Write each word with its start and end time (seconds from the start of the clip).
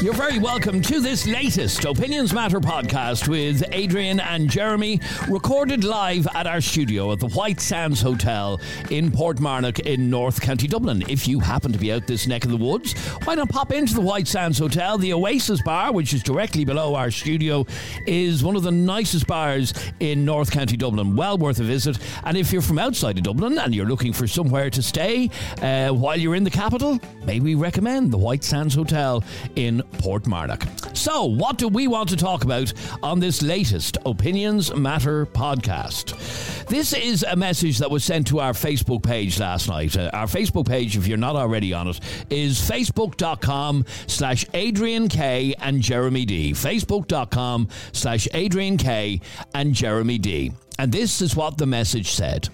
You're 0.00 0.14
very 0.14 0.38
welcome 0.38 0.80
to 0.82 1.00
this 1.00 1.26
latest 1.26 1.84
Opinions 1.84 2.32
Matter 2.32 2.60
podcast 2.60 3.26
with 3.26 3.64
Adrian 3.72 4.20
and 4.20 4.48
Jeremy, 4.48 5.00
recorded 5.28 5.82
live 5.82 6.28
at 6.36 6.46
our 6.46 6.60
studio 6.60 7.10
at 7.10 7.18
the 7.18 7.26
White 7.26 7.58
Sands 7.58 8.00
Hotel 8.00 8.60
in 8.90 9.10
Portmarnock 9.10 9.80
in 9.80 10.08
North 10.08 10.40
County 10.40 10.68
Dublin. 10.68 11.02
If 11.08 11.26
you 11.26 11.40
happen 11.40 11.72
to 11.72 11.78
be 11.80 11.92
out 11.92 12.06
this 12.06 12.28
neck 12.28 12.44
of 12.44 12.52
the 12.52 12.56
woods, 12.56 12.96
why 13.24 13.34
not 13.34 13.48
pop 13.48 13.72
into 13.72 13.92
the 13.92 14.00
White 14.00 14.28
Sands 14.28 14.56
Hotel? 14.60 14.98
The 14.98 15.12
Oasis 15.14 15.62
Bar, 15.62 15.92
which 15.92 16.14
is 16.14 16.22
directly 16.22 16.64
below 16.64 16.94
our 16.94 17.10
studio, 17.10 17.66
is 18.06 18.44
one 18.44 18.54
of 18.54 18.62
the 18.62 18.70
nicest 18.70 19.26
bars 19.26 19.74
in 19.98 20.24
North 20.24 20.52
County 20.52 20.76
Dublin. 20.76 21.16
Well 21.16 21.38
worth 21.38 21.58
a 21.58 21.64
visit. 21.64 21.98
And 22.22 22.36
if 22.36 22.52
you're 22.52 22.62
from 22.62 22.78
outside 22.78 23.18
of 23.18 23.24
Dublin 23.24 23.58
and 23.58 23.74
you're 23.74 23.84
looking 23.84 24.12
for 24.12 24.28
somewhere 24.28 24.70
to 24.70 24.80
stay 24.80 25.28
uh, 25.60 25.88
while 25.88 26.16
you're 26.16 26.36
in 26.36 26.44
the 26.44 26.50
capital, 26.50 27.00
may 27.24 27.40
we 27.40 27.56
recommend 27.56 28.12
the 28.12 28.18
White 28.18 28.44
Sands 28.44 28.76
Hotel 28.76 29.24
in 29.56 29.82
Portmarnock. 29.92 30.96
So, 30.96 31.24
what 31.24 31.58
do 31.58 31.68
we 31.68 31.88
want 31.88 32.08
to 32.10 32.16
talk 32.16 32.44
about 32.44 32.72
on 33.02 33.20
this 33.20 33.42
latest 33.42 33.98
Opinions 34.06 34.74
Matter 34.74 35.26
podcast? 35.26 36.66
This 36.66 36.92
is 36.92 37.22
a 37.22 37.36
message 37.36 37.78
that 37.78 37.90
was 37.90 38.04
sent 38.04 38.26
to 38.28 38.40
our 38.40 38.52
Facebook 38.52 39.02
page 39.02 39.38
last 39.38 39.68
night. 39.68 39.96
Uh, 39.96 40.10
our 40.12 40.26
Facebook 40.26 40.66
page, 40.66 40.96
if 40.96 41.06
you're 41.06 41.16
not 41.16 41.36
already 41.36 41.72
on 41.72 41.88
it, 41.88 42.00
is 42.30 42.58
facebook.com 42.58 43.84
slash 44.06 44.44
Adrian 44.54 45.08
K 45.08 45.54
and 45.60 45.80
Jeremy 45.80 46.24
D. 46.24 46.52
Facebook.com 46.52 47.68
slash 47.92 48.28
Adrian 48.34 48.76
K 48.76 49.20
and 49.54 49.74
Jeremy 49.74 50.18
D. 50.18 50.52
And 50.78 50.92
this 50.92 51.20
is 51.20 51.34
what 51.34 51.58
the 51.58 51.66
message 51.66 52.10
said. 52.12 52.48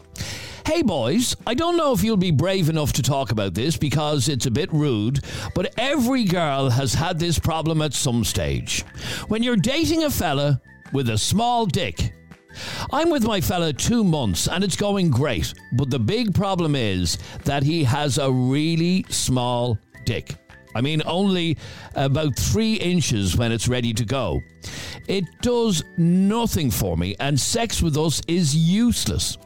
Hey 0.66 0.80
boys, 0.80 1.36
I 1.46 1.52
don't 1.52 1.76
know 1.76 1.92
if 1.92 2.02
you'll 2.02 2.16
be 2.16 2.30
brave 2.30 2.70
enough 2.70 2.94
to 2.94 3.02
talk 3.02 3.30
about 3.30 3.52
this 3.52 3.76
because 3.76 4.30
it's 4.30 4.46
a 4.46 4.50
bit 4.50 4.72
rude, 4.72 5.22
but 5.54 5.74
every 5.76 6.24
girl 6.24 6.70
has 6.70 6.94
had 6.94 7.18
this 7.18 7.38
problem 7.38 7.82
at 7.82 7.92
some 7.92 8.24
stage. 8.24 8.80
When 9.28 9.42
you're 9.42 9.56
dating 9.56 10.04
a 10.04 10.10
fella 10.10 10.62
with 10.90 11.10
a 11.10 11.18
small 11.18 11.66
dick, 11.66 12.14
I'm 12.90 13.10
with 13.10 13.24
my 13.24 13.42
fella 13.42 13.74
two 13.74 14.04
months 14.04 14.48
and 14.48 14.64
it's 14.64 14.74
going 14.74 15.10
great, 15.10 15.52
but 15.74 15.90
the 15.90 15.98
big 15.98 16.34
problem 16.34 16.74
is 16.74 17.18
that 17.44 17.62
he 17.62 17.84
has 17.84 18.16
a 18.16 18.32
really 18.32 19.04
small 19.10 19.78
dick. 20.06 20.34
I 20.74 20.80
mean, 20.80 21.02
only 21.04 21.58
about 21.94 22.36
three 22.36 22.74
inches 22.74 23.36
when 23.36 23.52
it's 23.52 23.68
ready 23.68 23.92
to 23.92 24.04
go. 24.04 24.40
It 25.08 25.24
does 25.42 25.84
nothing 25.98 26.70
for 26.70 26.96
me, 26.96 27.14
and 27.20 27.38
sex 27.38 27.82
with 27.82 27.96
us 27.98 28.22
is 28.26 28.56
useless. 28.56 29.36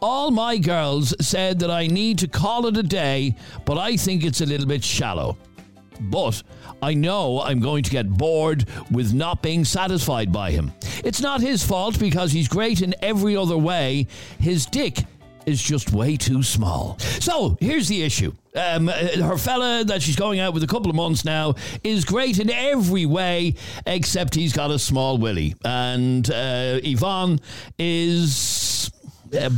All 0.00 0.30
my 0.30 0.58
girls 0.58 1.14
said 1.20 1.58
that 1.60 1.70
I 1.70 1.86
need 1.86 2.18
to 2.18 2.28
call 2.28 2.66
it 2.66 2.76
a 2.76 2.82
day, 2.82 3.34
but 3.64 3.78
I 3.78 3.96
think 3.96 4.24
it's 4.24 4.40
a 4.40 4.46
little 4.46 4.66
bit 4.66 4.82
shallow. 4.84 5.36
But 6.00 6.42
I 6.82 6.94
know 6.94 7.40
I'm 7.40 7.60
going 7.60 7.82
to 7.84 7.90
get 7.90 8.08
bored 8.08 8.66
with 8.90 9.14
not 9.14 9.42
being 9.42 9.64
satisfied 9.64 10.32
by 10.32 10.50
him. 10.50 10.72
It's 11.04 11.20
not 11.20 11.40
his 11.40 11.64
fault 11.64 11.98
because 11.98 12.32
he's 12.32 12.48
great 12.48 12.82
in 12.82 12.94
every 13.00 13.36
other 13.36 13.56
way. 13.56 14.06
His 14.38 14.66
dick 14.66 14.98
is 15.46 15.62
just 15.62 15.92
way 15.92 16.16
too 16.16 16.42
small. 16.42 16.98
So 16.98 17.56
here's 17.60 17.88
the 17.88 18.02
issue. 18.02 18.32
Um, 18.56 18.88
her 18.88 19.36
fella 19.36 19.84
that 19.84 20.00
she's 20.00 20.16
going 20.16 20.40
out 20.40 20.54
with 20.54 20.62
a 20.62 20.66
couple 20.66 20.88
of 20.88 20.96
months 20.96 21.24
now 21.24 21.54
is 21.82 22.04
great 22.04 22.38
in 22.38 22.50
every 22.50 23.04
way 23.04 23.54
except 23.86 24.34
he's 24.34 24.52
got 24.52 24.70
a 24.70 24.78
small 24.78 25.18
willy. 25.18 25.54
And 25.64 26.30
uh, 26.30 26.80
Yvonne 26.82 27.40
is 27.78 28.90
uh, 29.03 29.03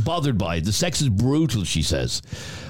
bothered 0.03 0.37
by. 0.37 0.59
The 0.59 0.73
sex 0.73 1.01
is 1.01 1.09
brutal, 1.09 1.63
she 1.63 1.81
says. 1.81 2.21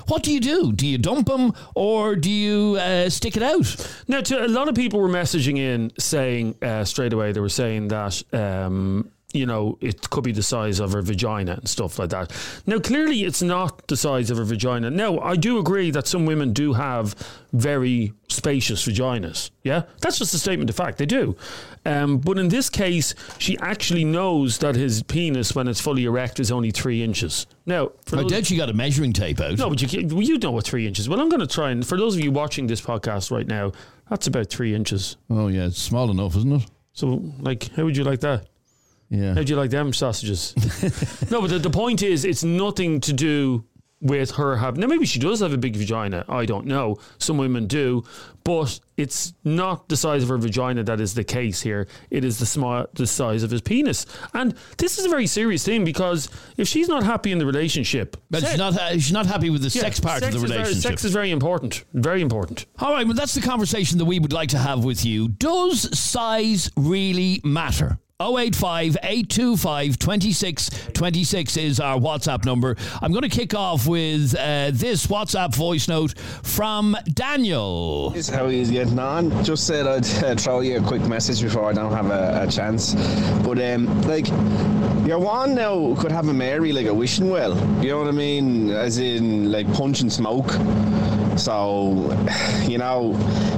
What 0.07 0.23
do 0.23 0.31
you 0.31 0.39
do? 0.39 0.71
Do 0.71 0.87
you 0.87 0.97
dump 0.97 1.27
them 1.27 1.53
or 1.75 2.15
do 2.15 2.31
you 2.31 2.77
uh, 2.79 3.09
stick 3.09 3.35
it 3.35 3.43
out? 3.43 3.75
Now, 4.07 4.21
to, 4.21 4.45
a 4.45 4.47
lot 4.47 4.69
of 4.69 4.75
people 4.75 4.99
were 4.99 5.09
messaging 5.09 5.57
in 5.57 5.91
saying 5.99 6.55
uh, 6.61 6.85
straight 6.85 7.13
away, 7.13 7.33
they 7.33 7.41
were 7.41 7.49
saying 7.49 7.89
that. 7.89 8.23
Um, 8.33 9.11
you 9.33 9.45
know, 9.45 9.77
it 9.81 10.09
could 10.09 10.23
be 10.23 10.31
the 10.31 10.43
size 10.43 10.79
of 10.79 10.93
her 10.93 11.01
vagina 11.01 11.53
and 11.53 11.67
stuff 11.67 11.99
like 11.99 12.11
that. 12.11 12.31
Now, 12.65 12.79
clearly, 12.79 13.23
it's 13.23 13.41
not 13.41 13.85
the 13.87 13.97
size 13.97 14.31
of 14.31 14.37
her 14.37 14.45
vagina. 14.45 14.89
Now, 14.89 15.19
I 15.19 15.35
do 15.35 15.59
agree 15.59 15.91
that 15.91 16.07
some 16.07 16.25
women 16.25 16.53
do 16.53 16.73
have 16.73 17.13
very 17.51 18.13
spacious 18.29 18.87
vaginas. 18.87 19.51
Yeah, 19.63 19.83
that's 20.01 20.17
just 20.17 20.33
a 20.33 20.39
statement 20.39 20.69
of 20.69 20.77
fact. 20.77 20.97
They 20.97 21.05
do. 21.05 21.35
Um, 21.85 22.19
but 22.19 22.37
in 22.37 22.47
this 22.47 22.69
case, 22.69 23.15
she 23.37 23.57
actually 23.59 24.05
knows 24.05 24.59
that 24.59 24.75
his 24.75 25.03
penis, 25.03 25.53
when 25.53 25.67
it's 25.67 25.81
fully 25.81 26.05
erect, 26.05 26.39
is 26.39 26.49
only 26.49 26.71
three 26.71 27.03
inches. 27.03 27.47
Now, 27.65 27.91
I 28.13 28.23
doubt 28.23 28.45
she 28.45 28.55
got 28.55 28.69
a 28.69 28.73
measuring 28.73 29.11
tape 29.11 29.41
out. 29.41 29.57
No, 29.57 29.69
but 29.69 29.81
you, 29.81 30.07
well, 30.07 30.23
you 30.23 30.37
know 30.37 30.51
what 30.51 30.65
three 30.65 30.87
inches. 30.87 31.09
Well, 31.09 31.19
I'm 31.19 31.27
going 31.29 31.41
to 31.41 31.47
try 31.47 31.71
and 31.71 31.85
for 31.85 31.97
those 31.97 32.15
of 32.15 32.23
you 32.23 32.31
watching 32.31 32.67
this 32.67 32.79
podcast 32.79 33.29
right 33.29 33.47
now, 33.47 33.73
that's 34.09 34.27
about 34.27 34.49
three 34.49 34.73
inches. 34.73 35.17
Oh 35.29 35.49
yeah, 35.49 35.65
it's 35.65 35.81
small 35.81 36.09
enough, 36.11 36.37
isn't 36.37 36.53
it? 36.53 36.65
So, 36.93 37.21
like, 37.39 37.69
how 37.75 37.83
would 37.83 37.97
you 37.97 38.05
like 38.05 38.21
that? 38.21 38.47
Yeah. 39.09 39.33
How 39.35 39.43
do 39.43 39.51
you 39.53 39.57
like 39.57 39.69
them 39.71 39.93
sausages? 39.93 40.53
no, 41.31 41.41
but 41.41 41.49
the, 41.49 41.59
the 41.59 41.69
point 41.69 42.01
is, 42.03 42.25
it's 42.25 42.43
nothing 42.43 42.99
to 43.01 43.13
do 43.13 43.63
with 43.99 44.31
her 44.31 44.55
having. 44.57 44.81
Now, 44.81 44.87
maybe 44.87 45.07
she 45.07 45.17
does 45.17 45.39
have 45.39 45.53
a 45.53 45.57
big 45.57 45.75
vagina. 45.75 46.23
I 46.29 46.45
don't 46.45 46.67
know. 46.67 46.97
Some 47.17 47.37
women 47.39 47.65
do, 47.65 48.03
but 48.43 48.79
it's 48.95 49.33
not 49.43 49.89
the 49.89 49.97
size 49.97 50.21
of 50.21 50.29
her 50.29 50.37
vagina 50.37 50.83
that 50.83 50.99
is 51.01 51.15
the 51.15 51.23
case 51.23 51.61
here. 51.61 51.87
It 52.11 52.23
is 52.23 52.37
the 52.37 52.45
small, 52.45 52.85
the 52.93 53.07
size 53.07 53.41
of 53.41 53.49
his 53.49 53.61
penis, 53.61 54.05
and 54.35 54.53
this 54.77 54.99
is 54.99 55.05
a 55.05 55.09
very 55.09 55.25
serious 55.25 55.63
thing 55.65 55.83
because 55.83 56.29
if 56.57 56.67
she's 56.67 56.87
not 56.87 57.01
happy 57.03 57.31
in 57.31 57.39
the 57.39 57.45
relationship, 57.47 58.17
But 58.29 58.41
se- 58.43 58.49
she's 58.49 58.57
not 58.59 58.91
she's 58.91 59.11
not 59.11 59.25
happy 59.25 59.49
with 59.49 59.61
the 59.63 59.75
yeah, 59.75 59.81
sex 59.81 59.99
part 59.99 60.19
sex 60.19 60.35
of 60.35 60.41
the 60.41 60.45
is 60.45 60.51
very- 60.51 60.61
relationship. 60.63 60.91
sex 60.91 61.03
is 61.03 61.11
very 61.13 61.31
important. 61.31 61.83
Very 61.93 62.21
important. 62.21 62.67
All 62.77 62.93
right, 62.93 63.05
well, 63.07 63.15
that's 63.15 63.33
the 63.33 63.41
conversation 63.41 63.97
that 63.97 64.05
we 64.05 64.19
would 64.19 64.33
like 64.33 64.49
to 64.49 64.59
have 64.59 64.83
with 64.83 65.05
you. 65.05 65.29
Does 65.29 65.97
size 65.97 66.69
really 66.77 67.41
matter? 67.43 67.97
085 68.19 68.97
825 69.03 69.99
2626 69.99 71.55
is 71.57 71.79
our 71.79 71.99
WhatsApp 71.99 72.45
number. 72.45 72.75
I'm 72.99 73.11
going 73.11 73.21
to 73.21 73.29
kick 73.29 73.53
off 73.53 73.85
with 73.85 74.33
uh, 74.33 74.71
this 74.73 75.05
WhatsApp 75.05 75.53
voice 75.53 75.87
note 75.87 76.17
from 76.17 76.97
Daniel. 77.13 78.09
This 78.09 78.27
is 78.27 78.33
how 78.33 78.47
he's 78.47 78.71
getting 78.71 78.97
on. 78.97 79.43
Just 79.43 79.67
said 79.67 79.85
I'd 79.85 80.23
uh, 80.23 80.33
throw 80.35 80.61
you 80.61 80.77
a 80.77 80.81
quick 80.81 81.03
message 81.03 81.43
before 81.43 81.65
I 81.65 81.73
don't 81.73 81.93
have 81.93 82.09
a, 82.09 82.47
a 82.47 82.51
chance. 82.51 82.95
But 83.45 83.61
um, 83.61 84.01
like, 84.01 84.27
your 85.05 85.19
one 85.19 85.53
now 85.53 85.93
could 85.99 86.11
have 86.11 86.27
a 86.27 86.33
Mary 86.33 86.73
like 86.73 86.87
a 86.87 86.93
wishing 86.95 87.29
well. 87.29 87.55
You 87.83 87.91
know 87.91 87.99
what 87.99 88.07
I 88.07 88.11
mean? 88.13 88.71
As 88.71 88.97
in 88.97 89.51
like 89.51 89.71
punch 89.75 90.01
and 90.01 90.11
smoke. 90.11 90.47
So, 91.37 92.11
you 92.63 92.77
know, 92.77 93.11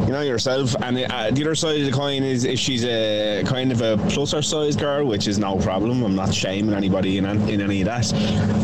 you 0.06 0.14
know 0.14 0.22
yourself. 0.22 0.76
And 0.82 0.98
uh, 0.98 1.32
the 1.32 1.42
other 1.44 1.56
side 1.56 1.80
of 1.80 1.86
the 1.86 1.92
coin 1.92 2.24
is 2.24 2.44
if 2.44 2.60
she's 2.60 2.84
a 2.84 3.44
kind 3.46 3.72
of 3.72 3.82
a 3.82 3.98
pluser 4.10 4.44
size 4.44 4.76
girl, 4.76 5.06
which 5.06 5.28
is 5.28 5.40
no 5.40 5.58
problem. 5.58 6.04
I'm 6.04 6.16
not 6.16 6.34
shaming 6.34 6.76
anybody 6.76 7.18
in, 7.18 7.26
in 7.26 7.62
any 7.62 7.82
of 7.82 7.86
that. 7.86 8.12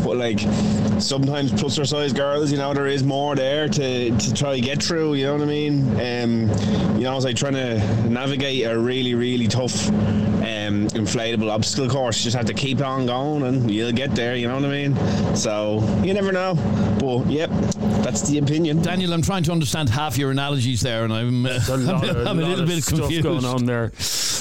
But 0.04 0.16
like, 0.16 0.40
sometimes 1.00 1.52
pluser 1.52 1.86
size 1.86 2.12
girls, 2.12 2.50
you 2.50 2.58
know, 2.58 2.74
there 2.74 2.86
is 2.86 3.04
more 3.04 3.34
there 3.34 3.68
to, 3.68 4.16
to 4.16 4.34
try 4.34 4.54
to 4.56 4.60
get 4.60 4.82
through. 4.82 5.14
You 5.14 5.26
know 5.26 5.34
what 5.34 5.42
I 5.42 5.46
mean? 5.46 5.88
Um, 6.00 6.48
you 6.96 7.04
know, 7.04 7.16
it's 7.16 7.24
like 7.24 7.36
trying 7.36 7.54
to 7.54 7.78
navigate 8.08 8.66
a 8.66 8.78
really, 8.78 9.14
really 9.14 9.48
tough 9.48 9.88
um, 9.88 10.88
inflatable 10.88 11.50
obstacle 11.50 11.88
course. 11.88 12.22
Just 12.22 12.36
have 12.36 12.46
to 12.46 12.54
keep 12.54 12.80
on 12.80 13.06
going, 13.06 13.42
and 13.42 13.70
you'll 13.70 13.92
get 13.92 14.14
there. 14.14 14.36
You 14.36 14.48
know 14.48 14.56
what 14.56 14.64
I 14.64 14.68
mean? 14.68 15.36
So 15.36 15.80
you 16.02 16.14
never 16.14 16.32
know. 16.32 16.54
But 17.00 17.30
yep, 17.30 17.50
that's 18.02 18.22
the 18.28 18.38
opinion. 18.38 18.82
Daniel, 18.82 19.05
I'm 19.12 19.22
trying 19.22 19.42
to 19.44 19.52
understand 19.52 19.88
half 19.88 20.16
your 20.18 20.30
analogies 20.30 20.80
there, 20.80 21.04
and 21.04 21.12
I'm, 21.12 21.46
uh, 21.46 21.58
A 21.68 21.76
lot 21.76 22.08
of- 22.08 22.26
I'm 22.26 22.38
a 22.38 22.42
little 22.42 22.66
bit 22.66 22.84
confused. 22.86 23.22
going 23.22 23.44
on 23.44 23.64
there. 23.66 23.92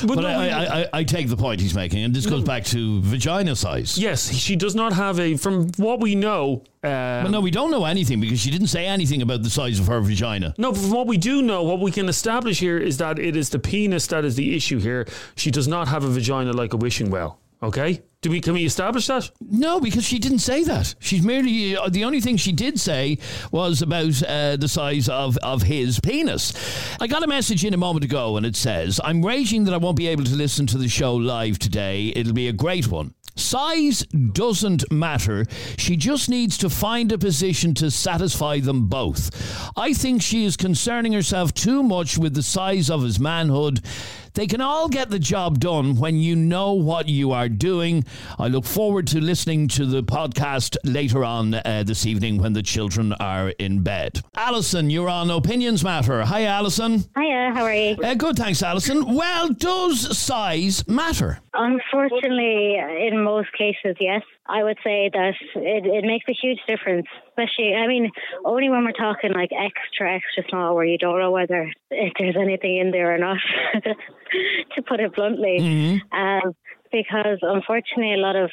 But, 0.05 0.15
no, 0.19 0.27
I, 0.27 0.47
I, 0.47 0.81
I, 0.81 0.87
I 0.93 1.03
take 1.05 1.29
the 1.29 1.37
point 1.37 1.61
he's 1.61 1.73
making, 1.73 2.03
and 2.03 2.13
this 2.13 2.25
goes 2.25 2.43
back 2.43 2.65
to 2.65 3.01
vagina 3.01 3.55
size. 3.55 3.97
Yes, 3.97 4.31
she 4.33 4.55
does 4.55 4.75
not 4.75 4.93
have 4.93 5.19
a. 5.19 5.37
From 5.37 5.69
what 5.77 5.99
we 6.01 6.15
know, 6.15 6.63
um, 6.83 6.89
Well, 6.91 7.29
no, 7.29 7.39
we 7.41 7.49
don't 7.51 7.71
know 7.71 7.85
anything 7.85 8.19
because 8.19 8.39
she 8.39 8.51
didn't 8.51 8.67
say 8.67 8.85
anything 8.85 9.21
about 9.21 9.41
the 9.43 9.49
size 9.49 9.79
of 9.79 9.87
her 9.87 10.01
vagina. 10.01 10.53
No, 10.57 10.73
from 10.73 10.91
what 10.91 11.07
we 11.07 11.17
do 11.17 11.41
know, 11.41 11.63
what 11.63 11.79
we 11.79 11.91
can 11.91 12.09
establish 12.09 12.59
here 12.59 12.77
is 12.77 12.97
that 12.97 13.17
it 13.19 13.35
is 13.37 13.49
the 13.49 13.59
penis 13.59 14.07
that 14.07 14.25
is 14.25 14.35
the 14.35 14.55
issue 14.55 14.79
here. 14.79 15.07
She 15.35 15.49
does 15.49 15.67
not 15.67 15.87
have 15.87 16.03
a 16.03 16.09
vagina 16.09 16.51
like 16.51 16.73
a 16.73 16.77
wishing 16.77 17.09
well. 17.09 17.39
Okay, 17.63 18.01
do 18.21 18.29
we 18.29 18.41
can 18.41 18.53
we 18.53 18.65
establish 18.65 19.07
that? 19.07 19.29
No, 19.39 19.79
because 19.79 20.03
she 20.03 20.19
didn't 20.19 20.39
say 20.39 20.63
that. 20.63 20.95
She's 20.99 21.23
merely 21.23 21.77
uh, 21.77 21.89
the 21.89 22.03
only 22.03 22.21
thing 22.21 22.37
she 22.37 22.51
did 22.51 22.79
say 22.79 23.17
was 23.51 23.81
about 23.81 24.21
uh, 24.23 24.57
the 24.57 24.67
size 24.67 25.07
of, 25.07 25.37
of 25.37 25.61
his 25.61 25.99
penis. 25.99 26.53
I 26.99 27.07
got 27.07 27.23
a 27.23 27.27
message 27.27 27.63
in 27.63 27.73
a 27.73 27.77
moment 27.77 28.03
ago, 28.03 28.37
and 28.37 28.45
it 28.45 28.55
says, 28.55 28.99
"I'm 29.03 29.23
raging 29.23 29.63
that 29.65 29.73
I 29.73 29.77
won't 29.77 29.97
be 29.97 30.07
able 30.07 30.25
to 30.25 30.35
listen 30.35 30.67
to 30.67 30.77
the 30.77 30.89
show 30.89 31.15
live 31.15 31.59
today. 31.59 32.11
It'll 32.15 32.33
be 32.33 32.47
a 32.47 32.53
great 32.53 32.89
one." 32.89 33.13
Size 33.37 34.05
doesn't 34.31 34.89
matter. 34.91 35.45
She 35.77 35.97
just 35.97 36.29
needs 36.29 36.57
to 36.59 36.69
find 36.69 37.11
a 37.11 37.17
position 37.17 37.73
to 37.75 37.91
satisfy 37.91 38.59
them 38.59 38.87
both. 38.87 39.29
I 39.75 39.93
think 39.93 40.21
she 40.21 40.45
is 40.45 40.55
concerning 40.55 41.11
herself 41.11 41.53
too 41.53 41.83
much 41.83 42.17
with 42.17 42.33
the 42.33 42.43
size 42.43 42.89
of 42.89 43.03
his 43.03 43.19
manhood. 43.19 43.81
They 44.35 44.47
can 44.47 44.61
all 44.61 44.87
get 44.87 45.09
the 45.09 45.19
job 45.19 45.59
done 45.59 45.95
when 45.97 46.17
you 46.17 46.35
know 46.35 46.73
what 46.73 47.09
you 47.09 47.31
are 47.31 47.49
doing. 47.49 48.05
I 48.37 48.47
look 48.47 48.65
forward 48.65 49.07
to 49.07 49.19
listening 49.19 49.67
to 49.69 49.85
the 49.85 50.03
podcast 50.03 50.77
later 50.83 51.23
on 51.23 51.53
uh, 51.55 51.83
this 51.85 52.05
evening 52.05 52.37
when 52.37 52.53
the 52.53 52.61
children 52.61 53.13
are 53.13 53.49
in 53.49 53.81
bed. 53.81 54.21
Alison, 54.35 54.89
you're 54.89 55.09
on 55.09 55.31
Opinions 55.31 55.83
Matter. 55.83 56.23
Hi, 56.23 56.43
Alison. 56.43 57.05
Hiya, 57.17 57.51
how 57.55 57.63
are 57.63 57.73
you? 57.73 57.95
Uh, 57.95 58.13
good, 58.13 58.35
thanks, 58.35 58.61
Alison. 58.61 59.15
Well, 59.15 59.49
does 59.49 60.17
size 60.17 60.87
matter? 60.87 61.39
Unfortunately, 61.53 62.75
in 63.07 63.23
most 63.23 63.49
cases, 63.57 63.95
yes. 63.99 64.21
I 64.47 64.63
would 64.63 64.77
say 64.83 65.09
that 65.11 65.33
it, 65.55 65.85
it 65.85 66.05
makes 66.05 66.25
a 66.29 66.33
huge 66.39 66.59
difference, 66.67 67.07
especially, 67.29 67.73
I 67.73 67.87
mean, 67.87 68.11
only 68.43 68.69
when 68.69 68.85
we're 68.85 68.91
talking 68.91 69.33
like 69.33 69.49
extra, 69.51 70.15
extra 70.15 70.43
small, 70.49 70.75
where 70.75 70.85
you 70.85 70.99
don't 70.99 71.19
know 71.19 71.31
whether 71.31 71.71
if 71.89 72.13
there's 72.19 72.35
anything 72.39 72.77
in 72.77 72.91
there 72.91 73.15
or 73.15 73.17
not, 73.17 73.37
to 74.75 74.81
put 74.83 74.99
it 74.99 75.15
bluntly. 75.15 75.57
Mm-hmm. 75.59 76.17
Um, 76.17 76.55
because 76.91 77.39
unfortunately, 77.41 78.13
a 78.13 78.17
lot 78.17 78.35
of 78.35 78.51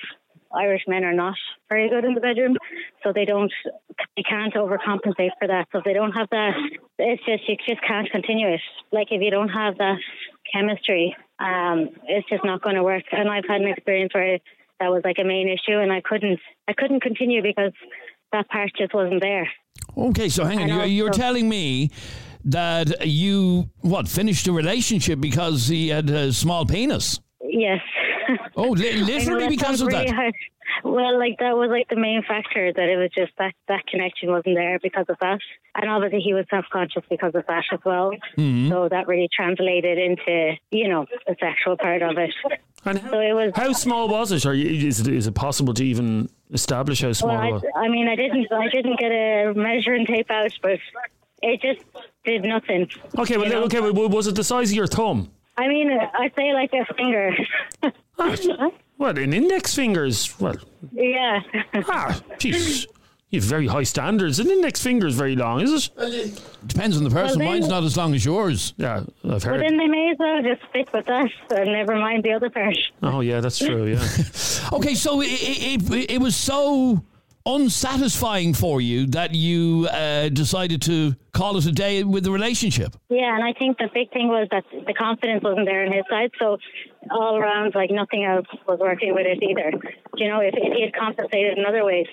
Irish 0.54 0.82
men 0.88 1.04
are 1.04 1.14
not 1.14 1.34
very 1.68 1.88
good 1.88 2.04
in 2.04 2.14
the 2.14 2.20
bedroom, 2.20 2.56
so 3.02 3.12
they 3.12 3.24
don't, 3.24 3.52
they 4.16 4.22
can't 4.22 4.54
overcompensate 4.54 5.30
for 5.38 5.48
that. 5.48 5.66
So 5.72 5.78
if 5.78 5.84
they 5.84 5.92
don't 5.92 6.12
have 6.12 6.28
that, 6.30 6.52
it's 6.98 7.24
just 7.24 7.48
you 7.48 7.56
just 7.68 7.82
can't 7.86 8.10
continue 8.10 8.48
it. 8.48 8.60
Like 8.92 9.08
if 9.10 9.20
you 9.20 9.30
don't 9.30 9.48
have 9.48 9.78
that 9.78 9.98
chemistry, 10.52 11.16
um, 11.38 11.90
it's 12.06 12.28
just 12.28 12.44
not 12.44 12.62
going 12.62 12.76
to 12.76 12.82
work. 12.82 13.04
And 13.12 13.28
I've 13.28 13.44
had 13.48 13.60
an 13.60 13.68
experience 13.68 14.14
where 14.14 14.38
that 14.82 14.90
was 14.90 15.02
like 15.04 15.16
a 15.20 15.24
main 15.24 15.48
issue, 15.48 15.78
and 15.78 15.92
I 15.92 16.00
couldn't, 16.00 16.40
I 16.68 16.72
couldn't 16.72 17.00
continue 17.00 17.40
because 17.40 17.72
that 18.32 18.48
part 18.48 18.70
just 18.76 18.92
wasn't 18.92 19.22
there. 19.22 19.48
Okay, 19.96 20.28
so 20.28 20.44
hang 20.44 20.60
on. 20.60 20.68
You're, 20.68 20.84
you're 20.84 21.10
telling 21.10 21.48
me 21.48 21.90
that 22.44 23.06
you, 23.06 23.70
what, 23.80 24.08
finished 24.08 24.48
a 24.48 24.52
relationship 24.52 25.20
because 25.20 25.68
he 25.68 25.88
had 25.88 26.10
a 26.10 26.32
small 26.32 26.66
penis? 26.66 27.20
Yes. 27.44 27.80
Oh, 28.56 28.70
li- 28.70 28.92
literally 29.02 29.48
because 29.48 29.80
of 29.80 29.88
really 29.88 30.06
that? 30.06 30.14
hard. 30.14 30.34
Well, 30.84 31.18
like 31.18 31.38
that 31.40 31.56
was 31.56 31.68
like 31.70 31.88
the 31.88 31.96
main 31.96 32.22
factor 32.26 32.72
that 32.72 32.88
it 32.88 32.96
was 32.96 33.10
just 33.16 33.32
that 33.38 33.52
that 33.68 33.86
connection 33.86 34.30
wasn't 34.30 34.54
there 34.56 34.78
because 34.80 35.06
of 35.08 35.16
that, 35.20 35.40
and 35.74 35.90
obviously 35.90 36.20
he 36.20 36.34
was 36.34 36.46
self 36.48 36.64
conscious 36.72 37.02
because 37.10 37.34
of 37.34 37.44
that 37.48 37.64
as 37.72 37.80
well. 37.84 38.12
Mm-hmm. 38.38 38.70
So 38.70 38.88
that 38.88 39.06
really 39.08 39.28
translated 39.34 39.98
into 39.98 40.52
you 40.70 40.88
know 40.88 41.06
the 41.26 41.36
sexual 41.40 41.76
part 41.76 42.02
of 42.02 42.16
it. 42.16 42.32
And 42.84 42.98
how, 42.98 43.10
So 43.10 43.20
it 43.20 43.32
was. 43.32 43.52
how 43.54 43.72
small 43.72 44.08
was 44.08 44.32
it? 44.32 44.46
Or 44.46 44.54
you- 44.54 44.88
is 44.88 45.00
it 45.00 45.08
is 45.08 45.26
it 45.26 45.34
possible 45.34 45.74
to 45.74 45.84
even 45.84 46.28
establish 46.52 47.02
how 47.02 47.12
small 47.12 47.36
Well, 47.36 47.42
it 47.44 47.48
I, 47.48 47.52
was? 47.52 47.62
I 47.76 47.88
mean, 47.88 48.08
I 48.08 48.16
didn't 48.16 48.46
I 48.52 48.68
didn't 48.68 48.98
get 48.98 49.10
a 49.12 49.52
measuring 49.54 50.06
tape 50.06 50.30
out, 50.30 50.52
but 50.62 50.78
it 51.42 51.60
just 51.60 51.84
did 52.24 52.44
nothing. 52.44 52.88
Okay, 53.18 53.36
well, 53.36 53.48
know? 53.48 53.64
okay, 53.64 53.80
well, 53.80 54.08
was 54.08 54.26
it 54.28 54.36
the 54.36 54.44
size 54.44 54.70
of 54.70 54.76
your 54.76 54.86
thumb? 54.86 55.30
I 55.56 55.68
mean, 55.68 55.90
I'd 55.90 56.34
say 56.34 56.52
like 56.52 56.72
a 56.72 56.92
finger. 56.94 57.36
What 58.96 59.18
an 59.18 59.32
index 59.32 59.74
fingers. 59.74 60.38
Well, 60.38 60.54
yeah. 60.92 61.40
ah, 61.88 62.20
jeez. 62.38 62.86
You 63.30 63.40
have 63.40 63.48
very 63.48 63.66
high 63.66 63.82
standards. 63.82 64.38
An 64.38 64.48
index 64.48 64.80
finger 64.80 65.08
is 65.08 65.16
very 65.16 65.34
long, 65.34 65.60
is 65.60 65.90
it? 65.96 66.40
Depends 66.66 66.96
on 66.98 67.02
the 67.02 67.10
person. 67.10 67.40
Well, 67.40 67.50
then- 67.50 67.60
Mine's 67.60 67.68
not 67.68 67.82
as 67.82 67.96
long 67.96 68.14
as 68.14 68.24
yours. 68.24 68.74
Yeah, 68.76 69.02
I've 69.24 69.42
heard. 69.42 69.42
But 69.42 69.42
heard. 69.42 69.60
then 69.62 69.76
they 69.78 69.88
may 69.88 70.10
as 70.10 70.18
well 70.20 70.40
just 70.42 70.60
stick 70.70 70.92
with 70.92 71.06
that 71.06 71.30
and 71.50 71.72
never 71.72 71.96
mind 71.96 72.22
the 72.22 72.32
other 72.32 72.48
part. 72.50 72.76
Oh, 73.02 73.20
yeah, 73.22 73.40
that's 73.40 73.58
true. 73.58 73.86
Yeah. 73.86 74.06
Okay, 74.72 74.94
so 74.94 75.20
it, 75.20 75.26
it, 75.26 75.90
it, 75.90 76.10
it 76.12 76.20
was 76.20 76.36
so 76.36 77.02
unsatisfying 77.46 78.54
for 78.54 78.80
you 78.80 79.06
that 79.08 79.34
you 79.34 79.88
uh, 79.90 80.28
decided 80.28 80.82
to 80.82 81.14
call 81.32 81.56
it 81.56 81.66
a 81.66 81.72
day 81.72 82.04
with 82.04 82.24
the 82.24 82.30
relationship. 82.30 82.94
Yeah, 83.08 83.34
and 83.34 83.42
I 83.42 83.52
think 83.58 83.78
the 83.78 83.88
big 83.92 84.12
thing 84.12 84.28
was 84.28 84.48
that 84.50 84.64
the 84.86 84.92
confidence 84.92 85.42
wasn't 85.42 85.66
there 85.66 85.86
on 85.86 85.92
his 85.92 86.04
side. 86.10 86.30
So 86.38 86.58
all 87.10 87.36
around, 87.36 87.74
like 87.74 87.90
nothing 87.90 88.24
else 88.24 88.46
was 88.66 88.78
working 88.78 89.14
with 89.14 89.26
it 89.26 89.42
either. 89.42 89.72
You 90.16 90.28
know, 90.28 90.40
if, 90.40 90.54
if 90.56 90.72
he 90.74 90.82
had 90.82 90.94
compensated 90.94 91.58
in 91.58 91.64
other 91.64 91.84
ways, 91.84 92.06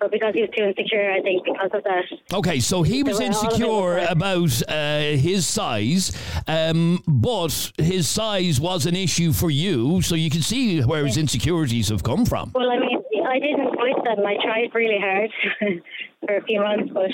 but 0.00 0.10
because 0.10 0.34
he 0.34 0.42
was 0.42 0.50
too 0.56 0.64
insecure, 0.64 1.10
I 1.12 1.22
think 1.22 1.44
because 1.44 1.70
of 1.72 1.84
that. 1.84 2.04
Okay, 2.32 2.60
so 2.60 2.82
he 2.82 3.02
was 3.02 3.18
way 3.18 3.26
all 3.26 3.30
of 3.30 3.42
it 3.42 3.46
insecure 3.46 3.94
was 3.94 4.10
about 4.10 4.62
uh, 4.68 5.16
his 5.16 5.46
size, 5.46 6.12
um, 6.48 7.02
but 7.06 7.72
his 7.78 8.08
size 8.08 8.60
was 8.60 8.86
an 8.86 8.96
issue 8.96 9.32
for 9.32 9.50
you, 9.50 10.02
so 10.02 10.14
you 10.14 10.30
can 10.30 10.42
see 10.42 10.80
where 10.80 11.06
his 11.06 11.16
insecurities 11.16 11.88
have 11.88 12.02
come 12.02 12.26
from. 12.26 12.50
Well, 12.54 12.70
I 12.70 12.78
mean, 12.78 13.03
I 13.26 13.38
didn't 13.38 13.76
quit 13.76 13.96
them. 14.04 14.26
I 14.26 14.36
tried 14.42 14.74
really 14.74 14.98
hard 14.98 15.30
for 16.26 16.36
a 16.36 16.44
few 16.44 16.60
months, 16.60 16.92
but 16.92 17.10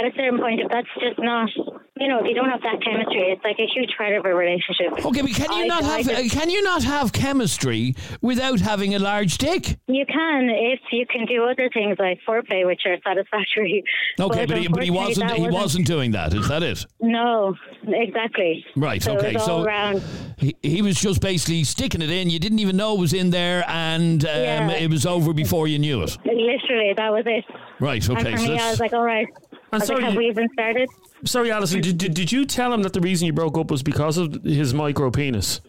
at 0.00 0.12
a 0.12 0.16
certain 0.16 0.38
point, 0.38 0.60
if 0.60 0.70
that's 0.70 0.88
just 1.00 1.18
not, 1.18 1.50
you 1.98 2.08
know, 2.08 2.18
if 2.20 2.26
you 2.26 2.34
don't 2.34 2.48
have 2.50 2.60
that 2.62 2.82
chemistry, 2.82 3.30
it's 3.32 3.42
like 3.44 3.56
a 3.58 3.66
huge 3.66 3.90
part 3.96 4.14
of 4.14 4.24
a 4.24 4.34
relationship. 4.34 5.04
Okay, 5.04 5.22
but 5.22 5.30
can 5.32 5.50
you 5.52 5.64
I- 5.64 5.66
not 5.66 5.82
I 5.84 5.96
have 5.98 6.06
just- 6.06 6.34
uh, 6.34 6.38
can 6.40 6.50
you 6.50 6.62
not 6.62 6.82
have 6.84 7.12
chemistry 7.12 7.94
without 8.20 8.60
having 8.60 8.94
a 8.94 8.98
large 8.98 9.38
dick? 9.38 9.76
You 9.86 10.04
can 10.06 10.48
if 10.50 10.80
you 10.92 11.06
can 11.06 11.26
do 11.26 11.44
other 11.44 11.68
things 11.72 11.96
like 11.98 12.18
foreplay, 12.28 12.66
which 12.66 12.82
are 12.86 12.96
satisfactory. 13.04 13.82
Okay, 14.18 14.46
but 14.46 14.56
he, 14.58 14.68
but 14.68 14.82
he 14.82 14.90
wasn't 14.90 15.30
he 15.32 15.48
wasn't 15.48 15.86
doing 15.86 16.12
that. 16.12 16.32
Is 16.32 16.48
that 16.48 16.62
it? 16.62 16.84
No, 17.00 17.54
exactly. 17.86 18.64
Right. 18.74 19.02
So 19.02 19.16
okay. 19.16 19.30
It 19.30 19.34
was 19.34 19.42
all 19.48 19.60
so 19.62 19.64
around. 19.64 20.02
he, 20.38 20.56
he 20.62 20.80
was 20.82 20.96
just 21.00 21.20
basically 21.20 21.64
sticking 21.64 22.00
it 22.02 22.10
in. 22.10 22.30
You 22.30 22.38
didn't 22.38 22.58
even 22.60 22.76
know 22.76 22.94
it 22.94 23.00
was 23.00 23.12
in 23.12 23.30
there, 23.30 23.62
and 23.68 24.24
um, 24.24 24.30
Yeah. 24.30 24.70
it 24.70 24.90
was 24.90 25.04
over 25.06 25.32
before 25.34 25.68
you 25.68 25.78
knew 25.78 26.02
it. 26.02 26.16
Literally, 26.24 26.94
that 26.96 27.12
was 27.12 27.24
it. 27.26 27.44
Right. 27.80 28.08
Okay. 28.08 28.30
and 28.32 28.38
for 28.40 28.46
so 28.46 28.52
me, 28.52 28.58
I 28.58 28.70
was 28.70 28.80
like, 28.80 28.92
all 28.94 29.04
right. 29.04 29.26
I 29.72 29.76
was 29.76 29.86
sorry, 29.86 29.96
like, 30.00 30.04
have 30.04 30.12
you- 30.14 30.18
we 30.20 30.28
even 30.28 30.48
started? 30.54 30.88
Sorry, 31.24 31.50
Alison, 31.50 31.80
did, 31.80 31.98
did, 31.98 32.14
did 32.14 32.32
you 32.32 32.44
tell 32.44 32.72
him 32.72 32.82
that 32.82 32.92
the 32.92 33.00
reason 33.00 33.26
you 33.26 33.32
broke 33.32 33.56
up 33.56 33.70
was 33.70 33.82
because 33.82 34.18
of 34.18 34.34
his 34.44 34.74
micro 34.74 35.10
penis? 35.10 35.60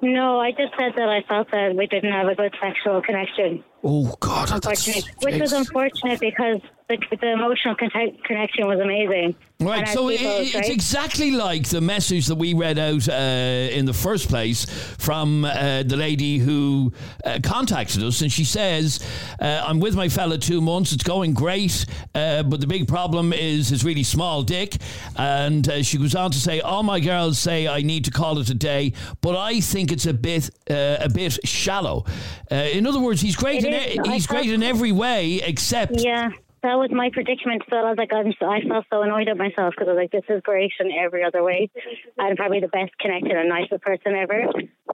No, 0.00 0.38
I 0.40 0.50
just 0.52 0.72
said 0.78 0.92
that 0.96 1.08
I 1.08 1.22
felt 1.26 1.50
that 1.50 1.74
we 1.74 1.86
didn't 1.86 2.12
have 2.12 2.28
a 2.28 2.34
good 2.34 2.54
sexual 2.60 3.02
connection. 3.02 3.64
Oh, 3.84 4.14
God. 4.20 4.64
Which 4.64 5.40
was 5.40 5.52
unfortunate 5.52 6.20
because 6.20 6.60
the, 6.88 6.98
the 7.20 7.32
emotional 7.32 7.74
con- 7.74 7.90
connection 8.24 8.66
was 8.66 8.80
amazing. 8.80 9.36
Right, 9.60 9.88
so 9.88 10.08
it, 10.08 10.20
it's 10.20 10.54
right? 10.54 10.70
exactly 10.70 11.32
like 11.32 11.68
the 11.68 11.80
message 11.80 12.26
that 12.26 12.36
we 12.36 12.54
read 12.54 12.78
out 12.78 13.08
uh, 13.08 13.12
in 13.12 13.86
the 13.86 13.92
first 13.92 14.28
place 14.28 14.64
from 14.98 15.44
uh, 15.44 15.82
the 15.82 15.96
lady 15.96 16.38
who 16.38 16.92
uh, 17.24 17.40
contacted 17.42 18.04
us, 18.04 18.20
and 18.20 18.30
she 18.30 18.44
says, 18.44 19.00
uh, 19.40 19.64
"I'm 19.66 19.80
with 19.80 19.96
my 19.96 20.08
fella 20.08 20.38
two 20.38 20.60
months. 20.60 20.92
It's 20.92 21.02
going 21.02 21.34
great, 21.34 21.86
uh, 22.14 22.44
but 22.44 22.60
the 22.60 22.68
big 22.68 22.86
problem 22.86 23.32
is 23.32 23.70
his 23.70 23.82
really 23.82 24.04
small 24.04 24.44
dick." 24.44 24.76
And 25.16 25.68
uh, 25.68 25.82
she 25.82 25.98
goes 25.98 26.14
on 26.14 26.30
to 26.30 26.38
say, 26.38 26.60
"All 26.60 26.84
my 26.84 27.00
girls 27.00 27.40
say 27.40 27.66
I 27.66 27.82
need 27.82 28.04
to 28.04 28.12
call 28.12 28.38
it 28.38 28.48
a 28.50 28.54
day, 28.54 28.92
but 29.22 29.36
I 29.36 29.60
think 29.60 29.90
it's 29.90 30.06
a 30.06 30.14
bit 30.14 30.50
uh, 30.70 30.98
a 31.00 31.08
bit 31.08 31.36
shallow. 31.44 32.04
Uh, 32.50 32.54
in 32.54 32.86
other 32.86 33.00
words, 33.00 33.20
he's 33.20 33.34
great. 33.34 33.64
In 33.72 34.04
e- 34.06 34.10
he's 34.12 34.26
thought- 34.26 34.36
great 34.42 34.50
in 34.52 34.62
every 34.62 34.92
way 34.92 35.40
except." 35.44 36.00
Yeah, 36.00 36.30
that 36.62 36.74
was 36.78 36.90
my 36.92 37.10
predicament. 37.12 37.62
So 37.70 37.76
I 37.76 37.82
was 37.90 37.96
like, 37.98 38.12
I'm, 38.12 38.32
I 38.48 38.60
felt 38.68 38.86
so 38.92 39.02
annoyed 39.02 39.28
at 39.28 39.36
myself 39.36 39.74
because 39.76 39.88
I 39.88 39.92
was 39.92 39.98
like, 39.98 40.10
this 40.10 40.24
is 40.28 40.40
great 40.42 40.72
in 40.80 40.90
every 40.92 41.22
other 41.24 41.42
way. 41.42 41.70
I'm 42.18 42.36
probably 42.36 42.60
the 42.60 42.68
best 42.68 42.96
connected 42.98 43.32
and 43.32 43.48
nicest 43.48 43.82
person 43.82 44.14
ever. 44.14 44.44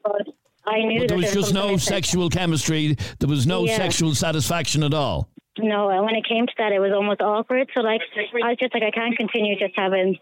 But 0.02 0.28
I 0.66 0.80
knew 0.80 1.00
But 1.00 1.08
there 1.08 1.16
was 1.18 1.32
just 1.32 1.54
no 1.54 1.76
sexual 1.76 2.28
chemistry. 2.30 2.96
There 3.18 3.28
was 3.28 3.46
no 3.46 3.64
Yeah. 3.64 3.76
sexual 3.76 4.14
satisfaction 4.14 4.82
at 4.82 4.94
all. 4.94 5.28
No, 5.56 5.88
and 5.88 6.04
when 6.04 6.16
it 6.16 6.24
came 6.28 6.46
to 6.48 6.52
that, 6.58 6.72
it 6.72 6.80
was 6.80 6.90
almost 6.92 7.20
awkward. 7.22 7.70
So 7.76 7.80
like, 7.82 8.00
I 8.42 8.48
was 8.48 8.56
just 8.60 8.74
like, 8.74 8.82
I 8.82 8.90
can't 8.90 9.16
continue 9.16 9.56
just 9.56 9.72
having 9.76 10.18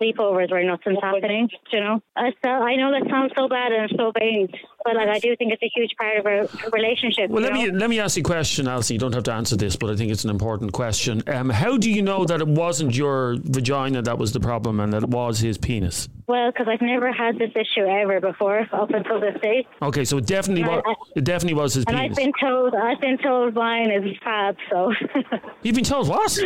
sleepovers 0.00 0.50
where 0.52 0.62
nothing's 0.64 0.98
happening. 1.02 1.48
You 1.72 1.80
know, 1.80 2.02
I, 2.16 2.30
so, 2.44 2.48
I 2.50 2.76
know 2.76 2.92
that 2.92 3.10
sounds 3.10 3.32
so 3.36 3.48
bad 3.48 3.72
and 3.72 3.90
so 3.96 4.12
vain, 4.16 4.46
but 4.84 4.94
like, 4.96 5.08
I 5.08 5.18
do 5.18 5.34
think 5.36 5.52
it's 5.52 5.62
a 5.62 5.70
huge 5.74 5.90
part 5.96 6.18
of 6.18 6.26
a 6.26 6.70
relationship. 6.70 7.30
Well, 7.30 7.42
let 7.42 7.52
me 7.52 7.70
let 7.70 7.90
me 7.90 8.00
ask 8.00 8.16
you 8.16 8.22
a 8.22 8.24
question, 8.24 8.68
Alison. 8.68 8.94
You 8.94 9.00
don't 9.00 9.14
have 9.14 9.24
to 9.24 9.32
answer 9.32 9.56
this, 9.56 9.76
but 9.76 9.90
I 9.90 9.96
think 9.96 10.10
it's 10.10 10.24
an 10.24 10.30
important 10.30 10.72
question. 10.72 11.22
Um, 11.26 11.50
how 11.50 11.76
do 11.76 11.90
you 11.90 12.02
know 12.02 12.24
that 12.24 12.40
it 12.40 12.48
wasn't 12.48 12.94
your 12.94 13.36
vagina 13.42 14.02
that 14.02 14.18
was 14.18 14.32
the 14.32 14.40
problem 14.40 14.80
and 14.80 14.92
that 14.92 15.02
it 15.02 15.08
was 15.08 15.40
his 15.40 15.58
penis? 15.58 16.08
Well, 16.26 16.50
because 16.50 16.68
I've 16.68 16.82
never 16.82 17.10
had 17.12 17.38
this 17.38 17.50
issue 17.54 17.86
ever 17.86 18.20
before 18.20 18.66
up 18.72 18.90
until 18.90 19.20
this 19.20 19.36
date. 19.42 19.66
Okay, 19.82 20.04
so 20.04 20.18
it 20.18 20.26
definitely 20.26 20.64
was. 20.64 20.82
It 21.16 21.24
definitely 21.24 21.60
was 21.60 21.74
his 21.74 21.84
And 21.86 21.96
penis. 21.96 22.10
I've 22.10 22.16
been 22.16 22.32
told, 22.40 22.74
I've 22.74 23.00
been 23.00 23.18
told 23.18 23.54
mine 23.54 23.90
is 23.90 24.16
fab. 24.22 24.56
So 24.70 24.92
You've 25.62 25.74
been 25.74 25.84
told 25.84 26.08
what? 26.08 26.38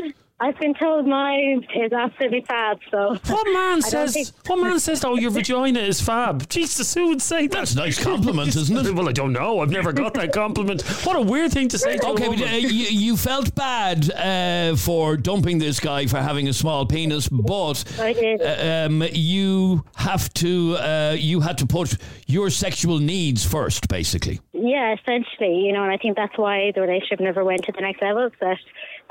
I've 0.44 0.58
been 0.58 0.74
told 0.74 1.06
mine 1.06 1.64
is 1.74 1.92
absolutely 1.92 2.44
fab. 2.48 2.78
So 2.90 3.16
What 3.32 3.46
man 3.52 3.80
says? 3.80 4.12
think- 4.14 4.28
What 4.48 4.56
man 4.58 4.80
says? 4.80 5.04
Oh, 5.04 5.14
your 5.16 5.30
vagina 5.30 5.78
is 5.78 6.00
fab. 6.00 6.48
Jesus, 6.48 6.92
who 6.94 7.08
would 7.10 7.22
say 7.22 7.46
that? 7.46 7.52
That's 7.56 7.74
a 7.74 7.76
nice 7.76 8.02
compliment, 8.02 8.56
isn't 8.56 8.76
it? 8.86 8.92
Well, 8.92 9.08
I 9.08 9.12
don't 9.12 9.32
know. 9.32 9.60
I've 9.60 9.70
never 9.70 9.92
got 9.92 10.14
that 10.14 10.32
compliment. 10.32 10.82
What 11.06 11.14
a 11.16 11.20
weird 11.20 11.52
thing 11.52 11.68
to 11.68 11.78
say. 11.78 11.96
To 11.98 12.06
Okay, 12.08 12.26
a 12.26 12.30
but 12.30 12.40
uh, 12.42 12.56
you, 12.56 12.68
you 13.04 13.16
felt 13.16 13.54
bad 13.54 14.10
uh, 14.10 14.74
for 14.76 15.16
dumping 15.16 15.58
this 15.58 15.78
guy 15.78 16.06
for 16.06 16.18
having 16.18 16.48
a 16.48 16.52
small 16.52 16.86
penis, 16.86 17.28
but 17.28 17.84
uh, 18.00 18.86
um, 18.86 19.04
you 19.12 19.84
have 19.96 20.32
to 20.34 20.76
uh, 20.76 21.14
you 21.16 21.40
had 21.40 21.56
to 21.58 21.66
put 21.66 21.96
your 22.26 22.50
sexual 22.50 22.98
needs 22.98 23.44
first, 23.44 23.86
basically. 23.88 24.40
yeah, 24.52 24.94
essentially, 24.98 25.60
you 25.66 25.72
know, 25.72 25.82
and 25.84 25.92
I 25.92 25.98
think 25.98 26.16
that's 26.16 26.36
why 26.36 26.72
the 26.74 26.80
relationship 26.80 27.20
never 27.20 27.44
went 27.44 27.62
to 27.66 27.72
the 27.72 27.80
next 27.80 28.02
level. 28.02 28.26
Is 28.26 28.32
that 28.40 28.58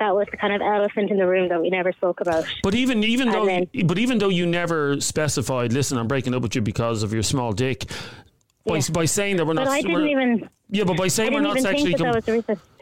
that 0.01 0.15
was 0.15 0.27
the 0.31 0.37
kind 0.37 0.51
of 0.53 0.61
elephant 0.61 1.11
in 1.11 1.17
the 1.17 1.27
room 1.27 1.47
that 1.49 1.61
we 1.61 1.69
never 1.69 1.91
spoke 1.93 2.21
about. 2.21 2.43
But 2.63 2.73
even 2.73 3.03
even 3.03 3.27
And 3.29 3.35
though 3.35 3.45
then- 3.45 3.67
but 3.85 3.97
even 3.99 4.17
though 4.17 4.29
you 4.29 4.45
never 4.47 4.99
specified, 4.99 5.71
listen, 5.71 5.97
I'm 5.97 6.07
breaking 6.07 6.33
up 6.33 6.41
with 6.41 6.55
you 6.55 6.61
because 6.61 7.03
of 7.03 7.13
your 7.13 7.23
small 7.23 7.51
dick. 7.53 7.85
By, 8.65 8.75
Yeah. 8.77 8.81
by 8.93 9.05
saying 9.05 9.37
that 9.37 9.45
we're 9.45 9.53
But 9.55 9.65
not, 9.65 9.73
I 9.73 9.81
didn't 9.81 10.07
even. 10.07 10.49
yeah, 10.69 10.83
but 10.83 10.97
by 10.97 11.07
saying 11.07 11.33
we're 11.33 11.41
not 11.41 11.59
sexually, 11.59 11.93
com- 11.93 12.13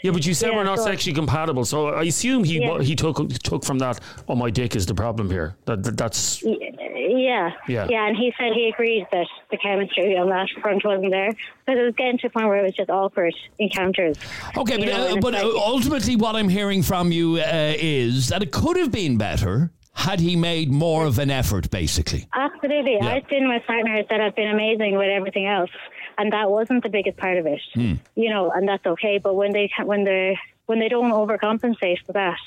that 0.04 0.12
was 0.12 0.12
the 0.12 0.12
reason. 0.12 0.12
yeah, 0.12 0.12
but 0.12 0.26
you 0.26 0.34
said 0.34 0.50
Yeah, 0.52 0.56
we're 0.58 0.64
not 0.64 0.78
go 0.78 0.84
on. 0.84 0.88
sexually 0.88 1.16
compatible. 1.16 1.66
So 1.66 1.88
I 1.90 2.04
assume 2.04 2.44
he 2.44 2.60
Yeah. 2.62 2.80
he 2.82 2.96
took 2.96 3.18
took 3.44 3.64
from 3.66 3.80
that. 3.80 4.00
Oh, 4.28 4.36
my 4.36 4.50
dick 4.50 4.76
is 4.76 4.86
the 4.86 4.94
problem 4.96 5.30
here. 5.30 5.56
That, 5.66 5.84
that 5.84 5.98
that's 5.98 6.44
Yeah. 6.44 7.52
Yeah. 7.68 7.88
Yeah, 7.90 8.08
and 8.08 8.16
he 8.18 8.34
said 8.38 8.54
he 8.54 8.70
agreed 8.70 9.06
that 9.12 9.28
the 9.52 9.58
chemistry 9.58 10.18
on 10.18 10.30
that 10.30 10.48
front 10.62 10.84
wasn't 10.86 11.12
there 11.12 11.30
because 11.66 11.80
it 11.80 11.84
was 11.84 11.94
getting 11.98 12.18
to 12.20 12.28
a 12.28 12.30
point 12.30 12.48
where 12.48 12.58
it 12.58 12.64
was 12.64 12.74
just 12.76 12.90
awkward 12.90 13.34
encounters. 13.58 14.18
Okay, 14.58 14.78
but, 14.78 14.86
know, 14.88 15.08
uh, 15.08 15.16
but 15.20 15.34
like- 15.34 15.44
uh, 15.44 15.58
ultimately, 15.58 16.16
what 16.16 16.36
I'm 16.36 16.50
hearing 16.50 16.84
from 16.84 17.12
you 17.12 17.38
uh, 17.38 17.74
is 17.78 18.30
that 18.30 18.42
it 18.44 18.52
could 18.52 18.78
have 18.78 18.92
been 18.92 19.18
better 19.18 19.72
had 19.94 20.20
he 20.22 20.36
made 20.36 20.72
more 20.72 21.06
of 21.06 21.20
an 21.20 21.30
effort, 21.30 21.70
basically. 21.72 22.26
Absolutely. 22.34 22.98
Yeah. 23.02 23.08
I've 23.16 23.28
been 23.28 23.50
with 23.50 23.64
partners 23.68 24.06
that 24.10 24.22
have 24.22 24.34
been 24.36 24.50
amazing 24.50 24.96
with 24.96 25.10
everything 25.10 25.46
else, 25.46 25.70
and 26.20 26.34
that 26.34 26.52
wasn't 26.52 26.84
the 26.84 26.90
biggest 26.90 27.18
part 27.18 27.38
of 27.38 27.48
it. 27.48 27.62
Hmm. 27.74 27.94
You 28.16 28.30
know, 28.30 28.52
and 28.52 28.68
that's 28.68 28.86
okay. 28.86 29.18
But 29.18 29.36
when 29.36 29.54
they 29.54 29.72
when 29.84 30.04
they 30.04 30.38
when 30.68 30.80
they 30.80 30.90
don't 30.90 31.12
overcompensate 31.12 32.06
for 32.06 32.14
that, 32.14 32.38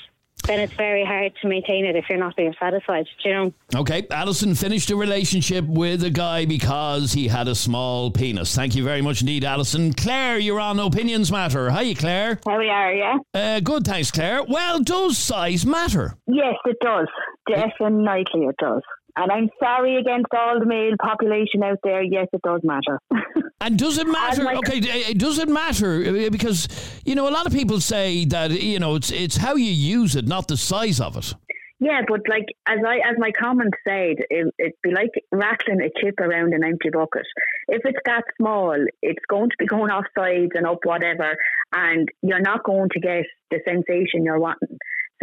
then 0.45 0.59
it's 0.59 0.73
very 0.73 1.03
hard 1.03 1.33
to 1.41 1.47
maintain 1.47 1.85
it 1.85 1.95
if 1.95 2.05
you're 2.07 2.19
not 2.19 2.35
being 2.35 2.53
satisfied. 2.59 3.07
do 3.23 3.29
You 3.29 3.35
know. 3.35 3.53
Okay, 3.75 4.05
Alison 4.11 4.53
finished 4.55 4.91
a 4.91 4.95
relationship 4.95 5.65
with 5.65 6.03
a 6.03 6.09
guy 6.09 6.45
because 6.45 7.13
he 7.13 7.27
had 7.27 7.47
a 7.47 7.55
small 7.55 8.11
penis. 8.11 8.53
Thank 8.55 8.75
you 8.75 8.83
very 8.83 9.01
much 9.01 9.21
indeed, 9.21 9.43
Alison. 9.43 9.93
Claire, 9.93 10.37
you're 10.37 10.59
on 10.59 10.79
Opinions 10.79 11.31
Matter. 11.31 11.71
Hi, 11.71 11.93
Claire. 11.95 12.39
How 12.45 12.59
we 12.59 12.69
are, 12.69 12.93
yeah? 12.93 13.17
Uh, 13.33 13.59
good, 13.59 13.85
thanks, 13.85 14.11
Claire. 14.11 14.43
Well, 14.43 14.79
does 14.81 15.17
size 15.17 15.65
matter? 15.65 16.15
Yes, 16.27 16.55
it 16.65 16.77
does. 16.81 17.07
Definitely 17.49 18.45
it 18.47 18.55
does. 18.59 18.81
And 19.15 19.31
I'm 19.31 19.49
sorry 19.61 19.97
against 19.97 20.27
all 20.35 20.59
the 20.59 20.65
male 20.65 20.95
population 21.01 21.61
out 21.63 21.77
there. 21.83 22.01
Yes, 22.03 22.27
it 22.33 22.41
does 22.43 22.61
matter. 22.63 22.99
And 23.61 23.79
does 23.79 23.97
it 23.97 24.07
matter? 24.07 24.43
like- 24.43 24.57
okay, 24.57 24.79
uh, 24.79 25.13
does 25.15 25.39
it 25.39 25.47
matter? 25.47 26.03
Uh, 26.05 26.29
Because 26.29 26.67
you 27.05 27.15
know, 27.15 27.29
a 27.29 27.33
lot 27.37 27.45
of 27.47 27.53
people 27.53 27.79
say 27.79 28.25
that 28.25 28.51
you 28.51 28.77
know 28.77 28.95
it's 28.95 29.09
it's 29.11 29.37
how 29.37 29.55
you 29.55 29.71
use 29.71 30.17
it, 30.17 30.27
not 30.27 30.49
the 30.49 30.57
size 30.57 30.99
of 30.99 31.15
it. 31.15 31.33
yeah, 31.79 32.01
but 32.05 32.21
like 32.27 32.47
as 32.67 32.79
I 32.85 32.95
as 33.09 33.15
my 33.17 33.31
comment 33.31 33.73
said, 33.87 34.15
it, 34.29 34.53
it'd 34.59 34.73
be 34.83 34.91
like 34.91 35.11
rattling 35.31 35.79
a 35.81 35.89
chip 36.01 36.19
around 36.19 36.53
an 36.53 36.63
empty 36.65 36.89
bucket. 36.89 37.25
If 37.69 37.81
it's 37.85 37.99
that 38.05 38.23
small, 38.37 38.75
it's 39.01 39.25
going 39.29 39.49
to 39.51 39.55
be 39.59 39.65
going 39.75 39.91
off 39.91 40.05
sides 40.17 40.51
and 40.55 40.65
up 40.67 40.79
whatever, 40.83 41.29
and 41.71 42.09
you're 42.21 42.41
not 42.51 42.63
going 42.65 42.89
to 42.89 42.99
get 42.99 43.23
the 43.49 43.59
sensation 43.65 44.25
you're 44.25 44.39
wanting. 44.39 44.72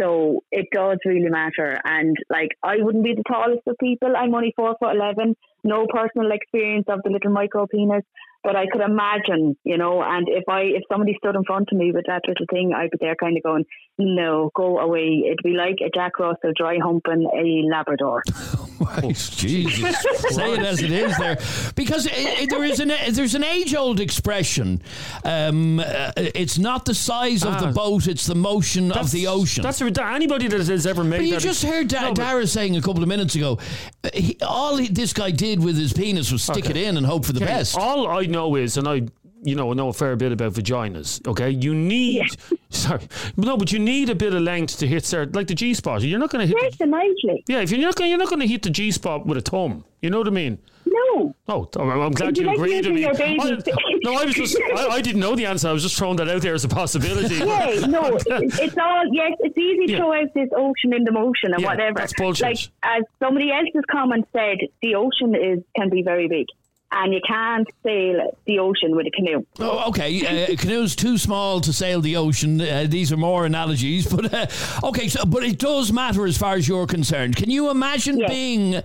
So 0.01 0.43
it 0.51 0.67
does 0.71 0.97
really 1.05 1.29
matter. 1.29 1.79
And 1.83 2.17
like 2.29 2.49
I 2.63 2.77
wouldn't 2.79 3.03
be 3.03 3.13
the 3.13 3.23
tallest 3.31 3.61
of 3.67 3.75
people. 3.79 4.13
I'm 4.17 4.33
only 4.33 4.53
four 4.55 4.75
foot 4.79 4.95
eleven. 4.95 5.35
No 5.63 5.85
personal 5.87 6.31
experience 6.31 6.85
of 6.89 7.01
the 7.03 7.11
little 7.11 7.31
micro 7.31 7.67
penis, 7.67 8.03
but 8.43 8.55
I 8.55 8.65
could 8.71 8.81
imagine, 8.81 9.55
you 9.63 9.77
know. 9.77 10.01
And 10.01 10.27
if 10.29 10.43
I 10.49 10.61
if 10.61 10.83
somebody 10.91 11.15
stood 11.17 11.35
in 11.35 11.43
front 11.43 11.69
of 11.71 11.77
me 11.77 11.91
with 11.91 12.05
that 12.07 12.21
little 12.27 12.45
thing, 12.49 12.73
I'd 12.75 12.91
be 12.91 12.97
there 12.99 13.15
kind 13.15 13.37
of 13.37 13.43
going, 13.43 13.65
"No, 13.97 14.49
go 14.55 14.79
away." 14.79 15.23
It'd 15.25 15.39
be 15.43 15.51
like 15.53 15.77
a 15.85 15.89
Jack 15.93 16.19
Russell 16.19 16.51
dry 16.55 16.77
humping 16.81 17.29
a 17.33 17.69
Labrador. 17.73 18.23
Right, 18.81 19.15
Jesus, 19.15 19.95
say 20.29 20.53
it 20.53 20.59
as 20.59 20.81
it 20.81 20.89
is 20.91 21.15
there, 21.19 21.37
because 21.75 22.07
it, 22.07 22.13
it- 22.15 22.49
there 22.49 22.63
is 22.63 22.79
an 22.79 22.87
there's 23.11 23.35
an 23.35 23.43
age 23.43 23.75
old 23.75 23.99
expression. 23.99 24.81
Um, 25.23 25.79
uh, 25.79 26.11
it's 26.17 26.57
not 26.57 26.85
the 26.85 26.95
size 26.95 27.43
of 27.45 27.59
the 27.59 27.67
Ah. 27.67 27.71
boat; 27.73 28.07
it's 28.07 28.25
the 28.25 28.33
motion 28.33 28.91
of 28.91 29.11
the 29.11 29.27
ocean. 29.27 29.61
That's 29.61 29.81
anybody 29.81 30.47
that 30.47 30.59
has 30.67 30.87
ever 30.87 31.03
made. 31.03 31.17
But 31.19 31.25
you 31.27 31.33
that 31.33 31.41
just 31.41 31.63
heard 31.63 31.89
da- 31.89 32.01
No, 32.01 32.07
but- 32.09 32.15
Dara 32.15 32.47
saying 32.47 32.75
a 32.75 32.81
couple 32.81 33.03
of 33.03 33.07
minutes 33.07 33.35
ago, 33.35 33.59
uh, 34.03 34.09
he, 34.15 34.35
all 34.41 34.77
he, 34.77 34.87
this 34.87 35.13
guy 35.13 35.29
did 35.29 35.63
with 35.63 35.77
his 35.77 35.93
penis 35.93 36.31
was 36.31 36.41
stick 36.41 36.67
it 36.67 36.75
in 36.75 36.97
and 36.97 37.05
hope 37.05 37.25
for 37.25 37.33
the 37.33 37.43
Okay, 37.43 37.53
best. 37.53 37.77
All 37.77 38.07
I 38.07 38.25
know 38.31 38.55
is, 38.55 38.77
and 38.77 38.87
I, 38.87 39.01
you 39.43 39.55
know, 39.55 39.73
know 39.73 39.89
a 39.89 39.93
fair 39.93 40.15
bit 40.15 40.31
about 40.31 40.53
vaginas. 40.53 41.25
Okay, 41.27 41.49
you 41.49 41.73
need, 41.75 42.23
sorry, 42.69 43.01
no, 43.37 43.57
but 43.57 43.71
you 43.71 43.79
need 43.79 44.09
a 44.09 44.15
bit 44.15 44.33
of 44.33 44.41
length 44.41 44.77
to 44.79 44.87
hit 44.87 45.05
certain, 45.05 45.33
like 45.33 45.47
the 45.47 45.55
G 45.55 45.73
spot. 45.73 46.01
You're 46.01 46.19
not 46.19 46.29
going 46.29 46.47
to 46.47 46.55
hit. 46.55 46.77
The, 46.77 47.41
yeah, 47.47 47.59
if 47.61 47.71
you're 47.71 47.81
not, 47.81 47.95
gonna, 47.95 48.09
you're 48.09 48.17
not 48.17 48.29
going 48.29 48.41
to 48.41 48.47
hit 48.47 48.63
the 48.63 48.69
G 48.69 48.91
spot 48.91 49.25
with 49.25 49.37
a 49.37 49.41
thumb. 49.41 49.83
You 50.01 50.09
know 50.09 50.19
what 50.19 50.27
I 50.27 50.31
mean? 50.31 50.57
No. 50.85 51.35
Oh, 51.47 51.69
I'm 51.79 52.11
glad 52.11 52.37
you 52.37 52.43
you 52.43 52.47
like 52.49 52.57
agreed 52.57 52.85
with 52.85 52.95
me. 52.95 53.05
I- 53.05 53.91
no, 54.03 54.13
I 54.15 54.25
was 54.25 54.33
just, 54.33 54.57
I, 54.75 54.87
I 54.87 55.01
didn't 55.01 55.21
know 55.21 55.35
the 55.35 55.45
answer. 55.45 55.67
I 55.67 55.73
was 55.73 55.83
just 55.83 55.95
throwing 55.95 56.15
that 56.17 56.27
out 56.27 56.41
there 56.41 56.55
as 56.55 56.63
a 56.63 56.67
possibility. 56.67 57.35
Yeah, 57.35 57.85
no, 57.87 58.17
it's 58.25 58.77
all 58.77 59.03
yes. 59.11 59.33
It's 59.41 59.57
easy 59.57 59.85
to 59.85 59.91
Yeah. 59.91 59.97
throw 59.99 60.13
out 60.13 60.33
this 60.33 60.49
ocean 60.55 60.93
in 60.93 61.03
the 61.03 61.11
motion 61.11 61.53
and 61.53 61.61
Yeah, 61.61 61.67
whatever. 61.67 61.99
that's 61.99 62.13
bullshit. 62.13 62.47
Like 62.47 62.57
as 62.83 63.03
somebody 63.19 63.51
else's 63.51 63.83
comment 63.91 64.27
said, 64.33 64.57
the 64.81 64.95
ocean 64.95 65.35
is 65.35 65.59
can 65.75 65.89
be 65.89 66.01
very 66.01 66.27
big, 66.27 66.47
and 66.91 67.13
you 67.13 67.21
can't 67.27 67.67
sail 67.83 68.35
the 68.45 68.59
ocean 68.59 68.95
with 68.95 69.07
a 69.07 69.11
canoe. 69.11 69.45
Oh, 69.59 69.89
okay. 69.89 70.25
Uh, 70.25 70.53
a 70.53 70.55
canoe's 70.57 70.95
too 70.95 71.17
small 71.17 71.61
to 71.61 71.71
sail 71.73 72.01
the 72.01 72.17
ocean. 72.17 72.59
Uh, 72.61 72.85
these 72.87 73.11
are 73.11 73.17
more 73.17 73.45
analogies, 73.45 74.07
but 74.13 74.33
uh, 74.33 74.47
okay. 74.87 75.07
So, 75.07 75.25
but 75.25 75.43
it 75.43 75.57
does 75.59 75.91
matter 75.91 76.25
as 76.25 76.37
far 76.37 76.55
as 76.55 76.67
you're 76.67 76.87
concerned. 76.87 77.35
Can 77.35 77.49
you 77.49 77.69
imagine 77.69 78.19
Yes. 78.19 78.29
being 78.29 78.75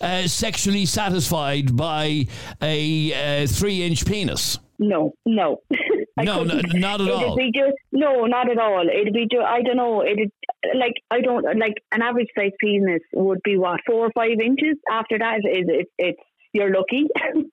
uh, 0.00 0.26
sexually 0.26 0.86
satisfied 0.86 1.76
by 1.76 2.26
a 2.62 3.42
uh, 3.42 3.46
three-inch 3.46 4.04
penis? 4.06 4.58
No, 4.78 5.14
no. 5.26 5.62
No, 6.16 6.44
no, 6.44 6.54
couldn't. 6.54 6.84
at 6.84 7.00
It'd 7.00 7.10
all. 7.10 7.34
Be 7.36 7.50
just, 7.52 7.74
no, 7.90 8.26
not 8.26 8.48
at 8.48 8.56
all. 8.56 8.86
It'd 8.88 9.12
be 9.12 9.26
just, 9.28 9.44
I 9.44 9.62
don't 9.62 9.76
know. 9.76 10.04
It'd 10.04 10.30
like 10.76 10.92
I 11.10 11.20
don't 11.20 11.42
like 11.58 11.74
an 11.90 12.02
average 12.02 12.28
size 12.38 12.52
penis 12.60 13.00
would 13.14 13.40
be 13.42 13.58
what 13.58 13.80
four 13.84 14.06
or 14.06 14.10
five 14.14 14.38
inches. 14.40 14.76
After 14.88 15.18
that 15.18 15.38
is 15.38 15.66
it, 15.68 15.88
it's 15.98 16.20
you're 16.54 16.72
lucky. 16.72 17.06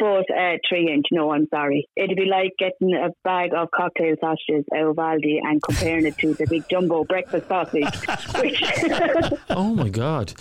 But 0.00 0.30
uh, 0.34 0.56
three 0.66 0.90
inch, 0.90 1.08
no, 1.12 1.30
I'm 1.30 1.46
sorry. 1.50 1.86
It'd 1.94 2.16
be 2.16 2.24
like 2.24 2.52
getting 2.58 2.94
a 2.94 3.10
bag 3.22 3.52
of 3.54 3.68
cocktail 3.70 4.16
sausages 4.18 4.64
out 4.74 4.86
of 4.86 4.96
Aldi 4.96 5.40
and 5.42 5.62
comparing 5.62 6.06
it 6.06 6.16
to 6.18 6.32
the 6.32 6.46
big 6.46 6.64
jumbo 6.70 7.04
breakfast 7.04 7.48
sausage. 7.48 7.84
Which, 8.40 8.62
Oh 9.50 9.74
my 9.74 9.90
god. 9.90 10.32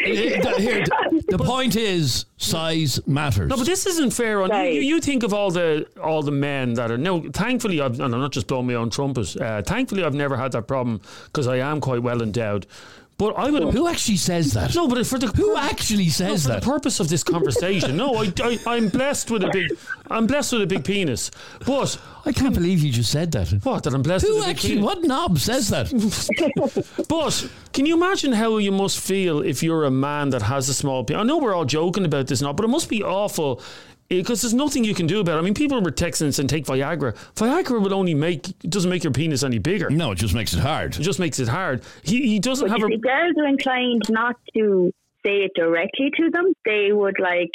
Uh, 0.00 0.04
the, 0.04 0.54
here, 0.58 0.84
the, 0.84 1.24
the 1.28 1.38
point 1.38 1.76
is, 1.76 2.24
size 2.38 2.98
matters. 3.06 3.48
No, 3.48 3.56
but 3.56 3.66
this 3.66 3.86
isn't 3.86 4.12
fair. 4.12 4.42
On 4.42 4.50
you, 4.50 4.72
you, 4.72 4.80
you 4.80 5.00
think 5.00 5.22
of 5.22 5.32
all 5.32 5.52
the 5.52 5.86
all 6.02 6.22
the 6.22 6.32
men 6.32 6.74
that 6.74 6.90
are 6.90 6.98
no. 6.98 7.22
Thankfully, 7.30 7.80
I've, 7.80 8.00
and 8.00 8.12
I'm 8.12 8.20
not 8.20 8.32
just 8.32 8.48
blowing 8.48 8.66
my 8.66 8.74
own 8.74 8.90
trumpet. 8.90 9.36
Uh, 9.40 9.62
thankfully, 9.62 10.02
I've 10.02 10.14
never 10.14 10.36
had 10.36 10.50
that 10.52 10.66
problem 10.66 11.00
because 11.26 11.46
I 11.46 11.58
am 11.58 11.80
quite 11.80 12.02
well 12.02 12.20
endowed. 12.20 12.66
But 13.18 13.36
I 13.36 13.50
would. 13.50 13.74
Who 13.74 13.88
actually 13.88 14.16
says 14.16 14.52
that? 14.52 14.74
No, 14.76 14.86
but 14.86 15.04
for 15.04 15.18
the 15.18 15.26
Who 15.26 15.56
actually 15.56 16.04
no, 16.04 16.10
says 16.10 16.42
for 16.44 16.48
that? 16.50 16.62
the 16.62 16.70
purpose 16.70 17.00
of 17.00 17.08
this 17.08 17.24
conversation, 17.24 17.96
no, 17.96 18.14
I, 18.14 18.32
I, 18.40 18.58
I'm 18.66 18.88
blessed 18.88 19.30
with 19.32 19.42
a 19.42 19.50
big, 19.52 19.66
I'm 20.08 20.28
blessed 20.28 20.52
with 20.52 20.62
a 20.62 20.66
big 20.68 20.84
penis. 20.84 21.32
But 21.66 22.00
I 22.24 22.30
can't 22.32 22.54
believe 22.54 22.78
you 22.80 22.92
just 22.92 23.10
said 23.10 23.32
that. 23.32 23.48
what? 23.64 23.82
That 23.82 23.92
I'm 23.94 24.02
blessed 24.02 24.24
Who 24.24 24.34
with 24.36 24.44
a 24.44 24.46
big 24.46 24.56
actually? 24.56 24.74
penis. 24.74 24.84
What 24.84 25.02
knob 25.02 25.38
says 25.38 25.68
that? 25.70 25.88
But 27.08 27.50
can 27.72 27.86
you 27.86 27.94
imagine 27.96 28.32
how 28.32 28.58
you 28.58 28.70
must 28.70 29.00
feel 29.00 29.40
if 29.40 29.62
you're 29.64 29.84
a 29.84 29.90
man 29.90 30.30
that 30.30 30.42
has 30.42 30.68
a 30.68 30.74
small 30.74 31.02
penis? 31.02 31.20
I 31.20 31.24
know 31.24 31.38
we're 31.38 31.54
all 31.54 31.64
joking 31.64 32.04
about 32.04 32.28
this 32.28 32.40
now, 32.40 32.52
but 32.52 32.64
it 32.64 32.68
must 32.68 32.88
be 32.88 33.02
awful 33.02 33.60
because 34.08 34.42
there's 34.42 34.54
nothing 34.54 34.84
you 34.84 34.94
can 34.94 35.06
do 35.06 35.20
about 35.20 35.36
it. 35.36 35.38
I 35.38 35.42
mean, 35.42 35.54
people 35.54 35.80
were 35.80 35.90
texting 35.90 36.22
and 36.22 36.34
saying, 36.34 36.48
take 36.48 36.64
Viagra. 36.64 37.14
Viagra 37.34 37.82
will 37.82 37.94
only 37.94 38.14
make, 38.14 38.48
it 38.48 38.70
doesn't 38.70 38.90
make 38.90 39.04
your 39.04 39.12
penis 39.12 39.42
any 39.42 39.58
bigger. 39.58 39.90
No, 39.90 40.12
it 40.12 40.16
just 40.16 40.34
makes 40.34 40.54
it 40.54 40.60
hard. 40.60 40.96
It 40.96 41.02
just 41.02 41.18
makes 41.18 41.38
it 41.38 41.48
hard. 41.48 41.82
He, 42.02 42.26
he 42.26 42.38
doesn't 42.38 42.68
have 42.68 42.78
you 42.78 42.86
a. 42.86 42.88
see, 42.88 42.96
girls 42.98 43.34
are 43.38 43.46
inclined 43.46 44.02
not 44.08 44.36
to 44.56 44.92
say 45.24 45.44
it 45.44 45.52
directly 45.54 46.10
to 46.16 46.30
them. 46.30 46.52
They 46.64 46.88
would 46.92 47.18
like 47.18 47.50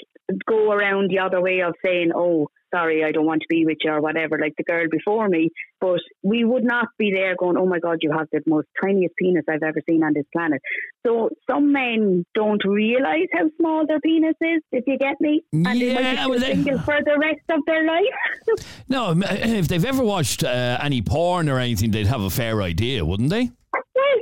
go 0.45 0.71
around 0.71 1.09
the 1.09 1.19
other 1.19 1.41
way 1.41 1.61
of 1.61 1.73
saying, 1.83 2.11
"Oh, 2.15 2.49
sorry, 2.73 3.03
I 3.03 3.11
don't 3.11 3.25
want 3.25 3.41
to 3.41 3.47
be 3.49 3.65
with 3.65 3.77
you," 3.83 3.91
or 3.91 4.01
whatever, 4.01 4.37
like 4.39 4.53
the 4.57 4.63
girl 4.63 4.87
before 4.89 5.27
me. 5.29 5.49
But 5.79 5.99
we 6.23 6.43
would 6.43 6.63
not 6.63 6.87
be 6.97 7.11
there 7.11 7.35
going, 7.35 7.57
"Oh 7.57 7.65
my 7.65 7.79
God, 7.79 7.99
you 8.01 8.11
have 8.17 8.27
the 8.31 8.41
most 8.45 8.67
tiniest 8.81 9.15
penis 9.17 9.45
I've 9.49 9.63
ever 9.63 9.81
seen 9.89 10.03
on 10.03 10.13
this 10.13 10.25
planet." 10.35 10.61
So 11.05 11.29
some 11.49 11.71
men 11.71 12.25
don't 12.33 12.63
realize 12.65 13.27
how 13.33 13.49
small 13.59 13.85
their 13.87 13.99
penis 13.99 14.35
is. 14.41 14.61
If 14.71 14.85
you 14.87 14.97
get 14.97 15.19
me, 15.19 15.43
and 15.51 15.65
they 15.65 15.93
might 15.93 16.01
Yeah, 16.01 16.25
be 16.25 16.31
well, 16.31 16.39
single 16.39 16.79
for 16.79 16.97
the 17.03 17.17
rest 17.19 17.41
of 17.49 17.59
their 17.65 17.85
life. 17.85 18.17
No, 18.89 19.15
if 19.17 19.67
they've 19.67 19.85
ever 19.85 20.03
watched 20.03 20.43
uh, 20.43 20.77
any 20.81 21.01
porn 21.01 21.49
or 21.49 21.57
anything, 21.57 21.91
they'd 21.91 22.07
have 22.07 22.21
a 22.21 22.29
fair 22.29 22.61
idea, 22.61 23.03
wouldn't 23.03 23.29
they? 23.29 23.49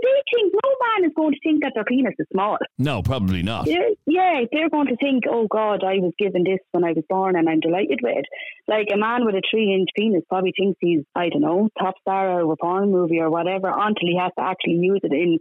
They 0.01 0.21
think 0.33 0.53
no 0.53 0.69
man 0.85 1.09
is 1.09 1.15
going 1.15 1.33
to 1.33 1.39
think 1.43 1.63
that 1.63 1.73
their 1.75 1.83
penis 1.83 2.15
is 2.19 2.27
small. 2.31 2.57
No, 2.77 3.01
probably 3.01 3.41
not. 3.41 3.67
Yeah, 3.67 3.89
yeah, 4.05 4.41
they're 4.51 4.69
going 4.69 4.87
to 4.87 4.95
think, 4.97 5.23
oh 5.29 5.47
God, 5.47 5.83
I 5.83 5.95
was 5.99 6.13
given 6.17 6.43
this 6.43 6.59
when 6.71 6.83
I 6.83 6.93
was 6.93 7.03
born 7.09 7.35
and 7.35 7.49
I'm 7.49 7.59
delighted 7.59 7.99
with 8.01 8.17
it. 8.17 8.25
Like 8.67 8.87
a 8.93 8.97
man 8.97 9.25
with 9.25 9.35
a 9.35 9.41
three 9.49 9.73
inch 9.73 9.89
penis 9.95 10.23
probably 10.29 10.53
thinks 10.57 10.77
he's, 10.81 11.03
I 11.15 11.29
don't 11.29 11.41
know, 11.41 11.69
top 11.79 11.95
star 12.01 12.41
or 12.41 12.51
a 12.51 12.57
porn 12.57 12.91
movie 12.91 13.19
or 13.19 13.29
whatever 13.29 13.69
until 13.69 14.07
he 14.07 14.17
has 14.19 14.31
to 14.37 14.43
actually 14.43 14.79
use 14.81 15.01
it 15.03 15.11
in 15.11 15.39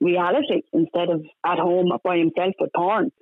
reality 0.00 0.62
instead 0.72 1.08
of 1.08 1.24
at 1.46 1.58
home 1.58 1.92
by 2.02 2.18
himself 2.18 2.54
with 2.58 2.70
porn. 2.74 3.12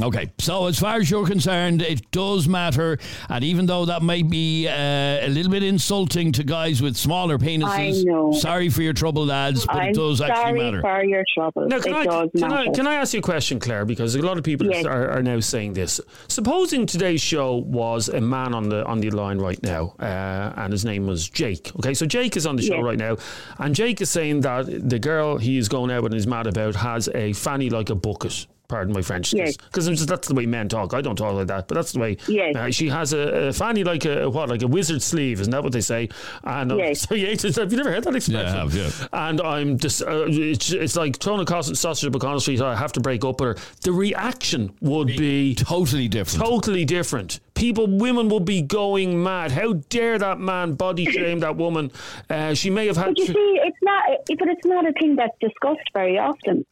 Okay, 0.00 0.32
so 0.38 0.66
as 0.66 0.78
far 0.80 0.96
as 0.96 1.10
you're 1.10 1.26
concerned, 1.26 1.80
it 1.82 2.10
does 2.10 2.48
matter, 2.48 2.98
and 3.28 3.44
even 3.44 3.66
though 3.66 3.84
that 3.84 4.02
might 4.02 4.28
be 4.28 4.66
uh, 4.66 4.72
a 4.72 5.28
little 5.28 5.52
bit 5.52 5.62
insulting 5.62 6.32
to 6.32 6.42
guys 6.42 6.82
with 6.82 6.96
smaller 6.96 7.38
penises, 7.38 8.00
I 8.00 8.02
know. 8.02 8.32
sorry 8.32 8.68
for 8.68 8.82
your 8.82 8.94
trouble, 8.94 9.26
lads, 9.26 9.64
but 9.66 9.76
I'm 9.76 9.88
it 9.90 9.94
does 9.94 10.20
actually 10.20 10.36
sorry 10.42 10.58
matter. 10.58 10.80
for 10.80 11.04
your 11.04 11.24
trouble. 11.34 11.68
Now, 11.68 11.78
can, 11.78 11.92
it 11.92 11.96
I, 11.98 12.04
does 12.04 12.30
can, 12.36 12.52
I, 12.52 12.68
can 12.70 12.86
I 12.86 12.94
ask 12.94 13.12
you 13.12 13.20
a 13.20 13.22
question, 13.22 13.60
Claire? 13.60 13.84
Because 13.84 14.14
a 14.16 14.22
lot 14.22 14.38
of 14.38 14.44
people 14.44 14.66
Yes. 14.68 14.86
are, 14.86 15.10
are 15.10 15.22
now 15.22 15.38
saying 15.40 15.74
this. 15.74 16.00
Supposing 16.26 16.86
today's 16.86 17.20
show 17.20 17.56
was 17.56 18.08
a 18.08 18.20
man 18.20 18.54
on 18.54 18.68
the 18.70 18.84
on 18.86 18.98
the 19.00 19.10
line 19.10 19.38
right 19.38 19.62
now, 19.62 19.94
uh, 20.00 20.52
and 20.56 20.72
his 20.72 20.84
name 20.84 21.06
was 21.06 21.28
Jake. 21.28 21.70
Okay, 21.76 21.94
so 21.94 22.06
Jake 22.06 22.36
is 22.36 22.46
on 22.46 22.56
the 22.56 22.62
show 22.62 22.76
Yes. 22.76 22.84
right 22.84 22.98
now, 22.98 23.18
and 23.58 23.74
Jake 23.74 24.00
is 24.00 24.10
saying 24.10 24.40
that 24.40 24.88
the 24.88 24.98
girl 24.98 25.36
he 25.36 25.58
is 25.58 25.68
going 25.68 25.90
out 25.92 26.02
with 26.02 26.12
and 26.12 26.18
is 26.18 26.26
mad 26.26 26.46
about 26.46 26.74
has 26.76 27.08
a 27.14 27.34
fanny 27.34 27.68
like 27.70 27.90
a 27.90 27.94
bucket. 27.94 28.46
Pardon 28.72 28.94
my 28.94 29.02
French, 29.02 29.34
Yes. 29.34 29.56
because 29.58 30.06
that's 30.06 30.28
the 30.28 30.34
way 30.34 30.46
men 30.46 30.66
talk. 30.68 30.94
I 30.94 31.02
don't 31.02 31.14
talk 31.16 31.34
like 31.34 31.46
that, 31.48 31.68
but 31.68 31.74
that's 31.74 31.92
the 31.92 32.00
way. 32.00 32.16
Yes. 32.26 32.56
Uh, 32.56 32.70
she 32.70 32.88
has 32.88 33.12
a, 33.12 33.48
a 33.48 33.52
fanny 33.52 33.84
like 33.84 34.06
a 34.06 34.30
what, 34.30 34.48
like 34.48 34.62
a 34.62 34.66
wizard 34.66 35.02
sleeve, 35.02 35.40
isn't 35.42 35.50
that 35.50 35.62
what 35.62 35.72
they 35.72 35.82
say? 35.82 36.08
And 36.42 36.72
uh, 36.72 36.76
Yes. 36.76 37.00
so 37.08 37.14
yeah, 37.14 37.28
it's- 37.28 37.56
have 37.56 37.70
you 37.70 37.76
never 37.76 37.92
heard 37.92 38.04
that 38.04 38.16
expression? 38.16 38.46
Yeah, 38.46 38.54
I 38.54 38.64
have, 38.64 38.74
yeah. 38.74 38.90
and 39.28 39.40
I'm 39.42 39.76
just 39.78 40.00
uh, 40.02 40.24
it's, 40.26 40.72
it's 40.72 40.96
like 40.96 41.18
throwing 41.18 41.40
a 41.42 41.44
cos- 41.44 41.78
sausage 41.78 42.08
up 42.08 42.16
O'Connell 42.16 42.40
Street. 42.40 42.62
I 42.62 42.74
have 42.74 42.92
to 42.92 43.00
break 43.00 43.24
up 43.26 43.40
with 43.42 43.58
her. 43.58 43.64
The 43.82 43.92
reaction 43.92 44.72
would 44.80 45.08
be 45.08 45.54
Totally 45.54 46.08
different. 46.08 46.44
totally 46.46 46.84
different. 46.86 47.40
People, 47.54 47.86
women 47.86 48.28
would 48.30 48.46
be 48.46 48.62
going 48.62 49.22
mad. 49.22 49.52
How 49.52 49.74
dare 49.90 50.18
that 50.18 50.40
man 50.40 50.72
body 50.74 51.04
shame 51.04 51.40
that 51.40 51.56
woman? 51.56 51.92
Uh, 52.30 52.54
she 52.54 52.70
may 52.70 52.86
have 52.86 52.96
had. 52.96 53.08
But 53.08 53.18
you 53.18 53.26
to- 53.26 53.32
see, 53.34 53.60
it's 53.62 53.76
not. 53.82 54.02
But 54.38 54.48
it's 54.48 54.64
not 54.64 54.88
a 54.88 54.92
thing 54.92 55.16
that's 55.16 55.36
discussed 55.40 55.88
very 55.92 56.18
often. 56.18 56.64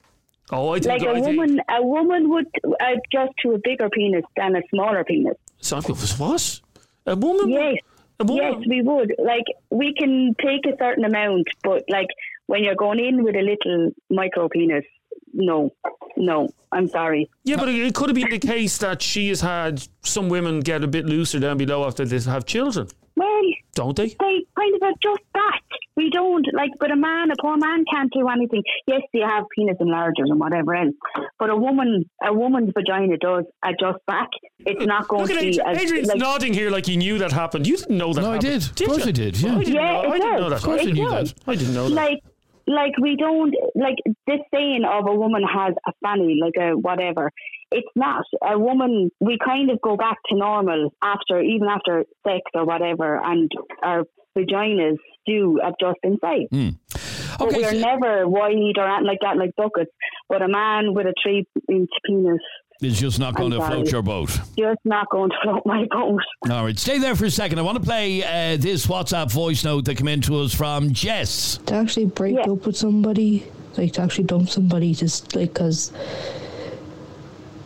Oh, 0.52 0.74
I 0.74 0.80
think. 0.80 1.02
Like 1.02 1.02
a 1.02 1.14
think- 1.14 1.26
woman, 1.26 1.60
a 1.68 1.82
woman 1.82 2.28
would 2.30 2.46
uh, 2.64 2.70
adjust 2.92 3.32
to 3.42 3.52
a 3.52 3.58
bigger 3.58 3.88
penis 3.90 4.24
than 4.36 4.56
a 4.56 4.62
smaller 4.70 5.04
penis. 5.04 5.36
So, 5.60 5.80
what? 5.80 6.60
A 7.06 7.16
woman? 7.16 7.48
Yes, 7.50 7.76
A 8.20 8.24
woman? 8.24 8.44
yes, 8.60 8.62
we 8.68 8.82
would. 8.82 9.14
Like 9.18 9.44
we 9.70 9.94
can 9.94 10.34
take 10.40 10.66
a 10.66 10.76
certain 10.78 11.04
amount, 11.04 11.46
but 11.62 11.84
like 11.88 12.08
when 12.46 12.64
you're 12.64 12.74
going 12.76 12.98
in 13.00 13.22
with 13.24 13.34
a 13.36 13.42
little 13.42 13.90
micro 14.10 14.48
penis, 14.48 14.84
no, 15.32 15.70
no. 16.16 16.48
I'm 16.72 16.86
sorry. 16.88 17.28
Yeah, 17.42 17.56
but 17.56 17.68
it, 17.68 17.74
it 17.74 17.94
could 17.96 18.10
have 18.10 18.14
been 18.14 18.30
the 18.30 18.38
case 18.38 18.78
that 18.78 19.02
she 19.02 19.28
has 19.30 19.40
had 19.40 19.82
some 20.02 20.28
women 20.28 20.60
get 20.60 20.84
a 20.84 20.86
bit 20.86 21.04
looser 21.04 21.40
down 21.40 21.58
below 21.58 21.84
after 21.84 22.04
they 22.04 22.20
have 22.30 22.44
children, 22.46 22.86
Well, 23.16 23.42
don't 23.80 23.96
they? 23.96 24.08
they 24.08 24.36
kind 24.58 24.74
of 24.76 24.82
adjust 24.82 25.24
back. 25.34 25.62
We 25.96 26.08
don't 26.10 26.46
like, 26.54 26.70
but 26.78 26.90
a 26.90 26.96
man, 26.96 27.30
a 27.30 27.34
poor 27.40 27.56
man 27.56 27.84
can't 27.92 28.10
do 28.12 28.28
anything. 28.28 28.62
Yes, 28.86 29.02
they 29.12 29.20
have 29.20 29.44
penis 29.54 29.76
enlargers 29.80 30.28
and 30.32 30.38
whatever 30.38 30.74
else, 30.74 30.94
but 31.38 31.50
a 31.50 31.56
woman, 31.56 32.08
a 32.24 32.32
woman's 32.32 32.70
vagina 32.74 33.16
does 33.18 33.44
adjust 33.64 33.98
back. 34.06 34.28
It's 34.60 34.86
not 34.86 35.08
going 35.08 35.26
Look 35.26 35.32
to 35.32 35.40
be 35.40 35.48
Adrian. 35.48 35.68
as 35.68 35.82
Adrian's 35.82 36.08
like, 36.08 36.18
nodding 36.18 36.52
here 36.54 36.70
like 36.70 36.86
he 36.86 36.96
knew 36.96 37.18
that 37.18 37.32
happened. 37.32 37.66
You 37.66 37.76
didn't 37.76 37.98
know 37.98 38.12
that 38.14 38.20
No, 38.22 38.30
I 38.30 38.34
happened. 38.34 38.74
did. 38.76 38.82
Of 38.82 38.88
course 38.88 39.04
you? 39.04 39.08
I 39.08 39.12
did, 39.12 39.36
yeah. 39.40 39.54
I 39.56 39.58
didn't, 39.58 39.74
Yeah, 39.74 39.92
know, 39.92 40.02
it 40.02 40.08
I 40.08 40.18
didn't 40.18 40.30
does. 40.32 40.40
know 40.40 40.48
that. 40.50 40.56
Of 40.56 40.62
course 40.64 40.80
I 40.80 40.82
it 40.82 40.86
didn't 40.94 41.10
does. 41.10 41.32
that. 41.34 41.42
I 41.50 41.54
didn't 41.56 41.74
know 41.74 41.88
that. 41.88 41.94
like 41.94 42.18
like 42.66 42.92
we 43.00 43.16
don't 43.16 43.54
like 43.74 43.96
this 44.26 44.40
saying 44.54 44.84
of 44.84 45.06
a 45.08 45.14
woman 45.14 45.42
has 45.42 45.74
a 45.88 45.92
fanny 46.04 46.38
like 46.40 46.54
a 46.60 46.76
whatever 46.76 47.32
it's 47.72 47.88
not 47.94 48.24
a 48.42 48.58
woman 48.58 49.10
we 49.20 49.38
kind 49.44 49.70
of 49.70 49.80
go 49.82 49.96
back 49.96 50.16
to 50.28 50.36
normal 50.36 50.92
after 51.02 51.40
even 51.40 51.68
after 51.68 52.04
sex 52.26 52.42
or 52.54 52.64
whatever 52.64 53.20
and 53.24 53.50
our 53.82 54.04
vaginas 54.36 54.96
do 55.26 55.60
adjust 55.62 55.98
inside 56.02 56.46
but 56.50 57.48
Okay, 57.48 57.56
we're 57.62 57.70
so- 57.70 57.78
never 57.78 58.28
wide 58.28 58.52
or 58.76 58.86
anything 58.86 59.06
like 59.06 59.18
that 59.22 59.36
like 59.36 59.50
buckets 59.56 59.90
but 60.28 60.42
a 60.42 60.48
man 60.48 60.94
with 60.94 61.06
a 61.06 61.14
three 61.22 61.46
inch 61.70 61.90
penis 62.04 62.38
It's 62.82 62.98
just 62.98 63.18
not 63.18 63.34
going 63.34 63.52
I'm 63.52 63.60
to 63.60 63.66
float 63.66 63.92
your 63.92 64.02
boat. 64.02 64.30
just 64.58 64.80
not 64.84 65.08
going 65.10 65.30
to 65.34 65.36
float 65.42 65.62
my 65.64 65.84
boat 65.90 66.20
All 66.50 66.64
right, 66.64 66.78
stay 66.78 66.98
there 66.98 67.14
for 67.14 67.26
a 67.26 67.30
second. 67.30 67.58
I 67.58 67.62
want 67.62 67.76
to 67.78 67.84
play 67.84 68.22
uh, 68.24 68.56
this 68.56 68.86
WhatsApp 68.86 69.30
voice 69.30 69.64
note 69.64 69.84
that 69.86 69.96
came 69.96 70.08
in 70.08 70.20
to 70.22 70.40
us 70.40 70.54
from 70.54 70.92
Jess. 70.92 71.58
to 71.66 71.74
actually 71.74 72.06
break 72.06 72.36
Yeah. 72.36 72.52
up 72.52 72.64
with 72.66 72.76
somebody, 72.76 73.44
like 73.76 73.92
to 73.94 74.00
actually 74.02 74.24
dump 74.24 74.48
somebody, 74.48 74.94
just 74.94 75.36
like 75.36 75.52
because 75.52 75.92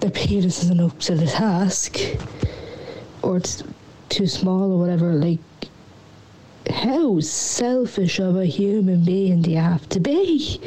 their 0.05 0.11
penis 0.11 0.63
isn't 0.63 0.81
up 0.81 0.99
to 0.99 1.15
the 1.15 1.25
task, 1.25 1.99
or 3.23 3.39
it's 3.39 3.63
too 4.11 4.27
small 4.27 4.71
or 4.71 4.79
whatever. 4.79 5.15
Like, 5.15 5.39
how 6.71 7.21
selfish 7.21 8.19
of 8.19 8.37
a 8.37 8.45
human 8.45 9.03
being 9.03 9.41
do 9.41 9.51
you 9.51 9.57
have 9.61 9.89
to 9.89 10.01
be? 10.01 10.61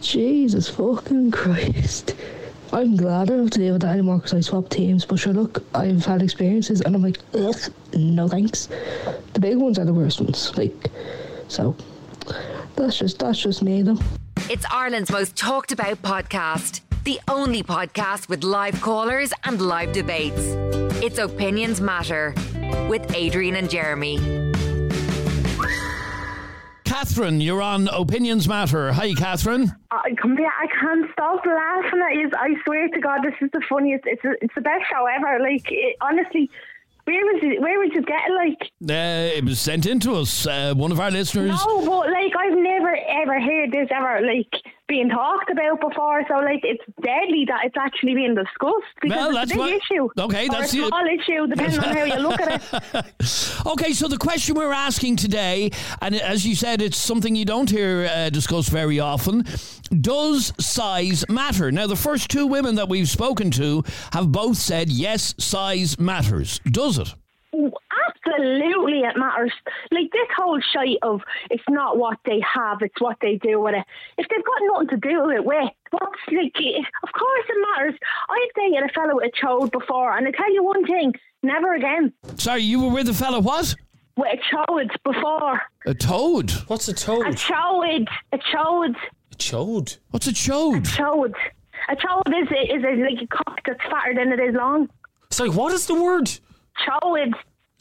Jesus 0.00 0.68
fucking 0.68 1.30
Christ. 1.30 2.16
I'm 2.72 2.96
glad 2.96 3.22
I 3.22 3.24
don't 3.26 3.38
have 3.42 3.50
to 3.50 3.60
deal 3.60 3.74
with 3.74 3.82
that 3.82 3.92
anymore 3.92 4.16
because 4.16 4.34
I 4.34 4.40
swapped 4.40 4.72
teams. 4.72 5.04
But 5.04 5.20
sure, 5.20 5.32
look, 5.32 5.62
I've 5.76 6.04
had 6.04 6.20
experiences 6.20 6.80
and 6.80 6.96
I'm 6.96 7.02
like, 7.02 7.20
no 7.94 8.26
thanks. 8.26 8.68
The 9.34 9.40
big 9.40 9.58
ones 9.58 9.78
are 9.78 9.84
the 9.84 9.94
worst 9.94 10.20
ones. 10.20 10.58
Like, 10.58 10.74
so 11.46 11.76
that's 12.74 12.98
just 12.98 13.20
that's 13.20 13.40
just 13.40 13.62
me 13.62 13.82
though. 13.82 13.98
It's 14.50 14.66
Ireland's 14.72 15.12
most 15.12 15.36
talked 15.36 15.70
about 15.70 16.02
podcast. 16.02 16.80
The 17.04 17.20
only 17.28 17.62
podcast 17.62 18.28
with 18.28 18.44
live 18.44 18.80
callers 18.80 19.32
and 19.44 19.60
live 19.60 19.92
debates. 19.92 20.38
It's 21.02 21.18
Opinions 21.18 21.80
Matter 21.80 22.32
with 22.88 23.12
Adrian 23.14 23.56
and 23.56 23.68
Jeremy. 23.68 24.18
Catherine, 26.84 27.40
you're 27.40 27.60
on 27.62 27.88
Opinions 27.88 28.46
Matter. 28.48 28.92
Hi, 28.92 29.14
Catherine. 29.14 29.72
I 29.90 30.14
come 30.20 30.36
here. 30.36 30.46
I 30.60 30.66
can't 30.80 31.10
stop 31.12 31.44
laughing 31.44 32.02
at 32.08 32.14
you. 32.14 32.30
I 32.38 32.54
swear 32.64 32.88
to 32.88 33.00
God, 33.00 33.22
this 33.24 33.34
is 33.40 33.50
the 33.52 33.62
funniest. 33.68 34.04
It's 34.06 34.22
it's 34.40 34.54
the 34.54 34.60
best 34.60 34.84
show 34.90 35.04
ever. 35.06 35.40
Like 35.42 35.64
it, 35.70 35.96
honestly, 36.00 36.48
where 37.04 37.24
was 37.24 37.40
it? 37.42 37.60
Where 37.60 37.78
would 37.80 37.92
you 37.92 38.02
get 38.02 38.20
it? 38.28 38.32
Like 38.32 38.70
Uh, 38.88 39.36
it 39.38 39.44
was 39.44 39.58
sent 39.58 39.86
in 39.86 39.98
to 40.00 40.14
us. 40.14 40.46
Uh, 40.46 40.74
one 40.76 40.92
of 40.92 41.00
our 41.00 41.10
listeners. 41.10 41.50
no, 41.66 41.80
but 41.84 42.10
like 42.10 42.32
I've 42.38 42.56
never 42.56 42.96
ever 43.22 43.40
heard 43.40 43.72
this 43.72 43.88
ever 43.90 44.20
like 44.24 44.52
being 44.92 45.08
talked 45.08 45.48
about 45.50 45.80
before. 45.80 46.22
So 46.28 46.34
like 46.50 46.60
it's 46.62 46.84
deadly 47.02 47.44
that 47.48 47.60
it's 47.64 47.76
actually 47.78 48.14
being 48.14 48.34
discussed 48.34 48.92
because 49.00 49.16
Well, 49.16 49.36
it's 49.42 49.52
a 49.52 49.54
big 49.54 49.58
what- 49.58 49.72
issue. 49.72 50.04
okay, 50.26 50.48
that's 50.48 50.72
a 50.74 50.76
the- 50.76 50.86
small 50.88 51.06
issue 51.18 51.46
depending 51.46 51.80
on 51.80 51.96
how 51.96 52.04
you 52.04 52.20
look 52.26 52.40
at 52.40 52.62
it. 52.62 53.04
Okay, 53.72 53.92
so 53.92 54.08
the 54.08 54.18
question 54.18 54.56
we're 54.56 54.72
asking 54.72 55.14
today, 55.16 55.70
and 56.00 56.16
as 56.16 56.44
you 56.44 56.54
said, 56.56 56.82
it's 56.82 56.96
something 56.96 57.36
you 57.36 57.44
don't 57.44 57.70
hear 57.70 58.10
uh, 58.12 58.28
discussed 58.28 58.70
very 58.70 58.98
often. 58.98 59.44
Does 60.00 60.52
size 60.58 61.24
matter? 61.28 61.70
Now, 61.70 61.86
the 61.86 61.94
first 62.08 62.28
two 62.28 62.46
women 62.48 62.74
that 62.74 62.88
we've 62.88 63.08
spoken 63.08 63.50
to 63.52 63.84
have 64.12 64.32
both 64.32 64.56
said 64.56 64.88
yes, 64.90 65.34
size 65.38 65.96
matters. 65.98 66.58
Does 66.70 66.98
it? 66.98 67.14
Absolutely, 68.24 69.00
it 69.00 69.16
matters. 69.16 69.52
Like 69.90 70.10
this 70.12 70.28
whole 70.36 70.60
shite 70.60 70.98
of 71.02 71.20
it's 71.50 71.62
not 71.68 71.98
what 71.98 72.18
they 72.24 72.40
have, 72.40 72.78
it's 72.80 73.00
what 73.00 73.16
they 73.20 73.36
do 73.36 73.60
with 73.60 73.74
it. 73.74 73.84
If 74.18 74.28
they've 74.28 74.44
got 74.44 74.60
nothing 74.72 74.88
to 74.88 74.96
do 74.96 75.26
with 75.26 75.36
it, 75.36 75.44
with 75.44 75.70
what's 75.90 76.20
like? 76.28 76.54
Of 77.02 77.12
course 77.12 77.44
it 77.48 77.66
matters. 77.76 77.94
I've 78.28 78.54
dated 78.54 78.88
a 78.88 78.92
fellow 78.92 79.16
with 79.16 79.32
a 79.32 79.46
chode 79.46 79.72
before, 79.72 80.16
and 80.16 80.26
I 80.26 80.30
tell 80.30 80.52
you 80.52 80.62
one 80.62 80.86
thing: 80.86 81.14
never 81.42 81.74
again 81.74 82.12
Sorry, 82.36 82.62
you 82.62 82.80
were 82.80 82.92
with 82.92 83.08
a 83.08 83.14
fellow 83.14 83.40
what? 83.40 83.74
with 84.16 84.28
a 84.32 84.54
chode 84.54 84.90
before. 85.04 85.60
A 85.86 85.94
toad. 85.94 86.50
What's 86.68 86.88
a 86.88 86.94
toad? 86.94 87.26
A 87.26 87.34
toad? 87.34 87.36
chode, 87.36 88.08
a 88.32 88.38
chode, 88.38 88.96
A 89.32 89.36
chode. 89.36 89.98
What's 90.10 90.26
a 90.26 90.32
chode? 90.32 90.78
A 90.78 90.80
chode. 90.82 91.34
A 91.88 91.96
chode 91.96 92.42
is 92.42 92.48
a, 92.50 92.74
is 92.76 92.84
a, 92.84 93.02
like 93.02 93.22
a 93.22 93.26
cock 93.26 93.60
that's 93.66 93.80
fatter 93.90 94.14
than 94.14 94.32
it 94.32 94.40
is 94.40 94.54
long. 94.54 94.88
Sorry, 95.30 95.50
what 95.50 95.72
is 95.72 95.86
the 95.86 96.00
word? 96.00 96.30
Chode. 96.86 97.32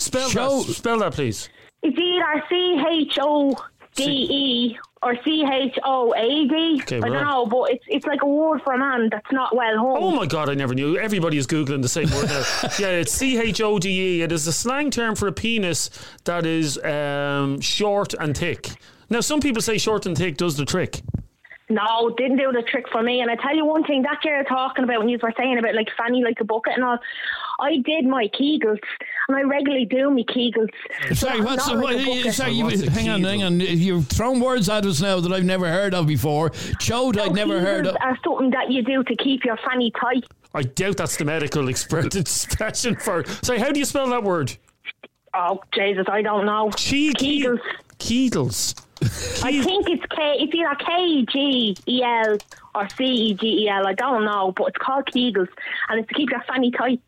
Spell 0.01 0.29
Chode. 0.29 0.67
that. 0.67 0.73
Spell 0.73 0.99
that, 0.99 1.13
please. 1.13 1.49
It's 1.83 1.97
either 1.97 2.43
C 2.49 2.83
H 2.89 3.17
O 3.21 3.55
D 3.95 4.03
E 4.03 4.79
or 5.03 5.15
C 5.23 5.43
H 5.43 5.77
O 5.83 6.13
A 6.15 6.47
D. 6.47 6.79
Okay, 6.81 6.97
I 6.97 7.09
don't 7.09 7.23
know, 7.23 7.45
but 7.45 7.71
it's 7.71 7.85
it's 7.87 8.05
like 8.05 8.21
a 8.21 8.27
word 8.27 8.61
for 8.63 8.73
a 8.73 8.77
man 8.77 9.09
that's 9.11 9.31
not 9.31 9.55
well 9.55 9.77
hung. 9.77 9.97
Oh 9.97 10.11
my 10.11 10.25
god, 10.25 10.49
I 10.49 10.53
never 10.53 10.73
knew. 10.73 10.97
Everybody 10.97 11.37
is 11.37 11.47
googling 11.47 11.81
the 11.81 11.89
same 11.89 12.09
word 12.11 12.27
now. 12.27 12.43
yeah, 12.79 12.99
it's 12.99 13.11
C 13.11 13.39
H 13.39 13.61
O 13.61 13.79
D 13.79 14.17
E. 14.17 14.21
It 14.21 14.31
is 14.31 14.47
a 14.47 14.53
slang 14.53 14.91
term 14.91 15.15
for 15.15 15.27
a 15.27 15.31
penis 15.31 15.89
that 16.25 16.45
is 16.45 16.77
um, 16.83 17.61
short 17.61 18.13
and 18.15 18.35
thick. 18.35 18.71
Now, 19.09 19.19
some 19.19 19.41
people 19.41 19.61
say 19.61 19.77
short 19.77 20.05
and 20.05 20.17
thick 20.17 20.37
does 20.37 20.55
the 20.55 20.65
trick. 20.65 21.01
No, 21.71 22.13
didn't 22.17 22.37
do 22.37 22.51
the 22.51 22.63
trick 22.63 22.85
for 22.91 23.01
me. 23.01 23.21
And 23.21 23.31
I 23.31 23.35
tell 23.35 23.55
you 23.55 23.65
one 23.65 23.83
thing, 23.83 24.01
that 24.03 24.21
girl 24.21 24.43
talking 24.43 24.83
about 24.83 24.99
when 24.99 25.09
you 25.09 25.17
were 25.21 25.33
saying 25.37 25.57
about 25.57 25.73
like 25.73 25.87
fanny 25.97 26.23
like 26.23 26.39
a 26.39 26.43
bucket 26.43 26.73
and 26.75 26.83
all, 26.83 26.97
I 27.59 27.77
did 27.77 28.05
my 28.05 28.27
Kegels 28.27 28.79
and 29.33 29.35
I 29.35 29.41
regularly 29.49 29.85
do 29.85 30.09
my 30.09 30.23
Kegels. 30.23 30.69
Sorry, 31.15 31.39
I'm 31.39 31.43
what's 31.45 31.67
not 31.67 31.77
the, 31.77 31.81
like 31.83 31.95
a 31.95 31.97
what, 31.99 32.05
bucket. 32.07 32.25
Eh, 32.27 32.31
sorry, 32.31 32.51
you, 32.53 32.63
What's 32.65 32.81
hang 32.87 33.09
on, 33.09 33.17
Kegel? 33.21 33.29
hang 33.31 33.43
on. 33.43 33.59
You've 33.59 34.07
thrown 34.07 34.39
words 34.39 34.69
at 34.69 34.85
us 34.85 35.01
now 35.01 35.19
that 35.19 35.31
I've 35.31 35.45
never 35.45 35.67
heard 35.69 35.93
of 35.93 36.07
before. 36.07 36.49
Chode, 36.49 37.17
I'd 37.19 37.33
never 37.33 37.59
Kegels 37.59 37.61
heard 37.61 37.87
of. 37.87 37.95
are 38.01 38.17
something 38.23 38.49
that 38.51 38.71
you 38.71 38.83
do 38.83 39.03
to 39.03 39.15
keep 39.15 39.43
your 39.45 39.57
fanny 39.57 39.91
tight. 39.99 40.23
I 40.53 40.63
doubt 40.63 40.97
that's 40.97 41.15
the 41.17 41.25
medical 41.25 41.69
expert 41.69 42.15
expression 42.15 42.95
for. 42.97 43.23
Sorry, 43.41 43.59
how 43.59 43.71
do 43.71 43.79
you 43.79 43.85
spell 43.85 44.09
that 44.09 44.23
word? 44.23 44.55
Oh 45.33 45.61
Jesus, 45.73 46.05
I 46.09 46.21
don't 46.21 46.45
know. 46.45 46.69
Che- 46.75 47.13
Kegels. 47.13 47.59
Kegels. 47.99 48.75
I 49.43 49.63
think 49.63 49.87
it's 49.89 50.05
K. 50.15 50.35
It's 50.39 50.53
either 50.53 50.75
K 50.75 51.25
G 51.31 51.75
E 51.87 52.03
L 52.03 52.37
or 52.75 52.87
C 52.89 53.03
E 53.05 53.33
G 53.33 53.47
E 53.63 53.69
L. 53.69 53.87
I 53.87 53.93
don't 53.93 54.25
know, 54.25 54.53
but 54.55 54.67
it's 54.67 54.77
called 54.77 55.05
Kegels, 55.05 55.47
and 55.89 55.99
it's 55.99 56.07
to 56.09 56.13
keep 56.13 56.29
your 56.29 56.43
fanny 56.47 56.69
tight. 56.71 56.99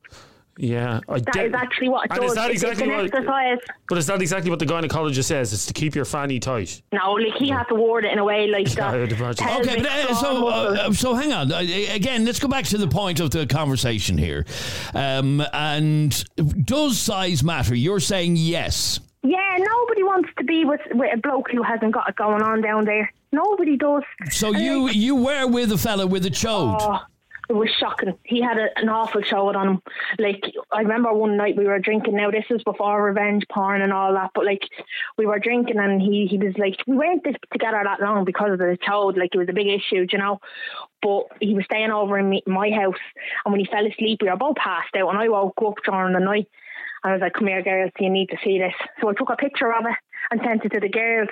Yeah, 0.58 1.00
I 1.10 1.20
That 1.20 1.34
de- 1.34 1.46
is 1.46 1.54
actually 1.54 1.90
what 1.90 2.06
it 2.06 2.12
and 2.12 2.22
does. 2.22 2.32
Is 2.32 2.36
that 2.36 2.52
exactly 2.52 2.84
it's 2.86 2.92
an 2.92 2.98
what? 2.98 3.06
exercise. 3.06 3.58
But 3.90 3.98
is 3.98 4.06
that 4.08 4.22
exactly 4.22 4.50
what 4.52 4.60
the 4.60 4.66
gynecologist 4.66 5.24
says? 5.24 5.52
It's 5.52 5.66
to 5.66 5.74
keep 5.74 5.96
your 5.96 6.06
fanny 6.06 6.40
tight. 6.40 6.82
No, 6.92 7.14
like 7.14 7.34
he 7.40 7.50
had 7.50 7.64
to 7.66 7.76
word 7.76 8.06
it 8.06 8.12
in 8.12 8.20
a 8.20 8.24
way 8.24 8.48
like 8.48 8.68
Yeah, 8.78 8.92
that. 8.92 9.40
I'd 9.42 9.62
Okay, 9.62 9.82
but 9.82 9.88
uh, 9.88 10.14
so 10.16 10.48
uh, 10.48 10.92
so 10.94 11.16
hang 11.16 11.34
on. 11.34 11.52
Uh, 11.52 11.58
again, 11.92 12.24
let's 12.26 12.40
go 12.40 12.48
back 12.48 12.66
to 12.66 12.78
the 12.78 12.88
point 12.88 13.20
of 13.20 13.32
the 13.32 13.48
conversation 13.48 14.18
here. 14.18 14.46
Um, 14.94 15.44
and 15.54 16.24
does 16.66 17.00
size 17.00 17.44
matter? 17.44 17.74
You're 17.74 18.00
saying 18.00 18.36
yes. 18.38 19.00
Yeah, 19.24 19.58
nobody 19.58 20.04
wants 20.04 20.30
to 20.38 20.44
be 20.44 20.66
with, 20.66 20.82
with 20.92 21.14
a 21.14 21.18
bloke 21.18 21.50
who 21.50 21.64
hasn't 21.64 21.94
got 21.94 22.10
it 22.10 22.16
going 22.18 22.42
on 22.42 22.62
down 22.62 22.84
there. 22.86 23.12
Nobody 23.32 23.78
does. 23.78 24.04
So 24.30 24.50
And 24.54 24.58
you 24.64 24.84
like, 24.88 24.96
you 24.96 25.16
were 25.16 25.48
with 25.48 25.72
a 25.72 25.78
fella 25.78 26.06
with 26.06 26.26
a 26.26 26.30
chode. 26.30 26.78
oh, 26.82 27.00
it 27.50 27.54
was 27.54 27.70
shocking. 27.78 28.18
He 28.24 28.42
had 28.42 28.58
a, 28.58 28.68
an 28.78 28.90
awful 28.90 29.22
chode 29.22 29.56
on 29.56 29.68
him. 29.68 29.82
Like 30.18 30.44
I 30.72 30.82
remember 30.82 31.14
one 31.14 31.36
night 31.36 31.58
we 31.58 31.66
were 31.66 31.80
drinking. 31.80 32.16
Now 32.16 32.32
this 32.32 32.46
was 32.50 32.64
before 32.64 33.04
revenge 33.04 33.44
porn 33.52 33.82
and 33.82 33.92
all 33.92 34.14
that, 34.14 34.32
but 34.34 34.46
like 34.46 34.62
we 35.18 35.26
were 35.26 35.40
drinking 35.40 35.78
and 35.78 36.02
he 36.02 36.28
he 36.30 36.38
was 36.38 36.54
like 36.58 36.76
we 36.88 36.96
weren't 36.96 37.24
together 37.52 37.82
that 37.84 38.02
long 38.02 38.24
because 38.24 38.54
of 38.54 38.60
the 38.60 38.78
chode. 38.88 39.18
Like 39.18 39.36
it 39.36 39.38
was 39.38 39.50
a 39.50 39.54
big 39.54 39.68
issue, 39.68 40.06
you 40.10 40.18
know. 40.18 40.40
But 41.02 41.24
he 41.42 41.54
was 41.54 41.66
staying 41.66 41.92
over 41.92 42.18
in 42.18 42.30
me, 42.30 42.44
my 42.48 42.72
house, 42.72 42.96
and 43.44 43.52
when 43.52 43.60
he 43.60 43.68
fell 43.70 43.86
asleep, 43.86 44.20
we 44.22 44.30
were 44.30 44.38
both 44.38 44.56
passed 44.56 44.96
out, 44.96 45.10
and 45.10 45.18
I 45.18 45.28
woke 45.28 45.62
up 45.66 45.76
during 45.86 46.14
the 46.14 46.20
night. 46.20 46.48
And 47.04 47.12
I 47.12 47.14
was 47.14 47.22
like, 47.22 47.34
"Come 47.34 47.48
here, 47.48 47.62
girls, 47.62 47.92
you 48.00 48.10
need 48.10 48.30
to 48.30 48.38
see 48.42 48.58
this." 48.58 48.74
So 49.02 49.10
I 49.10 49.14
took 49.14 49.30
a 49.30 49.36
picture 49.36 49.74
of 49.74 49.86
it 49.86 49.98
and 50.32 50.40
sent 50.46 50.64
it 50.64 50.70
to 50.70 50.80
the 50.80 50.88
girls. 50.88 51.30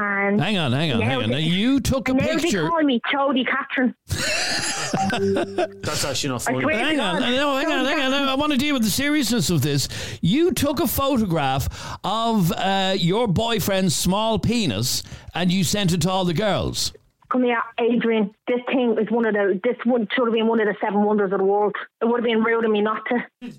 And 0.00 0.40
Hang 0.40 0.56
on, 0.58 0.70
hang 0.70 0.92
on, 0.92 1.00
hang 1.00 1.22
on. 1.24 1.30
Now, 1.30 1.38
you 1.38 1.80
took 1.80 2.08
a 2.08 2.12
and 2.12 2.20
now 2.20 2.26
they 2.28 2.36
picture. 2.36 2.68
call 2.68 2.82
me 2.84 3.00
Chody 3.12 3.44
Catherine. 3.44 3.96
That's 5.82 6.04
actually 6.04 6.30
not 6.30 6.42
funny. 6.42 6.72
Hang 6.72 7.00
on, 7.00 7.20
no, 7.20 7.56
hang 7.56 7.66
on, 7.66 7.84
hang 7.84 8.00
on. 8.00 8.28
I 8.28 8.34
want 8.36 8.52
to 8.52 8.58
deal 8.58 8.74
with 8.74 8.84
the 8.84 8.90
seriousness 8.90 9.50
of 9.50 9.62
this. 9.62 9.88
You 10.20 10.52
took 10.52 10.78
a 10.78 10.86
photograph 10.86 11.98
of 12.04 12.52
uh, 12.52 12.94
your 12.96 13.26
boyfriend's 13.26 13.96
small 13.96 14.38
penis 14.38 15.02
and 15.34 15.50
you 15.50 15.64
sent 15.64 15.92
it 15.92 16.02
to 16.02 16.10
all 16.10 16.24
the 16.24 16.34
girls. 16.34 16.92
Come 17.30 17.44
here, 17.44 17.60
Adrian. 17.78 18.34
This 18.46 18.60
thing 18.72 18.96
is 18.98 19.10
one 19.10 19.26
of 19.26 19.34
the. 19.34 19.60
This 19.62 19.76
one 19.84 20.08
should 20.14 20.26
have 20.26 20.32
been 20.32 20.46
one 20.46 20.60
of 20.60 20.66
the 20.66 20.74
seven 20.80 21.02
wonders 21.04 21.30
of 21.30 21.38
the 21.38 21.44
world. 21.44 21.74
It 22.00 22.06
would 22.06 22.20
have 22.20 22.24
been 22.24 22.42
rude 22.42 22.64
of 22.64 22.70
me 22.70 22.80
not 22.80 23.02
to. 23.06 23.16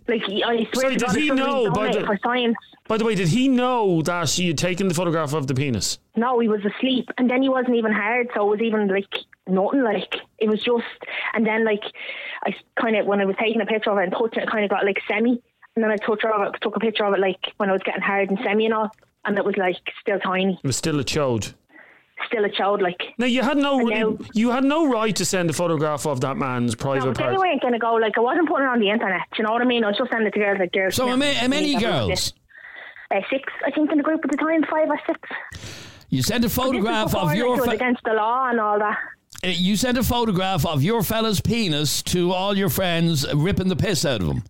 Like 0.08 0.24
I 0.24 0.68
swear 0.74 0.74
Sorry, 0.74 0.96
to 0.98 1.06
did 1.06 1.16
he 1.16 1.30
know 1.30 1.70
by 1.72 1.92
the- 1.92 2.06
for 2.06 2.18
science. 2.24 2.56
By 2.88 2.98
the 2.98 3.06
way, 3.06 3.14
did 3.14 3.28
he 3.28 3.48
know 3.48 4.02
that 4.02 4.36
you 4.40 4.48
had 4.48 4.58
taken 4.58 4.88
the 4.88 4.96
photograph 4.96 5.34
of 5.36 5.46
the 5.46 5.54
penis? 5.54 6.00
No, 6.16 6.40
he 6.40 6.48
was 6.48 6.62
asleep, 6.66 7.08
and 7.20 7.30
then 7.30 7.44
he 7.44 7.50
wasn't 7.50 7.76
even 7.76 7.92
hard, 7.92 8.30
so 8.34 8.48
it 8.48 8.58
was 8.58 8.62
even 8.62 8.88
like 8.88 9.14
nothing. 9.48 9.84
Like 9.84 10.16
it 10.40 10.50
was 10.50 10.64
just, 10.64 10.86
and 11.36 11.46
then 11.46 11.64
like 11.64 11.84
I 12.44 12.56
kind 12.82 12.96
of 12.96 13.06
when 13.06 13.22
I 13.22 13.26
was 13.26 13.36
taking 13.40 13.62
a 13.62 13.68
picture 13.68 13.92
of 13.92 14.00
it 14.00 14.04
and 14.06 14.12
touching 14.12 14.40
it, 14.42 14.48
it 14.48 14.50
kind 14.52 14.64
of 14.64 14.72
got 14.72 14.84
like 14.84 14.98
semi, 15.08 15.40
and 15.76 15.84
then 15.84 15.92
I 15.92 15.98
touched 15.98 16.26
of 16.26 16.42
it, 16.42 16.60
took 16.62 16.76
a 16.76 16.80
picture 16.80 17.06
of 17.06 17.14
it 17.14 17.20
like 17.20 17.54
when 17.58 17.70
I 17.70 17.74
was 17.74 17.84
getting 17.84 18.02
hard 18.02 18.32
and 18.32 18.40
semi 18.44 18.66
and 18.66 18.74
all, 18.74 18.90
and 19.26 19.38
it 19.38 19.46
was 19.46 19.56
like 19.58 19.78
still 20.02 20.18
tiny, 20.20 20.56
It 20.64 20.68
was 20.68 20.76
still 20.78 21.00
a 21.00 21.04
chode. 21.04 21.54
Still 22.28 22.46
a 22.46 22.50
chode 22.50 22.82
like. 22.82 23.02
Now 23.18 23.26
you 23.26 23.42
had 23.42 23.58
no 23.58 23.78
now- 23.80 24.18
you 24.34 24.52
had 24.52 24.64
no 24.64 24.88
right 24.92 25.16
to 25.16 25.26
send 25.26 25.50
a 25.50 25.54
photograph 25.54 26.06
of 26.06 26.22
that 26.22 26.38
man's 26.38 26.78
No, 26.78 26.84
private 26.84 27.06
but 27.06 27.18
they 27.18 27.24
part. 27.24 27.38
weren't 27.40 27.62
going 27.62 27.74
to 27.74 27.80
go 27.80 27.94
like 27.96 28.18
I 28.18 28.22
wasn't 28.22 28.48
putting 28.48 28.66
it 28.66 28.70
on 28.70 28.80
the 28.80 28.90
internet. 28.90 29.22
You 29.38 29.44
know 29.46 29.52
what 29.52 29.62
I 29.62 29.66
mean? 29.66 29.84
I 29.84 29.88
was 29.88 29.98
just 29.98 30.12
sending 30.12 30.28
it 30.28 30.32
to 30.34 30.40
girls 30.40 30.60
like 30.60 30.72
girls. 30.72 30.96
So, 30.96 31.06
yeah, 31.06 31.12
how 31.12 31.18
many, 31.18 31.34
how 31.36 31.48
many 31.48 31.74
need 31.74 31.80
to 31.80 31.86
have 31.88 32.02
a 32.04 32.06
look 32.06 32.12
at 32.12 32.18
girls? 32.18 32.34
Uh, 33.12 33.22
six, 33.32 33.52
I 33.66 33.72
think, 33.72 33.92
in 33.92 33.98
the 33.98 34.04
group 34.04 34.22
at 34.24 34.30
the 34.32 34.38
time, 34.38 34.64
five 34.70 34.88
or 34.90 35.00
six. 35.08 35.20
You 36.10 36.22
sent 36.22 36.46
a 36.46 36.50
photograph 36.50 37.08
before, 37.08 37.22
of 37.22 37.28
like, 37.28 37.38
your 37.38 37.58
it 37.58 37.62
was 37.62 37.68
against 37.70 38.04
the 38.04 38.14
law 38.14 38.50
and 38.50 38.60
all 38.60 38.78
that. 38.80 38.98
uh, 39.44 39.48
you 39.48 39.76
sent 39.76 39.98
a 39.98 40.04
photograph 40.04 40.66
of 40.66 40.84
your 40.84 41.02
fella's 41.04 41.40
penis 41.42 42.04
to 42.04 42.32
all 42.32 42.56
your 42.56 42.70
friends, 42.70 43.26
ripping 43.34 43.68
the 43.70 43.76
piss 43.76 44.06
out 44.06 44.22
of 44.22 44.28
him. 44.28 44.44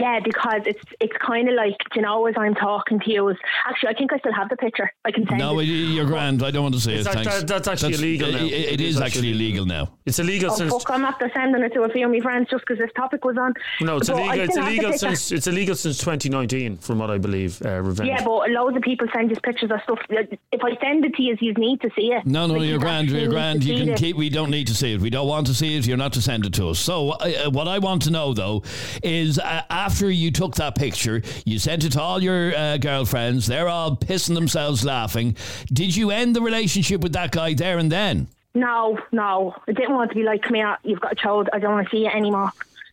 Yeah, 0.00 0.20
because 0.20 0.62
it's 0.66 0.82
it's 1.00 1.16
kind 1.24 1.48
of 1.48 1.54
like 1.54 1.76
you 1.94 2.02
know 2.02 2.26
as 2.26 2.34
I'm 2.36 2.54
talking 2.54 2.98
to 3.00 3.10
you. 3.10 3.28
Is, 3.28 3.36
actually, 3.68 3.90
I 3.90 3.94
think 3.94 4.12
I 4.12 4.18
still 4.18 4.32
have 4.32 4.48
the 4.48 4.56
picture. 4.56 4.90
I 5.04 5.10
can 5.10 5.26
send 5.26 5.38
No, 5.38 5.58
it. 5.60 5.64
you're 5.64 6.06
grand. 6.06 6.42
I 6.42 6.50
don't 6.50 6.62
want 6.62 6.74
to 6.74 6.80
see 6.80 6.92
it. 6.94 6.98
Is 7.00 7.04
that- 7.06 7.14
thanks. 7.14 7.42
that- 7.42 7.46
that's 7.48 7.68
actually 7.68 7.94
illegal 7.94 8.32
now. 8.32 8.44
It, 8.44 8.52
it 8.74 8.80
is 8.80 9.00
actually 9.00 9.30
illegal 9.32 9.66
now. 9.66 9.92
It's 10.06 10.18
illegal 10.18 10.50
Oh 10.52 10.56
since 10.56 10.72
fuck! 10.72 10.90
I'm 10.90 11.04
after 11.04 11.30
sending 11.34 11.62
it 11.62 11.72
to 11.74 11.82
a 11.82 11.88
few 11.90 12.06
of 12.06 12.12
my 12.12 12.20
friends 12.20 12.48
just 12.50 12.62
because 12.66 12.78
this 12.78 12.90
topic 12.96 13.24
was 13.24 13.36
on. 13.36 13.52
no, 13.80 13.98
it's 13.98 14.08
But 14.08 14.18
illegal. 14.18 14.40
It's 14.40 14.52
still 14.54 14.64
have 14.64 14.72
the 14.72 14.78
illegal 14.80 14.98
since 14.98 15.32
it's 15.32 15.46
illegal 15.46 15.74
since 15.74 15.98
2019, 15.98 16.76
from 16.78 16.98
what 16.98 17.10
I 17.10 17.18
believe. 17.18 17.60
Uh, 17.64 17.80
revenge. 17.82 18.08
Yeah, 18.08 18.24
but 18.24 18.50
loads 18.50 18.76
of 18.76 18.82
people 18.82 19.06
send 19.14 19.30
us 19.32 19.38
pictures 19.42 19.70
of 19.70 19.80
stuff. 19.82 19.98
If 20.10 20.62
I 20.64 20.76
send 20.80 21.04
it 21.04 21.14
to 21.14 21.22
you, 21.22 21.36
you 21.40 21.52
need 21.54 21.80
to 21.82 21.90
see 21.96 22.08
it. 22.12 22.24
No, 22.26 22.46
no, 22.46 22.54
Like, 22.54 22.62
you're 22.62 22.72
you 22.74 22.78
grand. 22.78 23.10
You're 23.10 23.28
grand. 23.28 23.64
You 23.64 23.76
can 23.78 23.86
this. 23.88 24.00
keep. 24.00 24.16
We 24.16 24.30
don't 24.30 24.50
need 24.50 24.66
to 24.68 24.74
see 24.74 24.94
it. 24.94 25.00
We 25.00 25.10
don't 25.10 25.28
want 25.28 25.46
to 25.48 25.54
see 25.54 25.76
it. 25.76 25.86
You're 25.86 25.96
not 25.96 26.12
to 26.14 26.22
send 26.22 26.46
it 26.46 26.54
to 26.54 26.68
us. 26.68 26.78
So, 26.78 27.10
uh, 27.10 27.50
what 27.50 27.68
I 27.68 27.78
want 27.78 28.02
to 28.02 28.10
know 28.10 28.32
though 28.34 28.62
is 29.02 29.38
uh, 29.38 29.62
after 29.70 29.89
you 29.98 30.30
took 30.30 30.54
that 30.56 30.74
picture, 30.74 31.22
you 31.44 31.58
sent 31.58 31.84
it 31.84 31.92
to 31.92 32.00
all 32.00 32.22
your 32.22 32.54
uh, 32.56 32.76
girlfriends. 32.78 33.46
They're 33.46 33.68
all 33.68 33.96
pissing 33.96 34.34
themselves 34.34 34.84
laughing. 34.84 35.36
Did 35.72 35.94
you 35.96 36.10
end 36.10 36.34
the 36.36 36.40
relationship 36.40 37.00
with 37.00 37.12
that 37.12 37.32
guy 37.32 37.54
there 37.54 37.78
and 37.78 37.90
then? 37.90 38.28
No, 38.54 38.98
no. 39.12 39.54
I 39.68 39.72
didn't 39.72 39.94
want 39.94 40.10
to 40.10 40.16
be 40.16 40.22
like, 40.24 40.42
come 40.42 40.54
here, 40.54 40.76
you've 40.82 41.00
got 41.00 41.12
a 41.12 41.16
chode, 41.16 41.48
I 41.52 41.58
don't 41.58 41.72
want 41.72 41.88
to 41.88 41.96
see 41.96 42.06
it 42.06 42.14
anymore. 42.14 42.50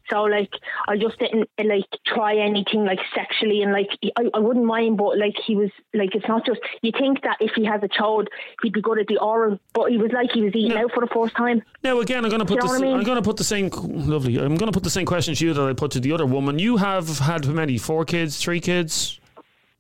So, 0.10 0.24
like, 0.24 0.52
I 0.88 0.98
just 0.98 1.20
didn't, 1.20 1.50
like, 1.64 1.86
try 2.06 2.38
anything, 2.38 2.86
like, 2.86 3.00
sexually. 3.14 3.62
And, 3.62 3.72
like, 3.72 3.90
I, 4.18 4.30
I 4.34 4.40
wouldn't 4.40 4.66
mind, 4.66 4.98
but, 4.98 5.18
like, 5.18 5.36
he 5.46 5.56
was, 5.56 5.70
like, 5.94 6.16
it's 6.16 6.28
not 6.28 6.46
just, 6.46 6.60
you 6.82 6.92
think 6.98 7.22
that 7.24 7.38
if 7.40 7.52
he 7.56 7.66
has 7.66 7.82
a 7.84 7.88
chode, 7.88 8.28
he'd 8.64 8.74
be 8.74 8.82
good 8.82 9.00
at 9.00 9.08
the 9.08 9.18
oral, 9.18 9.60
but 9.74 9.92
he 9.92 9.98
was 9.98 10.12
like 10.12 10.32
he 10.32 10.42
was 10.42 10.56
eating 10.56 10.78
out 10.78 10.92
for 10.94 11.02
the 11.02 11.14
first 11.14 11.36
time. 11.36 11.62
Now 11.84 12.00
again, 12.00 12.24
I'm 12.24 12.30
going 12.30 12.40
to 12.40 12.46
put 12.46 12.60
Do 12.60 12.68
you 12.68 12.74
know 12.74 12.80
what 12.80 12.82
I 12.82 12.86
mean? 12.86 12.98
I'm 12.98 13.04
going 13.04 13.18
to 13.18 13.22
put 13.22 13.38
the 13.38 13.44
same. 13.44 13.70
Lovely. 13.74 14.38
I'm 14.38 14.56
going 14.56 14.72
to 14.72 14.76
put 14.76 14.84
the 14.84 14.90
same 14.90 15.06
question 15.06 15.36
to 15.36 15.46
you 15.46 15.54
that 15.54 15.62
I 15.62 15.74
put 15.74 15.92
to 15.92 16.00
the 16.00 16.12
other 16.12 16.26
woman. 16.26 16.60
You 16.60 16.78
have 16.78 17.20
had 17.20 17.46
how 17.46 17.52
many? 17.52 17.78
Four 17.78 18.06
kids? 18.06 18.38
Three 18.38 18.60
kids? 18.60 19.20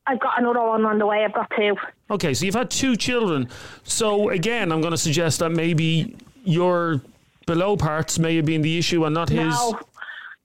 I've 0.06 0.20
got 0.20 0.40
another 0.40 0.62
one 0.62 0.86
on 0.86 1.00
the 1.00 1.06
way, 1.06 1.26
I've 1.26 1.34
got 1.34 1.52
two. 1.56 1.76
Okay, 2.10 2.34
so 2.34 2.46
you've 2.46 2.56
had 2.56 2.72
two 2.72 2.96
children. 2.96 3.50
So 3.84 4.30
again, 4.30 4.72
I'm 4.72 4.80
going 4.80 4.92
to 4.92 4.98
suggest 4.98 5.40
that 5.40 5.50
maybe 5.50 6.16
your 6.46 7.02
below 7.46 7.76
parts 7.76 8.18
may 8.18 8.38
have 8.38 8.46
been 8.46 8.62
the 8.62 8.78
issue 8.78 9.04
and 9.04 9.13
not 9.13 9.28
his. 9.28 9.54
No, 9.54 9.80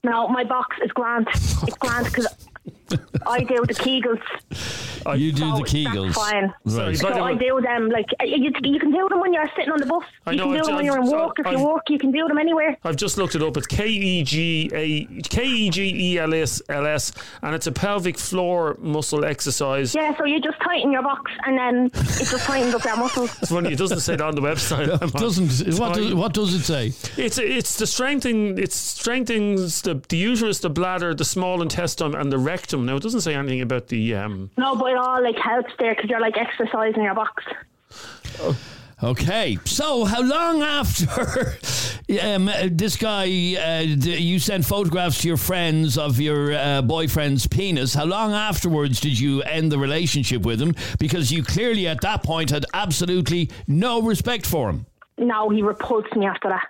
no, 0.04 0.28
my 0.28 0.44
box 0.44 0.76
is 0.84 0.90
grand. 0.92 1.28
It's 1.32 1.76
grand 1.78 2.06
because 2.06 2.26
I 3.26 3.40
do 3.44 3.64
the 3.66 3.74
Kegels. 3.74 4.20
you 5.18 5.32
do 5.32 5.38
so 5.38 5.46
the 5.46 5.58
that's 5.60 5.72
Kegels. 5.72 6.14
fine. 6.14 6.44
Right. 6.64 6.72
Sorry, 6.72 6.94
So 6.96 7.08
I 7.08 7.32
way- 7.32 7.38
do 7.38 7.60
them 7.60 7.88
like 7.90 8.06
you, 8.24 8.50
you 8.62 8.78
can 8.80 8.90
do 8.92 9.08
them 9.08 9.20
when 9.20 9.32
you're 9.32 9.48
sitting 9.56 9.72
on 9.72 9.78
the 9.80 9.86
bus. 9.86 10.04
I 10.26 10.32
You 10.32 10.36
know, 10.38 10.44
can 10.44 10.52
do 10.54 10.58
I've 10.60 10.66
them 10.66 10.76
when 10.76 10.84
you're 10.84 10.98
in 11.00 11.06
so 11.06 11.26
work. 11.26 11.38
If 11.38 11.46
I've- 11.46 11.56
you 11.56 11.66
work, 11.66 11.82
you 11.90 11.98
can 11.98 12.12
do 12.12 12.26
them 12.28 12.38
anywhere. 12.38 12.76
I've 12.84 12.96
just 12.96 13.18
looked 13.18 13.34
it 13.34 13.42
up. 13.42 13.56
It's 13.56 13.66
K 13.66 13.86
E 13.88 14.22
G 14.24 14.70
A 14.74 15.04
K 15.22 15.44
E 15.44 15.70
G 15.70 16.12
E 16.14 16.18
L 16.18 16.34
S 16.34 16.62
L 16.68 16.86
S, 16.86 17.12
and 17.42 17.54
it's 17.54 17.66
a 17.66 17.72
pelvic 17.72 18.18
floor 18.18 18.76
muscle 18.80 19.24
exercise. 19.24 19.94
Yeah, 19.94 20.16
so 20.16 20.24
you 20.24 20.40
just 20.40 20.60
tighten 20.60 20.92
your 20.92 21.02
box 21.02 21.30
and 21.46 21.56
then 21.58 21.86
it 21.86 21.92
just 21.94 22.44
tightens 22.44 22.74
up 22.74 22.84
your 22.84 22.96
muscles. 22.96 23.30
It's 23.42 23.50
funny, 23.50 23.72
it 23.72 23.78
doesn't 23.78 24.00
say 24.00 24.16
that 24.16 24.24
on 24.24 24.34
the 24.34 24.40
website. 24.42 24.88
It 25.02 25.12
doesn't 25.14 25.78
what 25.78 25.94
does, 25.94 26.14
what 26.14 26.32
does 26.34 26.54
it 26.54 26.62
say? 26.62 26.92
It's 27.16 27.38
it's 27.38 27.76
the 27.76 27.86
strengthening. 27.86 28.58
It 28.58 28.72
strengthens 28.72 29.82
the 29.82 30.00
the 30.08 30.16
uterus, 30.16 30.60
the 30.60 30.70
bladder, 30.70 31.14
the 31.14 31.24
small 31.24 31.60
intestine, 31.62 32.14
and 32.14 32.30
the 32.32 32.38
rectum. 32.38 32.81
Now 32.86 32.96
it 32.96 33.02
doesn't 33.02 33.22
say 33.22 33.34
anything 33.34 33.60
about 33.60 33.88
the. 33.88 34.14
Um, 34.14 34.50
No, 34.56 34.76
but 34.76 34.92
it 34.92 34.98
all 34.98 35.22
like 35.22 35.38
helps 35.38 35.72
there 35.78 35.94
because 35.94 36.10
you're 36.10 36.20
like 36.20 36.36
exercising 36.36 37.02
your 37.02 37.14
box. 37.14 37.44
Okay, 39.02 39.58
so 39.64 40.04
how 40.04 40.22
long 40.22 40.62
after 40.62 41.56
um, 42.22 42.48
uh, 42.48 42.68
this 42.70 42.96
guy, 42.96 43.24
uh, 43.24 43.80
you 43.80 44.38
sent 44.38 44.64
photographs 44.64 45.22
to 45.22 45.28
your 45.28 45.36
friends 45.36 45.98
of 45.98 46.20
your 46.20 46.54
uh, 46.54 46.82
boyfriend's 46.82 47.48
penis? 47.48 47.94
How 47.94 48.04
long 48.04 48.32
afterwards 48.32 49.00
did 49.00 49.18
you 49.18 49.42
end 49.42 49.72
the 49.72 49.78
relationship 49.78 50.42
with 50.42 50.62
him? 50.62 50.76
Because 51.00 51.32
you 51.32 51.42
clearly 51.42 51.88
at 51.88 52.00
that 52.02 52.22
point 52.22 52.50
had 52.50 52.64
absolutely 52.74 53.50
no 53.66 54.00
respect 54.02 54.46
for 54.46 54.70
him. 54.70 54.86
No, 55.18 55.48
he 55.50 55.62
repulsed 55.62 56.14
me 56.14 56.26
after 56.26 56.48
that. 56.50 56.68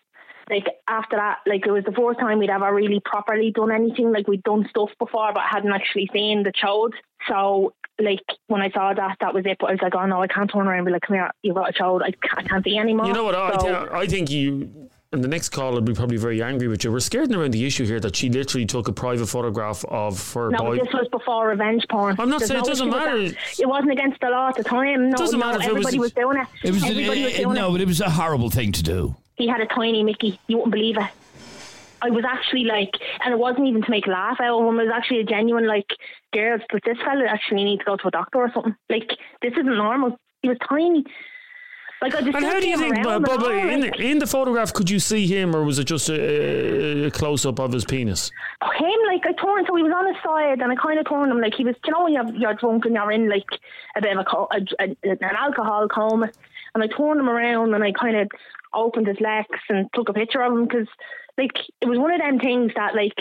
Like 0.51 0.67
after 0.89 1.17
that, 1.17 1.39
like 1.47 1.67
it 1.67 1.71
was 1.71 1.85
the 1.85 1.93
first 1.93 2.19
time 2.21 2.39
we'd 2.39 2.51
ever 2.51 2.73
really 2.75 3.01
properly 3.05 3.51
done 3.51 3.71
anything. 3.73 4.13
Like 4.13 4.29
we'd 4.29 4.43
done 4.43 4.67
stuff 4.71 4.91
before, 4.99 5.33
but 5.33 5.43
hadn't 5.49 5.73
actually 5.73 6.09
seen 6.13 6.43
the 6.43 6.53
chode. 6.53 6.93
So 7.29 7.73
like 8.01 8.21
when 8.49 8.61
I 8.63 8.71
saw 8.71 8.93
that, 8.95 9.17
that 9.21 9.35
was 9.35 9.45
it. 9.47 9.59
But 9.61 9.69
I 9.71 9.73
was 9.73 9.81
like, 9.83 9.95
oh 9.95 10.07
no, 10.07 10.23
I 10.23 10.27
can't 10.27 10.51
turn 10.51 10.67
around 10.67 10.79
and 10.79 10.87
be 10.87 10.93
like, 10.93 11.03
come 11.03 11.15
here, 11.17 11.31
you've 11.43 11.55
got 11.57 11.71
a 11.71 11.73
chode. 11.73 12.03
I 12.03 12.11
can't, 12.11 12.39
I 12.39 12.43
can't 12.43 12.65
see 12.65 12.77
anymore. 12.79 13.07
you 13.07 13.13
know 13.13 13.25
what? 13.25 13.35
I, 13.35 13.53
So- 13.59 13.67
thi- 13.87 13.91
I 13.97 14.07
think 14.07 14.31
you. 14.31 14.89
And 15.15 15.23
the 15.23 15.29
next 15.29 15.51
call 15.51 15.73
will 15.75 15.83
be 15.83 15.93
probably 15.93 16.17
very 16.17 16.43
angry 16.43 16.69
with 16.69 16.85
you. 16.85 16.91
We're 16.91 17.01
skirting 17.01 17.35
around 17.35 17.51
the 17.51 17.67
issue 17.67 17.85
here 17.85 18.01
that 18.01 18.17
she 18.17 18.31
literally 18.31 18.65
took 18.65 18.89
a 18.89 18.95
private 18.95 19.27
photograph 19.27 19.85
of 19.91 20.33
her 20.33 20.49
No, 20.49 20.57
boy. 20.57 20.79
this 20.79 20.89
was 20.95 21.07
before 21.13 21.49
revenge 21.49 21.85
porn. 21.91 22.17
I'm 22.19 22.31
not 22.31 22.39
There's 22.39 22.49
saying 22.49 22.65
it 22.65 22.67
doesn't 22.67 22.89
matter. 22.89 23.29
that. 23.29 23.37
It 23.61 23.69
wasn't 23.69 23.91
against 23.93 24.23
the 24.23 24.31
law 24.31 24.49
at 24.49 24.55
the 24.57 24.65
time. 24.65 25.11
No, 25.11 25.17
Doesn't 25.19 25.39
no, 25.39 25.45
matter 25.45 25.61
if 25.61 25.67
it 25.69 25.75
was- 25.75 25.85
everybody 25.87 25.99
was, 25.99 26.13
doing 26.15 26.39
it. 26.39 26.47
It 26.65 26.73
was 26.73 26.83
everybody 26.83 27.25
was 27.25 27.35
uh, 27.35 27.37
doing 27.43 27.55
no, 27.57 27.69
it. 27.69 27.73
but 27.73 27.81
it 27.83 27.89
was 27.89 28.01
a 28.01 28.09
horrible 28.09 28.49
thing 28.49 28.73
to 28.73 28.83
do. 28.83 29.15
He 29.43 29.49
had 29.49 29.61
a 29.61 29.67
tiny 29.67 30.05
Mickey. 30.05 30.39
You 30.47 30.59
wouldn't 30.59 30.73
believe 30.73 30.97
it. 30.97 31.11
I 32.01 32.11
was 32.11 32.25
actually 32.25 32.65
like, 32.65 32.91
and 33.25 33.33
it 33.33 33.39
wasn't 33.39 33.67
even 33.67 33.83
to 33.83 33.91
make 33.91 34.07
a 34.07 34.11
laugh 34.11 34.39
out 34.41 34.61
of 34.61 34.69
him. 34.69 34.79
It 34.79 34.85
was 34.85 34.93
actually 34.95 35.21
a 35.21 35.25
genuine 35.25 35.67
like, 35.67 35.87
girls, 36.33 36.61
but 36.71 36.83
this 36.85 36.99
fella 36.99 37.25
actually 37.29 37.65
needs 37.65 37.81
to 37.81 37.85
go 37.85 37.97
to 37.97 38.09
a 38.09 38.11
doctor 38.11 38.39
or 38.39 38.53
something. 38.53 38.77
Like, 38.89 39.11
this 39.41 39.53
isn't 39.53 39.67
normal. 39.67 40.19
He 40.43 40.49
was 40.49 40.59
tiny. 40.69 41.05
Like 42.01 42.17
I 42.17 42.21
just 42.23 42.37
And 42.37 42.45
how 42.45 42.59
do 42.59 42.69
you 42.69 42.77
think, 42.77 42.97
around 42.99 43.23
but, 43.23 43.39
but 43.41 43.55
in, 43.55 43.81
like. 43.83 44.01
in 44.01 44.19
the 44.19 44.27
photograph, 44.27 44.73
could 44.73 44.91
you 44.91 44.99
see 44.99 45.27
him, 45.29 45.55
or 45.55 45.63
was 45.63 45.79
it 45.79 45.85
just 45.85 46.09
a, 46.09 47.07
a 47.07 47.11
close 47.13 47.47
up 47.47 47.61
of 47.61 47.73
his 47.73 47.85
penis? 47.85 48.33
him, 48.77 49.01
like 49.07 49.25
I 49.25 49.33
turned, 49.33 49.67
so 49.69 49.77
he 49.77 49.85
was 49.85 49.93
on 49.95 50.13
his 50.13 50.21
side, 50.25 50.61
and 50.61 50.73
I 50.73 50.75
kind 50.75 50.99
of 50.99 51.09
turned 51.09 51.31
him, 51.31 51.41
like 51.41 51.55
he 51.55 51.63
was, 51.63 51.77
you 51.85 51.93
know, 51.93 52.03
when 52.05 52.13
you're, 52.13 52.35
you're 52.35 52.55
drunk 52.55 52.87
and 52.87 52.95
you're 52.95 53.13
in 53.13 53.29
like 53.29 53.47
a 53.97 54.01
bit 54.01 54.17
of 54.17 54.27
a, 54.27 54.57
a, 54.57 54.97
a 55.05 55.11
an 55.11 55.37
alcohol 55.37 55.87
coma, 55.87 56.29
and 56.75 56.83
I 56.83 56.89
turned 56.89 57.21
him 57.21 57.29
around 57.29 57.75
and 57.75 57.85
I 57.85 57.93
kind 57.93 58.17
of 58.17 58.29
opened 58.75 59.07
his 59.07 59.21
legs 59.21 59.59
and 59.69 59.89
took 59.95 60.09
a 60.09 60.13
picture 60.13 60.43
of 60.43 60.53
him 60.53 60.67
because, 60.67 60.89
like, 61.39 61.53
it 61.81 61.87
was 61.87 61.99
one 61.99 62.13
of 62.13 62.21
them 62.21 62.39
things 62.39 62.73
that 62.77 62.95
like. 62.95 63.15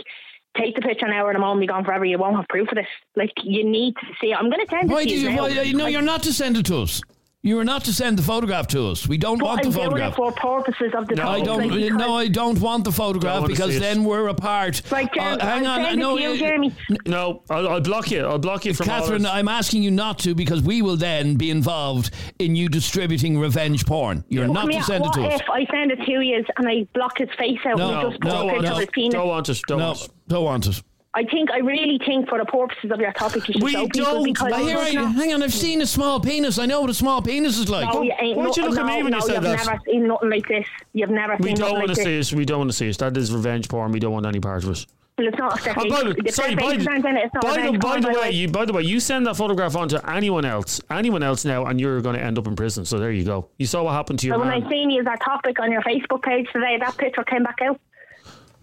Take 0.57 0.75
the 0.75 0.81
picture 0.81 1.07
now, 1.07 1.29
and 1.29 1.37
I'm 1.37 1.45
only 1.45 1.65
gone 1.65 1.85
forever. 1.85 2.03
You 2.03 2.17
won't 2.17 2.35
have 2.35 2.45
proof 2.49 2.67
of 2.73 2.75
this. 2.75 2.85
Like 3.15 3.31
you 3.41 3.63
need 3.63 3.95
to 3.95 4.05
see. 4.19 4.31
it. 4.31 4.35
I'm 4.35 4.49
going 4.49 4.59
to 4.59 4.69
send 4.69 4.91
it 4.91 4.93
to 4.93 5.09
you. 5.09 5.29
you? 5.29 5.37
Why, 5.37 5.49
uh, 5.49 5.63
no, 5.71 5.83
Like, 5.85 5.93
you're 5.93 6.01
not 6.01 6.23
to 6.23 6.33
send 6.33 6.57
it 6.57 6.65
to 6.65 6.79
us. 6.79 7.01
You 7.43 7.57
are 7.57 7.63
not 7.63 7.83
to 7.85 7.93
send 7.93 8.19
the 8.19 8.21
photograph 8.21 8.67
to 8.67 8.89
us. 8.89 9.07
We 9.07 9.17
don't 9.17 9.39
but 9.39 9.45
want 9.45 9.61
the 9.63 9.67
I'm 9.69 9.73
doing 9.73 9.85
photograph. 9.85 10.13
it 10.13 10.15
for 10.15 10.31
purposes 10.31 10.91
of 10.95 11.07
the. 11.07 11.15
No, 11.15 11.27
I 11.27 11.41
don't. 11.41 11.57
like, 11.61 11.71
because- 11.71 11.97
no, 11.97 12.15
I 12.15 12.27
don't 12.27 12.59
want 12.61 12.83
the 12.83 12.91
photograph 12.91 13.47
because 13.47 13.71
see 13.71 13.77
it. 13.77 13.79
then 13.79 14.03
we're 14.03 14.27
apart. 14.27 14.83
Right, 14.91 15.11
Jeremy, 15.11 15.41
Uh, 15.41 15.45
hang 15.47 15.65
I'll 15.65 15.87
on. 15.87 15.97
no, 15.97 16.17
to 16.17 16.21
you, 16.21 16.29
uh, 16.29 16.35
Jeremy. 16.37 16.71
No, 17.07 17.41
I'll, 17.49 17.67
I'll 17.67 17.81
block 17.81 18.11
you. 18.11 18.23
I'll 18.27 18.37
block 18.37 18.65
you 18.65 18.75
from 18.75 18.85
Catherine. 18.85 19.25
I'm 19.25 19.47
asking 19.47 19.81
you 19.81 19.89
not 19.89 20.19
to 20.19 20.35
because 20.35 20.61
we 20.61 20.83
will 20.83 20.97
then 20.97 21.33
be 21.35 21.49
involved 21.49 22.11
in 22.37 22.55
you 22.55 22.69
distributing 22.69 23.39
revenge 23.39 23.87
porn. 23.87 24.23
You're 24.29 24.45
not 24.47 24.61
Come 24.61 24.67
to 24.69 24.73
here, 24.75 24.83
send 24.83 25.05
it 25.07 25.13
to 25.13 25.21
us. 25.25 25.41
if 25.41 25.49
I 25.49 25.65
send 25.71 25.89
it 25.91 25.95
to 26.05 26.11
you 26.11 26.45
and 26.57 26.67
I 26.67 26.87
block 26.93 27.17
his 27.17 27.29
face 27.39 27.57
out 27.65 27.79
No, 27.79 27.89
and 28.01 28.09
just 28.11 28.21
put 28.21 28.31
no, 28.31 28.49
a 28.49 28.51
picture 28.51 28.69
no. 28.69 28.75
his 28.75 28.87
penis? 28.93 29.13
Don't 29.15 29.27
want 29.27 29.49
it. 29.49 29.61
Don't 29.67 29.79
No, 29.79 29.85
want 29.87 30.01
it. 30.03 30.09
don't 30.27 30.43
want 30.45 30.67
it. 30.67 30.81
I 31.13 31.25
think 31.25 31.51
I 31.51 31.57
really 31.57 31.99
think 32.05 32.29
for 32.29 32.37
the 32.39 32.45
purposes 32.45 32.89
of 32.89 32.99
your 33.01 33.11
topic 33.11 33.45
you 33.47 33.53
should 33.53 33.63
We 33.63 33.71
show 33.71 33.85
people 33.87 34.11
don't- 34.13 34.23
because 34.23 34.51
I 34.53 34.61
hear, 34.61 34.77
I, 34.77 34.89
hang 35.11 35.33
on, 35.33 35.43
I've 35.43 35.53
seen 35.53 35.81
a 35.81 35.85
small 35.85 36.21
penis. 36.21 36.57
I 36.57 36.65
know 36.65 36.79
what 36.79 36.89
a 36.89 36.93
small 36.93 37.21
penis 37.21 37.57
is 37.57 37.67
like. 37.69 37.93
no, 37.93 38.01
you 38.01 38.11
Why'd 38.11 38.55
you 38.55 38.63
no, 38.63 38.69
look 38.69 38.79
at 38.79 38.85
me 38.85 38.95
when 39.03 39.05
you 39.05 39.09
no, 39.11 39.19
said 39.19 39.33
you've 39.33 39.43
that? 39.43 39.65
never 39.65 39.79
seen 39.85 40.07
nothing 40.07 40.29
like 40.29 40.47
this. 40.47 40.65
You've 40.93 41.09
never 41.09 41.35
We 41.37 41.47
seen 41.47 41.55
don't 41.55 41.59
nothing 41.59 41.73
want 41.79 41.87
like 41.89 41.97
to 41.97 42.03
this. 42.05 42.27
see 42.29 42.35
it. 42.35 42.37
We 42.37 42.45
don't 42.45 42.59
want 42.59 42.69
to 42.71 42.77
see 42.77 42.87
it. 42.87 42.97
That 42.99 43.17
is 43.17 43.33
revenge 43.33 43.67
porn. 43.67 43.91
We 43.91 43.99
don't 43.99 44.13
want 44.13 44.25
any 44.25 44.39
part 44.39 44.63
of 44.63 44.69
it. 44.69 44.85
Well, 45.17 45.27
it's 45.27 45.37
not 45.37 45.57
a 45.57 45.61
step 45.61 45.75
Oh, 45.77 45.89
by 45.89 46.03
the, 46.03 46.13
the 46.13 46.31
sorry, 46.31 46.55
by, 46.55 46.61
faces 46.71 46.87
aren't 46.87 47.05
in 47.05 47.17
it. 47.17 47.25
It's 47.25 47.33
not 47.33 47.43
by, 47.43 47.69
the, 47.69 47.77
by 47.77 47.99
the 47.99 48.07
by 48.07 48.13
way, 48.13 48.31
you, 48.31 48.47
by 48.47 48.63
the 48.63 48.71
way, 48.71 48.83
you 48.83 49.01
send 49.01 49.27
that 49.27 49.35
photograph 49.35 49.75
on 49.75 49.89
to 49.89 50.09
anyone 50.09 50.45
else, 50.45 50.79
anyone 50.89 51.21
else 51.23 51.43
now, 51.43 51.65
and 51.65 51.79
you're 51.81 51.99
going 52.01 52.15
to 52.15 52.23
end 52.23 52.37
up 52.39 52.47
in 52.47 52.55
prison. 52.55 52.85
So 52.85 52.97
there 52.99 53.11
you 53.11 53.25
go. 53.25 53.49
You 53.59 53.65
saw 53.67 53.83
what 53.83 53.91
happened 53.91 54.19
to 54.19 54.27
your 54.27 54.37
But 54.37 54.47
when. 54.47 54.63
I 54.63 54.69
seen 54.69 54.89
you 54.89 55.01
as 55.01 55.07
our 55.07 55.17
topic 55.17 55.59
on 55.59 55.71
your 55.73 55.81
Facebook 55.81 56.23
page 56.23 56.47
today, 56.53 56.77
that 56.79 56.95
picture 56.97 57.23
came 57.25 57.43
back 57.43 57.59
out. 57.61 57.79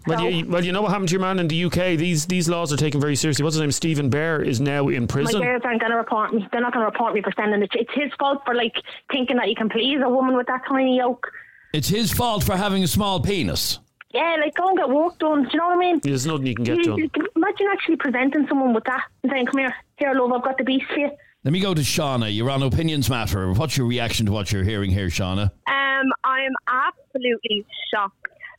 Well, 0.07 0.29
you, 0.29 0.45
well, 0.47 0.63
you 0.63 0.71
know 0.71 0.81
what 0.81 0.91
happened 0.91 1.09
to 1.09 1.13
your 1.13 1.21
man 1.21 1.39
in 1.39 1.47
the 1.47 1.65
UK. 1.65 1.97
These 1.97 2.25
these 2.25 2.47
laws 2.49 2.71
are 2.73 2.77
taken 2.77 2.99
very 3.01 3.15
seriously. 3.15 3.43
What's 3.43 3.55
his 3.55 3.61
name? 3.61 3.71
Stephen 3.71 4.09
Bear 4.09 4.41
is 4.41 4.59
now 4.61 4.87
in 4.87 5.07
prison. 5.07 5.23
My 5.25 5.29
prison. 5.31 5.41
parents 5.41 5.65
aren't 5.65 5.81
going 5.81 5.91
to 5.91 5.97
report 5.97 6.33
me. 6.33 6.47
They're 6.51 6.61
not 6.61 6.73
going 6.73 6.83
to 6.83 6.91
report 6.91 7.13
me 7.13 7.21
for 7.21 7.31
sending 7.35 7.61
it. 7.61 7.69
It's 7.73 7.93
his 7.93 8.11
fault 8.17 8.41
for 8.45 8.55
like 8.55 8.75
thinking 9.11 9.35
that 9.37 9.49
you 9.49 9.55
can 9.55 9.69
please 9.69 9.99
a 10.03 10.09
woman 10.09 10.35
with 10.37 10.47
that 10.47 10.61
tiny 10.67 10.97
yoke. 10.97 11.27
It's 11.73 11.89
his 11.89 12.11
fault 12.13 12.43
for 12.43 12.55
having 12.55 12.83
a 12.83 12.87
small 12.87 13.19
penis. 13.19 13.79
Yeah, 14.11 14.37
like 14.41 14.55
go 14.55 14.69
and 14.69 14.77
get 14.77 14.89
work 14.89 15.19
done. 15.19 15.43
Do 15.43 15.49
you 15.53 15.59
know 15.59 15.67
what 15.67 15.75
I 15.77 15.79
mean? 15.79 15.99
There's 16.01 16.25
nothing 16.25 16.47
you 16.47 16.55
can 16.55 16.63
get 16.65 16.77
You- 16.77 16.83
done. 17.07 17.27
Imagine 17.35 17.67
actually 17.71 17.97
presenting 17.97 18.47
someone 18.47 18.73
with 18.73 18.85
that 18.85 19.03
and 19.23 19.31
saying, 19.31 19.45
"Come 19.47 19.59
here, 19.59 19.75
here, 19.97 20.13
love, 20.15 20.31
I've 20.31 20.41
got 20.43 20.57
the 20.57 20.63
beast 20.63 20.85
for 20.91 20.97
you." 20.99 21.11
Let 21.43 21.53
me 21.53 21.59
go 21.59 21.73
to 21.73 21.81
Shauna. 21.81 22.35
You're 22.35 22.49
on 22.49 22.63
Opinions 22.63 23.09
Matter. 23.09 23.51
What's 23.53 23.77
your 23.77 23.85
reaction 23.85 24.25
to 24.25 24.31
what 24.31 24.51
you're 24.51 24.63
hearing 24.63 24.91
here, 24.91 25.07
Shauna? 25.07 25.51
Um, 25.67 26.05
I'm 26.23 26.51
absolutely 26.67 27.65
shocked. 27.93 28.15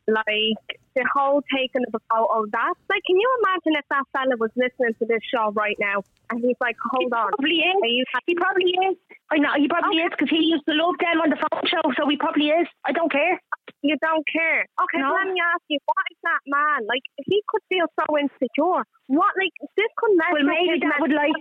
Like 0.07 0.80
the 0.96 1.05
whole 1.14 1.42
taking 1.55 1.83
of 1.87 1.92
the 1.92 2.00
photo. 2.11 2.26
Oh, 2.31 2.46
that 2.53 2.74
like, 2.88 3.03
can 3.07 3.16
you 3.18 3.29
imagine 3.42 3.79
if 3.79 3.87
that 3.90 4.05
fella 4.12 4.37
was 4.38 4.50
listening 4.57 4.94
to 4.98 5.05
this 5.07 5.22
show 5.33 5.53
right 5.53 5.76
now 5.79 6.03
and 6.31 6.40
he's 6.42 6.57
like, 6.61 6.76
"Hold 6.90 7.12
on, 7.12 7.31
Probably 7.38 7.62
is. 7.62 7.76
are 7.83 7.88
you?" 7.88 8.05
He 8.26 8.35
probably 8.35 8.70
is. 8.90 8.96
I 9.31 9.38
know 9.38 9.55
he 9.57 9.68
probably 9.68 10.03
is 10.03 10.11
because 10.11 10.31
he 10.31 10.42
used 10.50 10.66
to 10.66 10.74
love 10.74 10.96
them 10.98 11.20
on 11.22 11.31
the 11.31 11.38
phone 11.38 11.62
show, 11.66 11.83
so 11.96 12.09
he 12.09 12.16
probably 12.16 12.48
is. 12.50 12.66
I 12.85 12.92
don't 12.92 13.11
care. 13.11 13.38
You 13.83 13.96
don't 14.03 14.26
care. 14.29 14.66
Okay, 14.83 14.98
No. 15.00 15.14
let 15.14 15.26
me 15.33 15.40
ask 15.40 15.62
you, 15.68 15.79
what 15.87 16.05
is 16.11 16.18
that 16.24 16.42
man 16.46 16.87
like? 16.87 17.00
He 17.24 17.40
could 17.48 17.62
feel 17.70 17.87
so 17.98 18.05
insecure. 18.18 18.83
What 19.07 19.33
like 19.38 19.55
this 19.76 19.90
could 19.96 20.14
mess 20.18 20.33
Well, 20.35 20.44
maybe 20.44 20.81
that 20.85 20.98
would 21.00 21.12
like 21.14 21.38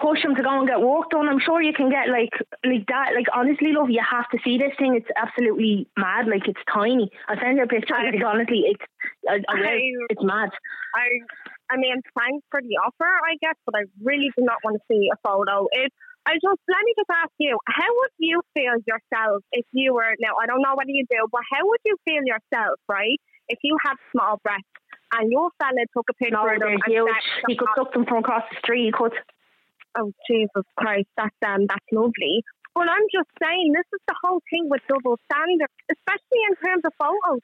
push 0.00 0.24
him 0.24 0.34
to 0.34 0.42
go 0.42 0.58
and 0.58 0.66
get 0.66 0.80
work 0.80 1.10
done. 1.10 1.28
I'm 1.28 1.38
sure 1.40 1.60
you 1.62 1.72
can 1.72 1.90
get 1.90 2.08
like 2.08 2.32
like 2.64 2.86
that. 2.88 3.12
Like 3.14 3.26
honestly, 3.34 3.72
love, 3.72 3.90
you 3.90 4.02
have 4.02 4.28
to 4.30 4.38
see 4.44 4.58
this 4.58 4.72
thing. 4.78 4.96
It's 4.96 5.10
absolutely 5.16 5.86
mad. 5.96 6.26
Like 6.26 6.48
it's 6.48 6.60
tiny. 6.72 7.10
I'll 7.28 7.36
send 7.40 7.58
you 7.58 7.64
a 7.64 7.66
picture. 7.66 7.94
I- 7.94 8.10
Like, 8.10 8.24
honestly, 8.24 8.62
it's 8.66 8.84
I, 9.28 9.38
I 9.48 9.80
it's 10.10 10.22
mad. 10.24 10.50
I, 10.96 11.06
I 11.70 11.76
mean, 11.76 12.00
thanks 12.18 12.44
for 12.50 12.60
the 12.60 12.76
offer, 12.82 13.06
I 13.06 13.36
guess, 13.40 13.54
but 13.64 13.76
I 13.76 13.84
really 14.02 14.30
do 14.36 14.42
not 14.44 14.58
want 14.64 14.74
to 14.76 14.82
see 14.90 15.08
a 15.12 15.16
photo. 15.22 15.68
It, 15.70 15.92
I 16.26 16.34
just 16.34 16.60
let 16.68 16.82
me 16.84 16.92
just 16.98 17.10
ask 17.10 17.30
you, 17.38 17.58
how 17.66 17.86
would 17.88 18.14
you 18.18 18.42
feel 18.54 18.74
yourself 18.86 19.42
if 19.52 19.64
you 19.72 19.94
were 19.94 20.14
now? 20.20 20.34
I 20.42 20.46
don't 20.46 20.62
know 20.62 20.74
what 20.74 20.88
you 20.88 21.04
do, 21.10 21.26
but 21.30 21.42
how 21.52 21.62
would 21.68 21.80
you 21.84 21.96
feel 22.04 22.22
yourself, 22.24 22.78
right? 22.88 23.20
If 23.48 23.58
you 23.62 23.76
had 23.84 23.94
small 24.12 24.40
breasts 24.42 24.66
and 25.14 25.30
your 25.30 25.50
fella 25.58 25.84
took 25.96 26.06
a 26.10 26.14
picture 26.14 26.34
No, 26.36 26.48
of 26.48 26.60
them 26.60 26.68
and 26.68 26.82
huge. 26.86 27.08
He 27.48 27.56
could 27.56 27.68
suck 27.76 27.92
them 27.92 28.04
from 28.06 28.18
across 28.18 28.42
the 28.50 28.56
street. 28.58 28.84
He 28.86 28.92
could. 28.92 29.12
Oh 29.98 30.12
Jesus 30.28 30.64
Christ, 30.76 31.08
that's 31.16 31.34
um, 31.46 31.66
that's 31.66 31.86
lovely. 31.92 32.44
But 32.74 32.88
I'm 32.88 33.06
just 33.12 33.28
saying, 33.42 33.72
this 33.74 33.86
is 33.92 34.00
the 34.06 34.14
whole 34.22 34.40
thing 34.48 34.68
with 34.70 34.80
double 34.88 35.18
standards, 35.26 35.74
especially 35.90 36.40
in 36.48 36.54
terms 36.64 36.82
of 36.84 36.92
photos. 36.98 37.42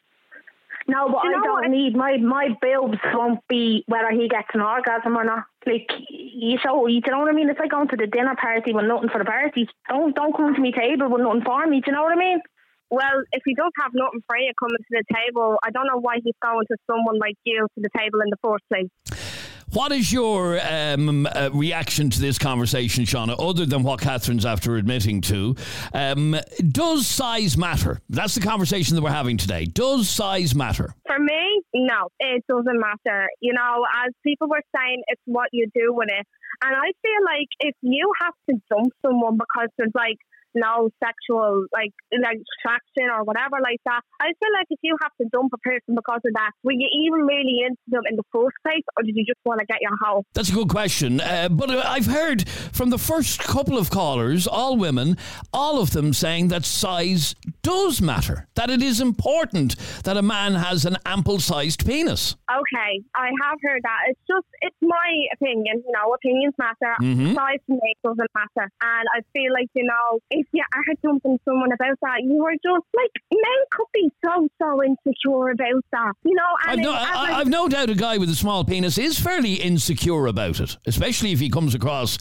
No, 0.89 1.09
but 1.11 1.23
Do 1.23 1.35
I 1.35 1.43
don't 1.43 1.71
need 1.71 1.97
my 1.97 2.17
my 2.19 2.49
boobs 2.63 2.99
won't 3.13 3.41
be 3.49 3.83
whether 3.89 4.11
he 4.11 4.29
gets 4.29 4.49
an 4.55 4.61
orgasm 4.61 5.17
or 5.17 5.25
not. 5.25 5.45
Like 5.67 5.91
you 6.11 6.59
so 6.63 6.87
you 6.87 7.01
know 7.09 7.19
what 7.21 7.29
I 7.29 7.33
mean? 7.33 7.51
It's 7.51 7.59
like 7.59 7.71
going 7.71 7.89
to 7.89 7.97
the 7.97 8.07
dinner 8.07 8.37
party 8.41 8.73
with 8.73 8.85
nothing 8.87 9.09
for 9.09 9.19
the 9.19 9.25
party. 9.25 9.69
Don't 9.89 10.15
don't 10.15 10.37
come 10.37 10.55
to 10.55 10.61
me 10.61 10.71
table 10.71 11.11
with 11.11 11.23
nothing 11.23 11.43
for 11.43 11.67
me. 11.67 11.81
Do 11.81 11.91
you 11.91 11.93
know 11.93 12.05
what 12.05 12.13
I 12.13 12.17
mean? 12.17 12.41
Well, 12.89 13.25
if 13.33 13.43
he 13.45 13.55
does 13.57 13.73
have 13.83 13.91
nothing 13.95 14.23
for 14.29 14.39
you 14.39 14.53
coming 14.61 14.79
to 14.79 15.03
the 15.03 15.05
table, 15.13 15.57
I 15.65 15.71
don't 15.71 15.89
know 15.89 15.99
why 15.99 16.19
he's 16.23 16.39
going 16.41 16.67
to 16.71 16.77
someone 16.87 17.19
like 17.19 17.35
you 17.43 17.67
to 17.67 17.81
the 17.83 17.91
table 17.97 18.21
in 18.21 18.31
the 18.31 18.39
first 18.39 18.63
place. 18.71 19.36
What 19.77 19.93
is 19.93 20.11
your 20.11 20.59
um, 20.67 21.27
uh, 21.27 21.51
reaction 21.53 22.09
to 22.09 22.19
this 22.19 22.39
conversation, 22.39 23.05
Shauna, 23.05 23.37
other 23.39 23.67
than 23.67 23.83
what 23.83 24.01
Catherine's 24.01 24.47
after 24.47 24.77
admitting 24.77 25.21
to? 25.29 25.55
Um, 25.93 26.35
does 26.71 27.07
size 27.07 27.59
matter? 27.59 28.01
That's 28.09 28.35
the 28.35 28.41
conversation 28.41 28.97
that 28.97 29.03
we're 29.03 29.11
having 29.11 29.37
today. 29.37 29.67
Does 29.67 30.09
size 30.09 30.55
matter? 30.55 30.95
For 31.07 31.19
me, 31.19 31.61
no, 31.75 32.09
it 32.19 32.43
doesn't 32.49 32.81
matter. 32.81 33.29
You 33.43 33.53
know, 33.53 33.85
as 34.07 34.15
people 34.25 34.49
were 34.49 34.63
saying, 34.75 35.03
it's 35.09 35.21
what 35.27 35.51
you 35.53 35.67
do 35.75 35.93
with 35.93 36.09
it. 36.09 36.27
And 36.65 36.75
I 36.75 36.93
feel 37.03 37.25
like 37.27 37.49
if 37.61 37.75
you 37.83 38.11
have 38.23 38.33
to 38.49 38.57
dump 38.71 38.95
someone 39.05 39.35
because 39.37 39.69
there's 39.77 39.93
like 39.95 40.17
no 40.57 40.89
sexual 41.05 41.67
like 41.73 41.93
like 42.13 42.39
attraction 42.41 43.07
or 43.13 43.23
whatever 43.25 43.57
like 43.63 43.81
that, 43.85 44.01
I 44.21 44.27
feel 44.41 44.53
like 44.59 44.67
if 44.71 44.81
you 44.83 44.97
have 45.03 45.13
to 45.21 45.29
dump 45.33 45.53
a 45.55 45.59
person 45.59 45.95
because 45.95 46.21
of 46.25 46.33
that, 46.35 46.51
were 46.65 46.73
you 46.73 46.89
even 46.93 47.21
really 47.27 47.61
into 47.67 47.79
them 47.89 48.03
in 48.11 48.17
the 48.17 48.25
first 48.33 48.57
place, 48.67 48.83
or 48.97 49.03
did 49.05 49.15
you 49.15 49.25
just 49.25 49.39
want 49.45 49.61
to 49.61 49.67
get 49.67 49.79
your 49.81 49.93
hoe? 50.03 50.25
That's 50.35 50.51
a 50.51 50.55
good 50.55 50.69
question. 50.69 51.21
Uh, 51.21 51.49
but 51.51 51.71
uh, 51.71 51.83
I've 51.87 52.07
heard 52.07 52.49
from 52.49 52.91
the 52.91 52.99
first 52.99 53.39
couple 53.41 53.79
of 53.79 53.91
callers, 53.91 54.47
all 54.47 54.77
women, 54.77 55.17
all 55.53 55.81
of 55.81 55.91
them 55.93 56.13
saying 56.13 56.49
that 56.49 56.65
size 56.65 57.35
does 57.63 58.01
matter, 58.01 58.47
that 58.55 58.71
it 58.71 58.83
is 58.83 59.01
important 59.01 59.77
that 60.05 60.17
a 60.17 60.23
man 60.23 60.55
has 60.55 60.85
an 60.85 60.97
ample 61.05 61.39
sized 61.41 61.87
penis. 61.87 62.37
Okay, 62.51 63.03
I 63.15 63.27
have 63.43 63.59
heard 63.63 63.83
that. 63.83 63.99
It's 64.09 64.21
just, 64.29 64.47
it's 64.63 64.77
my 64.83 65.11
opinion. 65.35 65.83
You 65.85 65.93
know, 65.93 66.13
opinions 66.15 66.55
matter. 66.59 66.95
Mhm. 67.03 67.35
Size 67.35 67.59
to 67.67 67.73
me 67.75 67.95
doesn't 68.05 68.31
matter. 68.35 68.71
And 68.83 69.07
I 69.15 69.21
feel 69.33 69.53
like, 69.53 69.69
you 69.75 69.85
know, 69.85 70.19
if 70.31 70.46
you 70.53 70.63
are 70.75 70.95
dumping 71.03 71.39
someone 71.45 71.73
about 71.73 71.99
that, 72.03 72.23
you 72.23 72.45
are 72.45 72.53
just 72.55 72.87
like, 72.95 73.11
men 73.33 73.61
could 73.71 73.87
be 73.95 74.11
so, 74.25 74.49
so 74.61 74.83
insecure 74.83 75.51
about 75.51 75.85
that. 75.93 76.13
You 76.25 76.35
know, 76.35 76.43
and 76.69 76.81
I've 76.81 76.85
no, 76.85 76.91
it- 76.93 76.97
I, 76.97 77.33
I- 77.35 77.39
I've 77.41 77.49
no 77.49 77.69
doubt 77.69 77.91
a 77.91 77.95
guy 77.95 78.19
with 78.19 78.29
a 78.31 78.35
small 78.35 78.65
penis 78.65 78.99
is 78.99 79.19
fairly 79.19 79.55
insecure 79.55 80.27
about 80.27 80.61
it, 80.61 80.77
especially 80.87 81.33
if 81.33 81.41
he 81.41 81.51
comes 81.51 81.75
across 81.75 82.19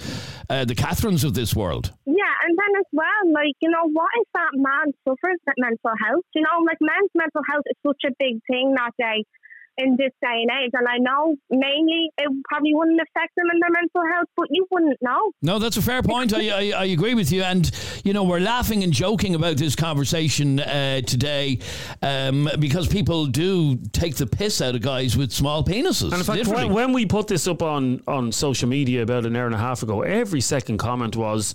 uh, 0.49 0.65
the 0.65 0.75
Catherines 0.75 1.23
of 1.23 1.33
this 1.33 1.55
world. 1.55 1.91
Yeah, 2.05 2.33
and 2.47 2.57
then 2.57 2.79
as 2.79 2.85
well, 2.91 3.33
like, 3.33 3.53
you 3.61 3.69
know, 3.69 3.89
what 3.91 4.09
if 4.21 4.27
that 4.33 4.51
man 4.53 4.93
suffers 5.07 5.39
with 5.45 5.55
mental 5.57 5.91
health? 6.05 6.23
You 6.33 6.41
know, 6.41 6.63
like, 6.65 6.77
men's 6.81 7.09
mental 7.15 7.41
health 7.49 7.63
is 7.69 7.77
such 7.85 8.01
a 8.09 8.13
big 8.19 8.39
thing 8.49 8.73
that 8.75 8.91
day 8.97 9.23
in 9.77 9.97
this 9.97 10.11
day 10.21 10.43
and 10.47 10.51
age. 10.63 10.71
And 10.73 10.87
I 10.87 10.97
know 10.97 11.35
mainly 11.49 12.09
it 12.17 12.29
probably 12.47 12.73
wouldn't 12.73 12.99
affect 12.99 13.35
them 13.35 13.45
in 13.53 13.59
their 13.59 13.71
mental 13.71 14.01
health, 14.13 14.29
but 14.37 14.47
you 14.49 14.65
wouldn't 14.71 14.97
know. 15.01 15.31
No, 15.41 15.59
that's 15.59 15.77
a 15.77 15.81
fair 15.81 16.01
point. 16.01 16.33
I, 16.33 16.49
I, 16.49 16.81
I 16.81 16.85
agree 16.85 17.13
with 17.13 17.31
you. 17.31 17.43
And, 17.43 17.69
you 18.03 18.13
know, 18.13 18.23
we're 18.23 18.39
laughing 18.39 18.83
and 18.83 18.93
joking 18.93 19.35
about 19.35 19.57
this 19.57 19.75
conversation 19.75 20.59
uh, 20.59 21.01
today 21.01 21.59
um, 22.01 22.49
because 22.59 22.87
people 22.87 23.25
do 23.25 23.77
take 23.91 24.15
the 24.15 24.27
piss 24.27 24.61
out 24.61 24.75
of 24.75 24.81
guys 24.81 25.17
with 25.17 25.31
small 25.31 25.63
penises. 25.63 26.11
And 26.11 26.13
in 26.13 26.23
fact, 26.23 26.39
literally. 26.39 26.65
when, 26.65 26.73
when 26.73 26.93
we 26.93 27.05
put 27.05 27.27
this 27.27 27.47
up 27.47 27.61
on, 27.61 28.01
on 28.07 28.31
social 28.31 28.69
media 28.69 29.01
about 29.03 29.25
an 29.25 29.35
hour 29.35 29.45
and 29.45 29.55
a 29.55 29.59
half 29.59 29.83
ago, 29.83 30.01
every 30.01 30.41
second 30.41 30.77
comment 30.77 31.15
was 31.15 31.53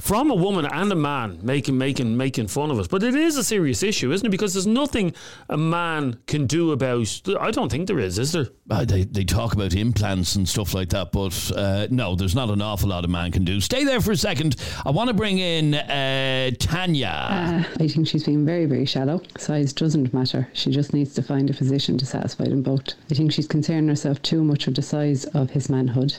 from 0.00 0.30
a 0.30 0.34
woman 0.34 0.66
and 0.66 0.90
a 0.90 0.96
man 0.96 1.38
making 1.42 1.78
making 1.78 2.16
making 2.16 2.48
fun 2.48 2.70
of 2.70 2.78
us. 2.78 2.88
But 2.88 3.02
it 3.02 3.14
is 3.14 3.36
a 3.36 3.44
serious 3.44 3.82
issue, 3.82 4.10
isn't 4.10 4.26
it? 4.26 4.30
Because 4.30 4.54
there's 4.54 4.66
nothing 4.66 5.14
a 5.48 5.56
man 5.56 6.18
can 6.26 6.46
do 6.46 6.72
about. 6.72 7.22
I 7.38 7.51
don't 7.52 7.70
think 7.70 7.86
there 7.86 7.98
is. 7.98 8.18
Is 8.18 8.32
there? 8.32 8.48
Uh, 8.70 8.84
they, 8.84 9.04
they 9.04 9.24
talk 9.24 9.52
about 9.52 9.74
implants 9.74 10.34
and 10.34 10.48
stuff 10.48 10.74
like 10.74 10.88
that, 10.90 11.12
but 11.12 11.52
uh, 11.56 11.86
no, 11.90 12.14
there's 12.14 12.34
not 12.34 12.50
an 12.50 12.60
awful 12.60 12.88
lot 12.88 13.04
a 13.04 13.08
man 13.08 13.30
can 13.32 13.44
do. 13.44 13.60
Stay 13.60 13.84
there 13.84 14.00
for 14.00 14.12
a 14.12 14.16
second. 14.16 14.56
I 14.84 14.90
want 14.90 15.08
to 15.08 15.14
bring 15.14 15.38
in 15.38 15.74
uh, 15.74 16.50
Tanya. 16.58 17.06
Uh, 17.08 17.64
I 17.80 17.88
think 17.88 18.08
she's 18.08 18.24
being 18.24 18.44
very, 18.44 18.66
very 18.66 18.86
shallow. 18.86 19.22
Size 19.38 19.72
doesn't 19.72 20.12
matter. 20.12 20.48
She 20.52 20.70
just 20.70 20.92
needs 20.92 21.14
to 21.14 21.22
find 21.22 21.48
a 21.50 21.52
physician 21.52 21.98
to 21.98 22.06
satisfy 22.06 22.44
them 22.44 22.62
both. 22.62 22.94
I 23.10 23.14
think 23.14 23.32
she's 23.32 23.46
concerning 23.46 23.88
herself 23.88 24.20
too 24.22 24.42
much 24.42 24.66
with 24.66 24.76
the 24.76 24.82
size 24.82 25.24
of 25.26 25.50
his 25.50 25.68
manhood. 25.68 26.16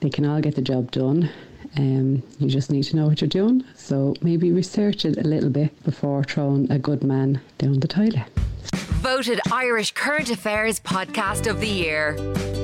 They 0.00 0.10
can 0.10 0.24
all 0.24 0.40
get 0.40 0.54
the 0.56 0.62
job 0.62 0.90
done. 0.90 1.30
Um, 1.76 2.22
you 2.38 2.48
just 2.48 2.70
need 2.70 2.84
to 2.84 2.96
know 2.96 3.06
what 3.06 3.20
you're 3.20 3.28
doing. 3.28 3.64
So 3.74 4.14
maybe 4.20 4.52
research 4.52 5.04
it 5.04 5.18
a 5.18 5.26
little 5.26 5.50
bit 5.50 5.82
before 5.84 6.22
throwing 6.24 6.70
a 6.70 6.78
good 6.78 7.02
man 7.02 7.40
down 7.58 7.80
the 7.80 7.88
toilet. 7.88 8.24
Voted 9.04 9.38
Irish 9.52 9.92
Current 9.92 10.30
Affairs 10.30 10.80
Podcast 10.80 11.46
of 11.46 11.60
the 11.60 11.68
Year. 11.68 12.16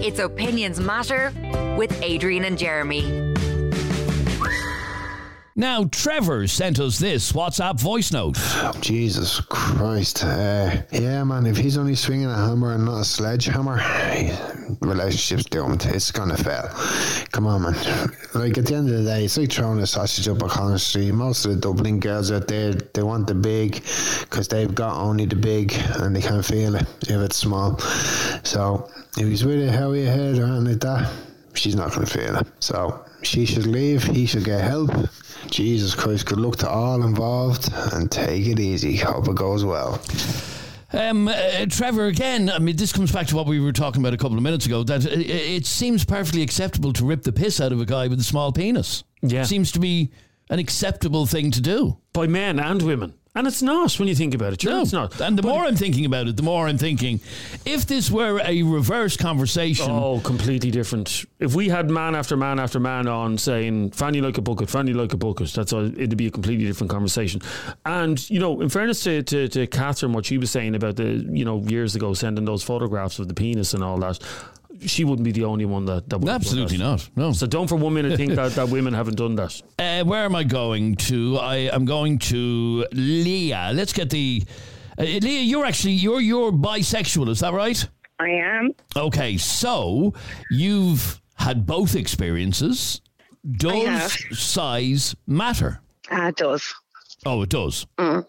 It's 0.03 0.19
Opinions 0.21 0.81
Matter 0.81 1.35
with 1.77 1.93
Adrian 2.03 2.47
and 2.47 2.57
Jeremy. 2.57 3.20
Now, 5.61 5.85
Trevor 5.85 6.47
sent 6.47 6.81
us 6.81 6.99
this 6.99 7.33
WhatsApp 7.33 7.79
voice 7.79 8.13
note. 8.13 8.39
Jesus 8.81 9.41
Christ. 9.43 10.25
Uh, 10.25 10.81
yeah, 10.91 11.23
man, 11.23 11.45
if 11.45 11.59
he's 11.59 11.77
only 11.77 11.97
swinging 11.97 12.31
a 12.31 12.35
hammer 12.35 12.73
and 12.73 12.87
not 12.87 13.01
a 13.01 13.05
sledgehammer, 13.05 13.77
relationship's 14.81 15.45
doomed. 15.45 15.85
It's 15.85 16.11
gonna 16.13 16.39
fail. 16.39 16.67
Come 17.33 17.47
on, 17.47 17.61
man. 17.61 17.75
Like, 18.33 18.57
at 18.57 18.65
the 18.65 18.75
end 18.75 18.89
of 18.89 18.97
the 18.97 19.05
day, 19.05 19.27
it's 19.27 19.37
like 19.37 19.53
throwing 19.53 19.81
a 19.81 19.87
sausage 19.87 20.29
up 20.29 20.41
a 20.41 20.49
corner 20.49 20.79
street. 20.79 21.13
Most 21.13 21.45
of 21.45 21.51
the 21.51 21.61
Dublin 21.61 22.01
girls 22.01 22.33
out 22.33 22.49
there, 22.49 22.73
they 22.73 23.03
want 23.03 23.27
the 23.27 23.35
big 23.35 23.83
because 24.21 24.49
they've 24.49 24.75
got 24.75 24.97
only 24.97 25.27
the 25.27 25.37
big 25.37 25.75
and 25.97 26.17
they 26.17 26.23
can't 26.23 26.43
feel 26.43 26.75
it 26.75 26.87
if 27.03 27.21
it's 27.21 27.37
small. 27.37 27.79
So, 28.45 28.89
if 29.19 29.29
he's 29.29 29.45
with 29.45 29.59
it, 29.59 29.73
how 29.73 29.93
he 29.93 30.07
head 30.07 30.39
around 30.39 30.69
like 30.69 30.81
that, 30.81 31.13
she's 31.53 31.77
not 31.77 31.93
gonna 31.93 32.07
feel 32.07 32.37
it. 32.37 32.47
So, 32.61 33.05
she 33.21 33.45
should 33.45 33.67
leave, 33.67 34.03
he 34.05 34.25
should 34.25 34.45
get 34.45 34.65
help. 34.65 34.91
Jesus 35.49 35.95
Christ, 35.95 36.27
good 36.27 36.39
luck 36.39 36.57
to 36.57 36.69
all 36.69 37.03
involved 37.03 37.71
and 37.93 38.11
take 38.11 38.47
it 38.47 38.61
easy. 38.61 38.97
Hope 38.97 39.29
it 39.29 39.37
goes 39.37 39.65
well. 39.65 40.01
Um, 40.93 41.29
uh, 41.29 41.67
Trevor, 41.69 42.07
again, 42.07 42.51
I 42.51 42.59
mean, 42.59 42.77
this 42.77 42.93
comes 42.93 43.13
back 43.13 43.29
to 43.29 43.37
what 43.37 43.47
we 43.47 43.61
were 43.61 43.73
talking 43.73 44.03
about 44.03 44.13
a 44.13 44.17
couple 44.17 44.37
of 44.37 44.43
minutes 44.43 44.67
ago 44.67 44.83
that 44.85 45.05
it, 45.05 45.31
it 45.31 45.67
seems 45.67 46.05
perfectly 46.05 46.43
acceptable 46.43 46.93
to 46.95 47.05
rip 47.05 47.23
the 47.23 47.33
piss 47.33 47.61
out 47.61 47.73
of 47.73 47.81
a 47.81 47.87
guy 47.87 48.09
with 48.09 48.19
a 48.19 48.25
small 48.25 48.53
penis. 48.53 49.05
Yeah. 49.23 49.45
Seems 49.45 49.71
to 49.73 49.79
be 49.79 50.11
an 50.51 50.59
acceptable 50.59 51.27
thing 51.27 51.53
to 51.53 51.61
do. 51.61 51.99
By 52.13 52.27
men 52.27 52.59
and 52.59 52.83
women. 52.83 53.15
And 53.33 53.47
it's 53.47 53.63
not 53.63 53.97
when 53.99 54.09
you 54.09 54.17
think 54.17 54.35
about 54.35 54.53
it. 54.55 54.63
Sure, 54.63 54.73
No, 54.73 54.83
it's 54.83 54.93
not. 54.93 55.21
And 55.21 55.39
the 55.39 55.43
But 55.43 55.49
more 55.51 55.65
I'm 55.65 55.77
thinking 55.77 56.05
about 56.05 56.27
it, 56.27 56.37
the 56.37 56.43
more 56.43 56.67
I'm 56.67 56.79
thinking, 56.79 57.21
if 57.65 57.87
this 57.87 58.11
were 58.11 58.41
a 58.45 58.63
reverse 58.65 59.17
conversation, 59.17 59.89
Oh, 59.89 60.21
completely 60.25 60.73
different. 60.73 61.25
If 61.39 61.55
we 61.55 61.69
had 61.69 61.89
man 61.91 62.17
after 62.17 62.37
man 62.37 62.59
after 62.59 62.81
man 62.81 63.07
on 63.07 63.39
saying 63.39 63.93
"Fanny 63.93 64.21
like 64.21 64.37
a 64.37 64.43
bucket, 64.43 64.69
Fanny 64.69 64.93
like 64.93 65.13
a 65.13 65.17
bucket," 65.17 65.53
that's 65.53 65.73
all, 65.73 65.87
it'd 65.87 66.17
be 66.17 66.27
a 66.27 66.31
completely 66.33 66.67
different 66.67 66.91
conversation. 66.91 67.41
And 67.87 68.29
you 68.29 68.41
know, 68.41 68.61
in 68.61 68.69
fairness 68.69 69.05
to, 69.05 69.23
to 69.23 69.47
to 69.49 69.67
Catherine, 69.69 70.13
what 70.13 70.27
she 70.27 70.37
was 70.37 70.51
saying 70.51 70.75
about 70.75 70.97
the 70.97 71.25
you 71.31 71.45
know 71.45 71.61
years 71.63 71.95
ago 71.95 72.15
sending 72.15 72.47
those 72.47 72.65
photographs 72.65 73.21
of 73.21 73.29
the 73.29 73.35
penis 73.35 73.75
and 73.75 73.85
all 73.85 73.99
that, 73.99 74.19
she 74.87 75.05
wouldn't 75.05 75.25
be 75.25 75.33
the 75.33 75.45
only 75.45 75.65
one 75.65 75.85
that 75.87 76.09
that 76.09 76.19
would 76.19 76.29
have 76.29 76.43
done 76.43 76.47
absolutely 76.49 76.77
that. 76.79 76.85
not. 76.85 77.11
No. 77.17 77.33
So 77.33 77.47
don't 77.47 77.69
for 77.69 77.77
one 77.77 77.95
minute 77.95 78.17
think 78.17 78.33
that, 78.35 78.53
that 78.53 78.69
women 78.77 78.95
haven't 78.95 79.17
done 79.17 79.35
that. 79.37 79.61
Uh, 79.79 80.05
where 80.05 80.25
am 80.25 80.35
I 80.35 80.45
going 80.45 80.97
to? 80.97 81.39
I 81.39 81.57
am 81.73 81.85
going 81.85 82.19
to 82.19 82.87
Leah. 82.93 83.71
Let's 83.75 83.93
get 83.93 84.11
the 84.11 84.43
uh, 84.99 85.03
Leah. 85.03 85.43
You're 85.43 85.65
actually 85.65 85.93
you're 85.93 86.21
you're 86.21 86.53
bisexual. 86.53 87.29
Is 87.29 87.41
that 87.41 87.53
right? 87.53 87.89
I 88.19 88.29
am. 88.29 88.71
Okay, 88.97 89.37
so 89.39 90.15
you've 90.51 91.21
had 91.37 91.67
both 91.67 91.95
experiences. 91.97 93.01
Does 93.51 93.87
have. 93.87 94.13
size 94.37 95.17
matter? 95.27 95.81
Ah, 96.11 96.29
it 96.29 96.37
does. 96.37 96.75
Oh, 97.27 97.43
it 97.43 97.51
does. 97.51 97.87
Mm. 97.99 98.25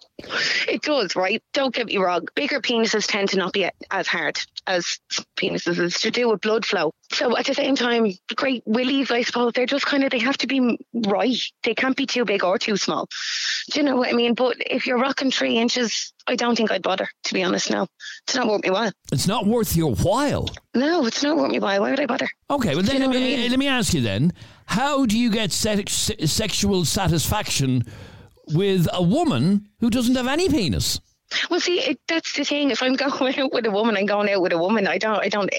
It 0.68 0.82
does, 0.82 1.16
right? 1.16 1.42
Don't 1.54 1.74
get 1.74 1.88
me 1.88 1.98
wrong. 1.98 2.28
Bigger 2.36 2.60
penises 2.60 3.08
tend 3.08 3.30
to 3.30 3.38
not 3.38 3.54
be 3.54 3.70
as 3.90 4.08
hard 4.08 4.40
as 4.68 5.00
penises. 5.38 5.80
It's 5.80 6.02
to 6.02 6.12
do 6.12 6.30
with 6.30 6.42
blood 6.42 6.66
flow. 6.66 6.92
So 7.14 7.38
at 7.38 7.46
the 7.46 7.54
same 7.54 7.76
time, 7.76 8.12
great 8.36 8.64
willies, 8.66 9.10
I 9.10 9.22
suppose, 9.24 9.54
they're 9.54 9.66
just 9.66 9.86
kind 9.86 10.04
of, 10.04 10.12
they 10.12 10.20
have 10.20 10.38
to 10.40 10.48
be 10.48 10.78
right. 10.94 11.38
They 11.64 11.74
can't 11.74 11.96
be 11.96 12.06
too 12.06 12.26
big 12.26 12.44
or 12.44 12.58
too 12.58 12.76
small. 12.76 13.08
Do 13.72 13.80
you 13.80 13.86
know 13.86 13.96
what 13.96 14.10
I 14.10 14.14
mean? 14.14 14.34
But 14.34 14.58
if 14.60 14.86
you're 14.86 15.00
rocking 15.00 15.32
three 15.32 15.58
inches, 15.58 16.14
I 16.28 16.36
don't 16.36 16.56
think 16.56 16.72
I'd 16.72 16.84
bother, 16.84 17.08
to 17.24 17.34
be 17.34 17.44
honest 17.44 17.72
now. 17.72 17.88
It's 18.28 18.36
not 18.36 18.48
worth 18.48 18.64
me 18.64 18.72
while. 18.72 18.92
It's 19.12 19.28
not 19.28 19.48
worth 19.48 19.76
your 19.76 19.96
while. 19.96 20.50
No, 20.76 21.06
it's 21.06 21.24
not 21.24 21.38
worth 21.38 21.52
me 21.52 21.60
while. 21.60 21.82
Why 21.82 21.90
would 21.90 22.00
I 22.00 22.06
bother? 22.06 22.30
Okay, 22.50 22.76
well 22.76 22.84
then 22.84 23.00
let 23.00 23.08
what 23.08 23.16
I 23.16 23.20
me, 23.20 23.38
mean? 23.38 23.50
let 23.50 23.60
me 23.60 23.68
ask 23.68 23.94
you 23.94 24.02
then: 24.02 24.34
How 24.68 25.06
do 25.06 25.18
you 25.18 25.32
get 25.32 25.52
sex, 25.52 26.12
sexual 26.26 26.86
satisfaction 26.86 27.86
with 28.54 28.88
a 28.94 29.04
woman 29.04 29.68
who 29.80 29.90
doesn't 29.90 30.16
have 30.16 30.28
any 30.28 30.50
penis? 30.50 31.00
Well, 31.50 31.62
see, 31.62 31.80
it, 31.80 32.00
that's 32.10 32.34
the 32.36 32.44
thing. 32.44 32.72
If 32.72 32.84
I'm 32.84 32.96
going 33.20 33.40
out 33.40 33.54
with 33.54 33.66
a 33.66 33.72
woman, 33.72 33.96
I'm 33.96 34.06
going 34.06 34.30
out 34.30 34.42
with 34.42 34.52
a 34.52 34.58
woman. 34.58 34.86
I 34.88 34.98
don't, 34.98 35.20
I 35.20 35.30
don't. 35.30 35.50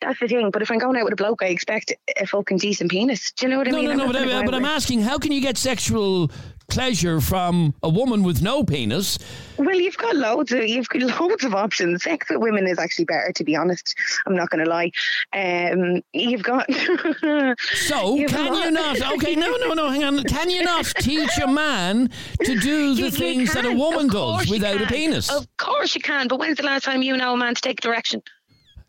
That's 0.00 0.20
the 0.20 0.28
thing. 0.28 0.50
But 0.50 0.60
if 0.62 0.70
I'm 0.70 0.78
going 0.78 0.96
out 0.96 1.04
with 1.04 1.14
a 1.14 1.16
bloke, 1.16 1.42
I 1.42 1.46
expect 1.46 1.92
a 2.18 2.26
fucking 2.26 2.58
decent 2.58 2.90
penis. 2.90 3.32
Do 3.32 3.46
you 3.46 3.50
know 3.50 3.58
what 3.58 3.68
I 3.68 3.70
No, 3.70 3.76
mean? 3.78 3.86
no, 3.86 3.92
I'm 3.92 3.98
no. 3.98 4.06
But, 4.06 4.16
I, 4.16 4.44
but 4.44 4.54
I'm 4.54 4.64
asking: 4.66 5.00
How 5.02 5.18
can 5.18 5.32
you 5.32 5.40
get 5.40 5.56
sexual 5.56 6.30
pleasure 6.70 7.20
from 7.20 7.74
a 7.82 7.88
woman 7.88 8.22
with 8.22 8.40
no 8.42 8.64
penis? 8.64 9.18
Well, 9.58 9.74
you've 9.78 9.96
got 9.98 10.16
loads 10.16 10.52
of 10.52 10.64
you've 10.66 10.88
got 10.88 11.02
loads 11.20 11.44
of 11.44 11.54
options. 11.54 12.04
Sex 12.04 12.28
with 12.30 12.38
women 12.38 12.66
is 12.66 12.78
actually 12.78 13.04
better, 13.04 13.32
to 13.34 13.44
be 13.44 13.54
honest. 13.56 13.94
I'm 14.26 14.34
not 14.34 14.48
going 14.50 14.64
to 14.64 14.70
lie. 14.70 14.90
Um, 15.34 16.02
you've 16.12 16.42
got 16.42 16.66
So 17.74 18.16
You've 18.16 18.30
can 18.30 18.52
got- 18.52 18.64
you 18.64 18.70
not? 18.70 19.00
Okay, 19.14 19.34
no, 19.34 19.54
no, 19.56 19.74
no. 19.74 19.88
Hang 19.90 20.04
on. 20.04 20.22
Can 20.24 20.48
you 20.50 20.62
not 20.62 20.86
teach 20.86 21.36
a 21.42 21.46
man 21.46 22.10
to 22.44 22.58
do 22.58 22.94
the 22.94 23.00
You- 23.00 23.04
you 23.06 23.10
things 23.10 23.52
that 23.54 23.64
a 23.66 23.72
woman 23.74 24.08
does 24.08 24.46
you 24.46 24.52
without 24.52 24.80
a 24.80 24.86
penis? 24.86 25.30
Of 25.30 25.46
course 25.56 25.94
you 25.94 26.00
can. 26.00 26.28
But 26.28 26.38
when's 26.38 26.56
the 26.56 26.62
last 26.64 26.84
time 26.84 27.02
you 27.02 27.16
know 27.16 27.34
a 27.34 27.36
man 27.36 27.54
to 27.54 27.60
take 27.60 27.80
direction? 27.80 28.22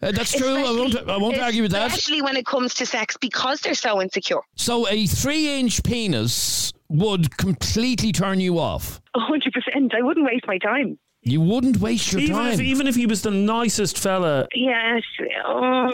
Uh, 0.02 0.12
that's 0.12 0.32
true. 0.36 0.56
I 0.56 0.72
won't. 0.72 0.96
I 1.10 1.18
won't 1.18 1.38
argue 1.40 1.62
with 1.62 1.72
that. 1.74 1.88
Especially 1.88 2.22
when 2.24 2.36
it 2.36 2.44
comes 2.46 2.74
to 2.76 2.86
sex, 2.88 3.18
because 3.18 3.62
they're 3.62 3.76
so 3.76 4.02
insecure. 4.02 4.40
So 4.56 4.88
a 4.88 5.06
three-inch 5.06 5.84
penis 5.84 6.74
would 6.92 7.38
completely 7.38 8.12
turn 8.12 8.40
you 8.40 8.60
off. 8.60 9.02
hundred 9.16 9.54
percent. 9.54 9.94
I 9.96 10.02
wouldn't 10.02 10.26
waste 10.26 10.46
my 10.48 10.58
time. 10.58 10.98
You 11.24 11.42
wouldn't 11.42 11.78
waste 11.78 12.12
your 12.12 12.22
even 12.22 12.36
time. 12.36 12.54
if 12.54 12.60
even 12.62 12.88
if 12.88 12.96
he 12.96 13.06
was 13.06 13.22
the 13.22 13.32
nicest 13.32 13.98
fella. 13.98 14.48
Yes. 14.56 15.04
Oh. 15.46 15.90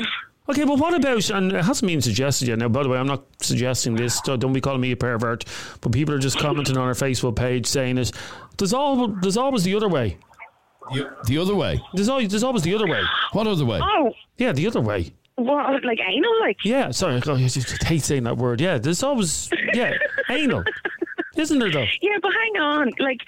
Okay, 0.49 0.63
but 0.63 0.79
what 0.79 0.93
about, 0.93 1.29
and 1.29 1.51
it 1.51 1.65
hasn't 1.65 1.87
been 1.89 2.01
suggested 2.01 2.47
yet. 2.47 2.57
Now, 2.57 2.69
by 2.69 2.83
the 2.83 2.87
way, 2.89 2.97
I'm 2.97 3.07
not 3.07 3.25
suggesting 3.41 3.95
this. 3.95 4.21
so 4.23 4.37
Don't 4.37 4.53
be 4.53 4.61
calling 4.61 4.79
me 4.79 4.93
a 4.93 4.95
pervert. 4.95 5.43
But 5.81 5.91
people 5.91 6.15
are 6.15 6.19
just 6.19 6.39
commenting 6.39 6.77
on 6.77 6.87
our 6.87 6.93
Facebook 6.93 7.35
page 7.35 7.65
saying 7.67 7.97
it. 7.97 8.13
There's, 8.57 8.71
all, 8.71 9.09
there's 9.09 9.35
always 9.35 9.65
the 9.65 9.75
other 9.75 9.89
way. 9.89 10.17
the 11.25 11.37
other 11.37 11.53
way. 11.53 11.81
There's 11.93 12.07
always, 12.07 12.29
there's 12.29 12.43
always 12.43 12.63
the 12.63 12.73
other 12.75 12.87
way. 12.87 13.01
What 13.33 13.45
other 13.45 13.65
way? 13.65 13.81
Oh. 13.83 14.13
Yeah, 14.37 14.53
the 14.53 14.67
other 14.67 14.79
way. 14.79 15.11
What, 15.37 15.83
like 15.85 15.99
anal? 16.05 16.39
Like 16.41 16.57
Yeah, 16.65 16.91
sorry. 16.91 17.15
I 17.15 17.19
just 17.19 17.83
hate 17.83 18.03
saying 18.03 18.23
that 18.23 18.37
word. 18.37 18.59
Yeah, 18.59 18.79
there's 18.79 19.03
always, 19.03 19.49
yeah, 19.73 19.93
anal. 20.29 20.63
Isn't 21.35 21.59
there, 21.59 21.71
though? 21.71 21.85
Yeah, 22.01 22.17
but 22.21 22.31
hang 22.33 22.61
on. 22.61 22.91
Like, 22.99 23.19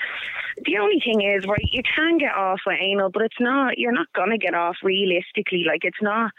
the 0.65 0.77
only 0.77 0.99
thing 0.99 1.21
is, 1.21 1.45
right, 1.47 1.69
you 1.71 1.83
can 1.95 2.17
get 2.17 2.33
off 2.33 2.59
with 2.65 2.77
anal, 2.81 3.11
but 3.11 3.21
it's 3.21 3.39
not, 3.39 3.77
you're 3.77 3.91
not 3.91 4.07
going 4.13 4.31
to 4.31 4.37
get 4.37 4.55
off 4.55 4.77
realistically. 4.83 5.63
Like, 5.67 5.81
it's 5.83 6.01
not. 6.01 6.31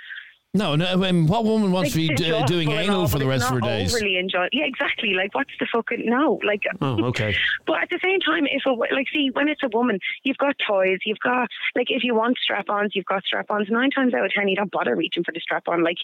No, 0.53 0.75
no. 0.75 0.85
I 0.85 0.97
mean, 0.97 1.29
what 1.29 1.45
woman 1.45 1.71
wants 1.71 1.93
to 1.93 1.97
be 1.97 2.09
d- 2.13 2.43
doing 2.47 2.73
anal 2.73 3.07
for 3.07 3.21
the 3.21 3.27
rest 3.27 3.45
of 3.45 3.51
her 3.55 3.61
days? 3.61 3.95
Overly 3.95 4.17
enjoy. 4.17 4.49
Yeah, 4.51 4.65
exactly. 4.65 5.15
Like, 5.15 5.33
what's 5.33 5.51
the 5.61 5.67
fucking 5.73 6.03
no? 6.07 6.41
Like, 6.45 6.63
Oh, 6.81 7.05
okay. 7.05 7.37
but 7.69 7.83
at 7.83 7.89
the 7.91 8.01
same 8.03 8.19
time, 8.19 8.47
if 8.51 8.63
a, 8.67 8.71
like, 8.71 9.07
see, 9.15 9.31
when 9.33 9.49
it's 9.49 9.63
a 9.63 9.69
woman, 9.73 10.01
you've 10.25 10.39
got 10.39 10.57
toys, 10.67 10.99
you've 11.07 11.21
got 11.21 11.49
like, 11.77 11.87
if 11.91 12.03
you 12.03 12.17
want 12.17 12.37
strap-ons, 12.43 12.97
you've 12.97 13.05
got 13.05 13.23
strap-ons. 13.23 13.69
Nine 13.71 13.91
times 13.91 14.13
out 14.13 14.25
of 14.25 14.33
ten, 14.33 14.49
you 14.49 14.57
don't 14.57 14.73
bother 14.73 14.97
reaching 14.97 15.23
for 15.23 15.31
the 15.31 15.39
strap-on. 15.39 15.85
Like, 15.85 15.99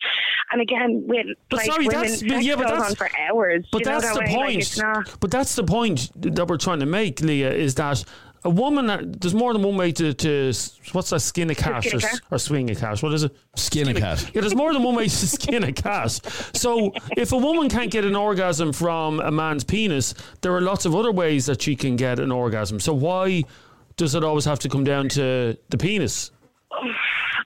and 0.52 0.62
again, 0.62 1.02
with 1.08 1.26
But 1.50 1.56
like 1.56 1.66
sorry, 1.66 1.86
women, 1.88 2.02
that's- 2.02 2.22
yeah, 2.22 2.54
but 2.54 2.68
that's- 2.68 2.90
on 2.90 2.94
for 2.94 3.08
hours. 3.28 3.66
But 3.72 3.82
that's 3.82 4.04
that 4.06 4.14
the 4.14 4.20
way? 4.20 4.26
point. 4.34 4.46
Like, 4.46 4.58
it's 4.58 4.78
not. 4.78 5.16
But 5.18 5.32
that's 5.32 5.56
the 5.56 5.64
point 5.64 6.10
that 6.22 6.46
we're 6.46 6.56
trying 6.56 6.78
to 6.80 6.86
make, 6.86 7.20
Leah, 7.20 7.52
is 7.52 7.74
that 7.74 8.04
a 8.46 8.50
woman, 8.50 8.86
that- 8.86 9.20
there's 9.20 9.34
more 9.34 9.52
than 9.52 9.62
one 9.62 9.76
way 9.76 9.92
to, 9.92 10.14
to 10.14 10.52
what's 10.92 11.10
that, 11.10 11.20
skin 11.20 11.50
a 11.50 11.54
cat 11.54 11.82
skin 11.82 11.94
a 11.94 11.96
or, 11.96 12.00
cat? 12.00 12.20
or 12.30 12.38
swing 12.38 12.70
a 12.70 12.74
cat? 12.74 13.02
What 13.02 13.12
is 13.12 13.24
it? 13.24 13.36
Skin 13.56 13.88
a 13.88 13.94
cat. 13.94 14.30
Yeah, 14.34 14.40
there's 14.40 14.54
more 14.54 14.72
than 14.72 14.82
one 14.82 14.94
way 14.94 15.04
to 15.04 15.10
skin 15.10 15.64
a 15.64 15.72
cat. 15.72 16.12
So 16.54 16.92
if 17.16 17.32
a 17.32 17.36
woman 17.36 17.68
can't 17.68 17.90
get 17.90 18.04
an 18.04 18.16
orgasm 18.16 18.72
from 18.72 19.20
a 19.20 19.30
man's 19.30 19.64
penis, 19.64 20.14
there 20.40 20.54
are 20.54 20.60
lots 20.60 20.86
of 20.86 20.94
other 20.94 21.12
ways 21.12 21.46
that 21.46 21.60
she 21.60 21.76
can 21.76 21.96
get 21.96 22.18
an 22.18 22.30
orgasm. 22.32 22.80
So 22.80 22.94
why 22.94 23.44
does 23.96 24.14
it 24.14 24.22
always 24.24 24.44
have 24.44 24.58
to 24.60 24.68
come 24.68 24.84
down 24.84 25.08
to 25.10 25.56
the 25.68 25.78
penis? 25.78 26.30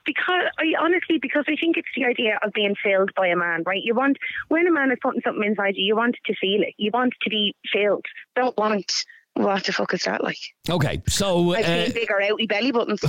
because 0.05 0.43
I 0.57 0.73
honestly 0.79 1.19
because 1.21 1.45
I 1.47 1.55
think 1.55 1.77
it's 1.77 1.87
the 1.95 2.05
idea 2.05 2.39
of 2.43 2.53
being 2.53 2.75
filled 2.83 3.11
by 3.15 3.27
a 3.27 3.35
man, 3.35 3.63
right? 3.65 3.81
You 3.83 3.93
want 3.93 4.17
when 4.49 4.67
a 4.67 4.71
man 4.71 4.91
is 4.91 4.97
putting 5.01 5.21
something 5.21 5.43
inside 5.43 5.75
you, 5.77 5.85
you 5.85 5.95
want 5.95 6.17
to 6.25 6.33
feel 6.35 6.61
it. 6.61 6.73
You 6.77 6.91
want 6.93 7.13
to 7.21 7.29
be 7.29 7.55
filled. 7.71 8.05
Don't 8.35 8.57
want 8.57 9.05
What 9.35 9.63
the 9.63 9.71
fuck 9.71 9.93
is 9.93 10.03
that 10.03 10.23
like? 10.23 10.37
Okay, 10.69 11.01
so 11.07 11.53
I've 11.53 11.65
uh, 11.65 11.85
seen 11.85 11.93
bigger 11.93 12.19
outy 12.21 12.47
belly 12.47 12.71
buttons. 12.71 13.01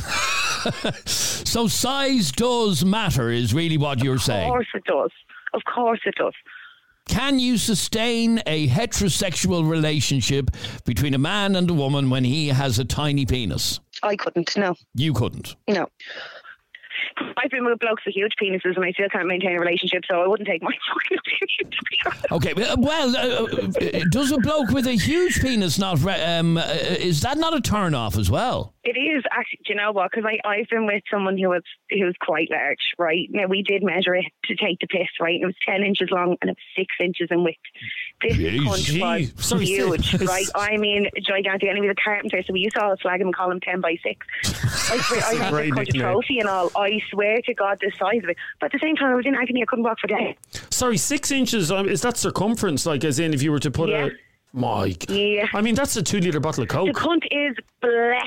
so 1.11 1.67
size 1.67 2.31
does 2.33 2.85
matter, 2.85 3.29
is 3.31 3.53
really 3.53 3.77
what 3.77 4.03
you're 4.03 4.19
saying. 4.19 4.49
Of 4.49 4.53
course 4.53 4.69
it 4.75 4.85
does. 4.85 5.11
Of 5.53 5.63
course 5.65 6.01
it 6.07 6.15
does. 6.17 6.33
Can 7.09 7.41
you 7.41 7.59
sustain 7.59 8.41
a 8.47 8.69
heterosexual 8.69 9.69
relationship 9.69 10.51
between 10.85 11.15
a 11.15 11.19
man 11.19 11.57
and 11.57 11.69
a 11.69 11.75
woman 11.75 12.09
when 12.11 12.23
he 12.25 12.49
has 12.49 12.79
a 12.79 12.85
tiny 12.85 13.27
penis? 13.27 13.81
I 14.05 14.15
couldn't. 14.17 14.57
No, 14.57 14.77
You 14.95 15.13
couldn't. 15.13 15.57
no. 15.69 15.89
I've 17.37 17.51
been 17.51 17.65
with 17.65 17.79
blokes 17.79 18.03
with 18.07 18.15
huge 18.15 18.33
penises, 18.41 18.77
and 18.77 18.85
I 18.85 18.93
still 18.93 19.09
can't 19.09 19.27
maintain 19.27 19.57
a 19.57 19.61
relationship. 19.61 20.03
So 20.11 20.23
I 20.23 20.27
wouldn't 20.27 20.49
take 20.49 20.63
my 20.63 20.73
fucking 20.95 21.19
opinion. 21.19 21.73
To 21.73 21.85
be 21.91 21.99
honest. 22.07 22.33
Okay, 22.33 22.55
well, 22.55 22.77
well, 22.79 23.17
uh, 23.17 23.99
uh, 23.99 24.05
does 24.11 24.33
a 24.33 24.39
bloke 24.39 24.71
with 24.71 24.87
a 24.87 24.95
huge 24.95 25.41
penis 25.41 25.79
not? 25.79 26.05
Um, 26.05 26.57
uh, 26.57 26.63
is 26.63 27.21
that 27.23 27.39
not 27.39 27.55
a 27.55 27.61
turn 27.61 27.95
off 27.95 28.17
as 28.17 28.31
well? 28.31 28.75
It 28.85 28.97
is 28.99 29.23
actually. 29.31 29.61
Do 29.67 29.73
you 29.73 29.77
know 29.77 29.93
what? 29.93 30.11
Because 30.11 30.29
I've 30.45 30.69
been 30.69 30.87
with 30.87 31.03
someone 31.11 31.39
who 31.39 31.49
was 31.49 31.63
who 31.91 32.05
was 32.05 32.15
quite 32.21 32.49
large, 32.51 32.79
right? 32.99 33.29
Now 33.31 33.47
we 33.47 33.63
did 33.63 33.83
measure 33.83 34.15
it 34.15 34.27
to 34.45 34.57
take 34.57 34.79
the 34.81 34.87
piss, 34.87 35.09
right? 35.21 35.35
And 35.35 35.45
it 35.45 35.47
was 35.47 35.55
ten 35.67 35.83
inches 35.83 36.09
long 36.11 36.37
and 36.41 36.51
it 36.51 36.57
was 36.57 36.65
six 36.77 36.95
inches 37.01 37.29
in 37.31 37.45
width. 37.45 37.57
This 38.23 38.37
Jeez. 38.37 38.61
cunt 38.61 38.85
Gee, 38.85 39.01
was 39.01 39.33
sorry, 39.47 39.65
huge, 39.67 40.15
right? 40.23 40.47
I 40.55 40.77
mean, 40.77 41.09
gigantic. 41.27 41.69
And 41.69 41.77
he 41.79 41.83
was 41.87 41.95
a 41.99 42.03
carpenter, 42.03 42.43
so 42.43 42.53
we 42.53 42.61
used 42.61 42.75
to 42.77 42.83
always 42.83 43.01
flag 43.01 43.21
him 43.21 43.29
and 43.29 43.35
call 43.37 43.51
him 43.51 43.61
ten 43.61 43.81
by 43.81 43.97
six. 44.03 44.27
I 44.93 44.99
swear, 44.99 45.21
I 45.25 45.35
had 45.35 45.51
Great 45.53 45.73
a 45.79 45.93
trophy 45.93 46.39
and 46.39 46.49
all. 46.49 46.71
I 46.77 47.01
swear 47.11 47.41
to 47.43 47.55
God, 47.55 47.79
the 47.81 47.91
size 47.99 48.23
of 48.23 48.31
it. 48.31 48.37
But 48.61 48.67
at 48.67 48.73
the 48.73 48.79
same 48.87 48.97
time, 48.97 49.13
I 49.13 49.15
was 49.15 49.27
in 49.27 49.35
agony. 49.35 49.63
I 49.63 49.67
couldn't 49.67 49.85
walk 49.85 49.99
for 50.01 50.07
days. 50.09 50.37
Sorry, 50.71 50.97
six 50.97 51.31
inches. 51.31 51.71
Um, 51.73 51.89
is 51.89 52.03
that 52.03 52.17
circumference? 52.17 52.85
Like, 52.87 53.05
as 53.05 53.19
in, 53.19 53.33
if 53.35 53.43
you 53.43 53.51
were 53.53 53.59
to 53.61 53.71
put 53.71 53.89
Yeah. 53.91 54.07
a. 54.07 54.11
Mike. 54.55 55.07
g- 55.09 55.37
Yeah. 55.37 55.47
I 55.55 55.63
mean, 55.63 55.75
that's 55.75 55.97
a 55.97 56.03
two 56.03 56.21
liter 56.21 56.39
bottle 56.41 56.63
of 56.65 56.69
Coke. 56.69 56.87
The 56.89 56.93
cunt 56.93 57.25
is 57.31 57.57
blessed. 57.81 58.27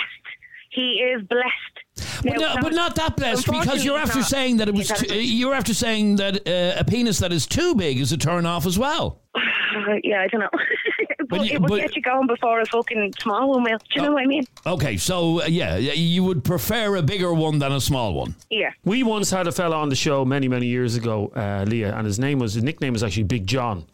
He 0.72 0.94
is 0.96 1.22
blessed. 1.28 1.75
But, 2.26 2.40
Now, 2.40 2.56
no, 2.56 2.62
but 2.62 2.74
not 2.74 2.96
that 2.96 3.16
blessed 3.16 3.46
because 3.46 3.86
you're 3.86 3.98
after 4.00 4.20
not. 4.20 4.28
saying 4.28 4.58
that 4.58 4.68
it 4.68 4.74
was. 4.76 4.90
He's 4.90 5.00
T- 5.10 5.22
you're 5.22 5.54
after 5.54 5.74
saying 5.74 6.16
that 6.18 6.48
uh, 6.48 6.80
a 6.80 6.84
penis 6.84 7.20
that 7.20 7.32
is 7.32 7.46
too 7.46 7.76
big 7.76 8.00
is 8.00 8.12
a 8.12 8.18
turn 8.18 8.46
off 8.46 8.66
as 8.66 8.78
well. 8.80 9.20
yeah, 10.04 10.22
I 10.22 10.28
don't 10.28 10.42
know. 10.42 10.50
but, 11.30 11.46
you- 11.46 11.54
it 11.56 11.62
would 11.62 11.70
but- 11.70 11.80
get 11.82 11.96
you 11.96 12.02
going 12.02 12.28
before 12.28 12.60
a 12.62 12.66
fucking 12.66 13.14
small 13.20 13.50
one 13.52 13.64
will. 13.64 13.78
Do 13.78 13.86
you 13.96 14.02
know 14.02 14.14
what 14.14 14.24
I 14.24 14.26
mean? 14.26 14.44
Okay, 14.66 14.98
so 14.98 15.42
uh, 15.44 15.46
yeah, 15.46 15.78
you 15.78 16.24
would 16.24 16.44
prefer 16.44 16.96
a 16.96 17.02
bigger 17.04 17.34
one 17.34 17.60
than 17.60 17.72
a 17.72 17.80
small 17.82 18.14
one. 18.16 18.36
Yeah. 18.50 18.72
We 18.84 19.04
once 19.04 19.30
had 19.30 19.48
a 19.48 19.52
fella 19.52 19.76
on 19.78 19.90
the 19.90 19.96
show 19.96 20.26
many, 20.26 20.48
many 20.48 20.66
years 20.66 20.96
ago, 20.96 21.32
uh, 21.36 21.66
Leah, 21.68 21.96
and 21.96 22.06
his 22.08 22.18
name 22.20 22.40
was 22.40 22.54
his 22.56 22.64
nickname 22.64 22.94
was 22.94 23.04
actually 23.04 23.24
Big 23.24 23.46
John. 23.48 23.86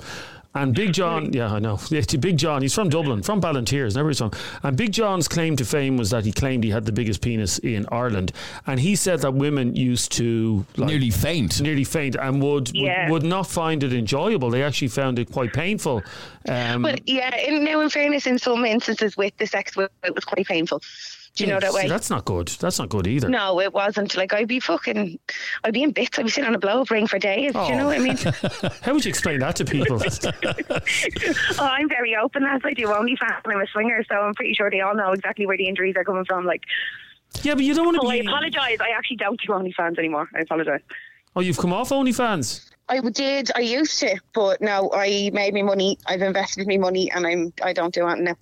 And 0.53 0.75
Big 0.75 0.91
John, 0.91 1.31
yeah, 1.31 1.53
I 1.53 1.59
know. 1.59 1.79
Big 2.19 2.35
John, 2.37 2.61
he's 2.61 2.73
from 2.75 2.89
Dublin, 2.89 3.23
from 3.23 3.39
Ballantyres, 3.39 3.95
never 3.95 4.09
he's 4.09 4.17
from. 4.17 4.31
And 4.63 4.75
Big 4.75 4.91
John's 4.91 5.29
claim 5.29 5.55
to 5.55 5.63
fame 5.63 5.95
was 5.95 6.09
that 6.09 6.25
he 6.25 6.33
claimed 6.33 6.65
he 6.65 6.69
had 6.71 6.85
the 6.85 6.91
biggest 6.91 7.21
penis 7.21 7.57
in 7.59 7.85
Ireland, 7.89 8.33
and 8.67 8.77
he 8.77 8.97
said 8.97 9.19
that 9.21 9.33
women 9.33 9.75
used 9.77 10.11
to 10.13 10.65
like, 10.75 10.89
Nearly 10.89 11.09
faint. 11.09 11.61
nearly 11.61 11.85
faint, 11.85 12.15
and 12.15 12.41
would, 12.43 12.69
Yeah. 12.73 13.09
would 13.09 13.21
would 13.21 13.29
not 13.29 13.45
find 13.47 13.83
it 13.83 13.93
enjoyable. 13.93 14.49
They 14.49 14.63
actually 14.63 14.87
found 14.87 15.19
it 15.19 15.31
quite 15.31 15.53
painful. 15.53 16.01
Um, 16.47 16.81
But 16.81 17.07
yeah, 17.07 17.35
in, 17.37 17.63
now 17.63 17.81
in 17.81 17.89
fairness, 17.89 18.25
in 18.25 18.39
some 18.39 18.65
instances 18.65 19.15
with 19.15 19.37
the 19.37 19.45
sex, 19.45 19.73
it 19.77 20.15
was 20.15 20.25
quite 20.25 20.47
painful. 20.47 20.81
Do 21.35 21.45
you 21.45 21.49
know 21.49 21.59
that 21.59 21.71
see, 21.71 21.77
way? 21.77 21.87
That's 21.87 22.09
not 22.09 22.25
good. 22.25 22.49
That's 22.49 22.77
not 22.77 22.89
good 22.89 23.07
either. 23.07 23.29
No, 23.29 23.61
it 23.61 23.73
wasn't. 23.73 24.15
Like 24.17 24.33
I'd 24.33 24.49
be 24.49 24.59
fucking, 24.59 25.17
I'd 25.63 25.73
be 25.73 25.83
in 25.83 25.91
bits. 25.91 26.19
I'd 26.19 26.25
be 26.25 26.29
sitting 26.29 26.47
on 26.47 26.55
a 26.55 26.59
blow 26.59 26.81
up 26.81 26.91
ring 26.91 27.07
for 27.07 27.19
days. 27.19 27.53
Do 27.53 27.59
you 27.59 27.75
know 27.75 27.87
what 27.87 27.97
I 27.97 27.99
mean? 27.99 28.17
Oh. 28.25 28.69
How 28.81 28.93
would 28.93 29.05
you 29.05 29.09
explain 29.09 29.39
that 29.39 29.55
to 29.57 29.65
people? 29.65 30.01
oh, 31.59 31.65
I'm 31.65 31.87
very 31.87 32.15
open 32.17 32.43
as 32.43 32.61
I 32.65 32.73
do 32.73 32.87
OnlyFans 32.87 33.41
and 33.45 33.53
I'm 33.53 33.61
a 33.61 33.67
swinger, 33.67 34.03
so 34.09 34.15
I'm 34.15 34.33
pretty 34.33 34.53
sure 34.53 34.69
they 34.69 34.81
all 34.81 34.95
know 34.95 35.13
exactly 35.13 35.45
where 35.45 35.57
the 35.57 35.67
injuries 35.67 35.95
are 35.95 36.03
coming 36.03 36.25
from. 36.25 36.45
Like, 36.45 36.63
yeah, 37.43 37.55
but 37.55 37.63
you 37.63 37.73
don't 37.73 37.85
want 37.85 38.01
to 38.01 38.05
oh, 38.05 38.09
I 38.09 38.15
apologise. 38.15 38.79
I 38.81 38.89
actually 38.89 39.17
don't 39.17 39.39
do 39.39 39.53
OnlyFans 39.53 39.97
anymore. 39.97 40.29
I 40.35 40.39
apologise. 40.41 40.81
Oh, 41.35 41.39
you've 41.39 41.57
come 41.57 41.71
off 41.71 41.89
OnlyFans. 41.89 42.69
I 42.89 42.99
did. 42.99 43.51
I 43.55 43.61
used 43.61 43.99
to, 43.99 44.19
but 44.33 44.59
now 44.59 44.89
I 44.93 45.29
made 45.31 45.53
me 45.53 45.63
money. 45.63 45.97
I've 46.05 46.21
invested 46.21 46.67
me 46.67 46.77
money, 46.77 47.09
and 47.09 47.25
I'm. 47.25 47.53
I 47.63 47.71
don't 47.71 47.93
do 47.93 48.07
it 48.09 48.19
now. 48.19 48.35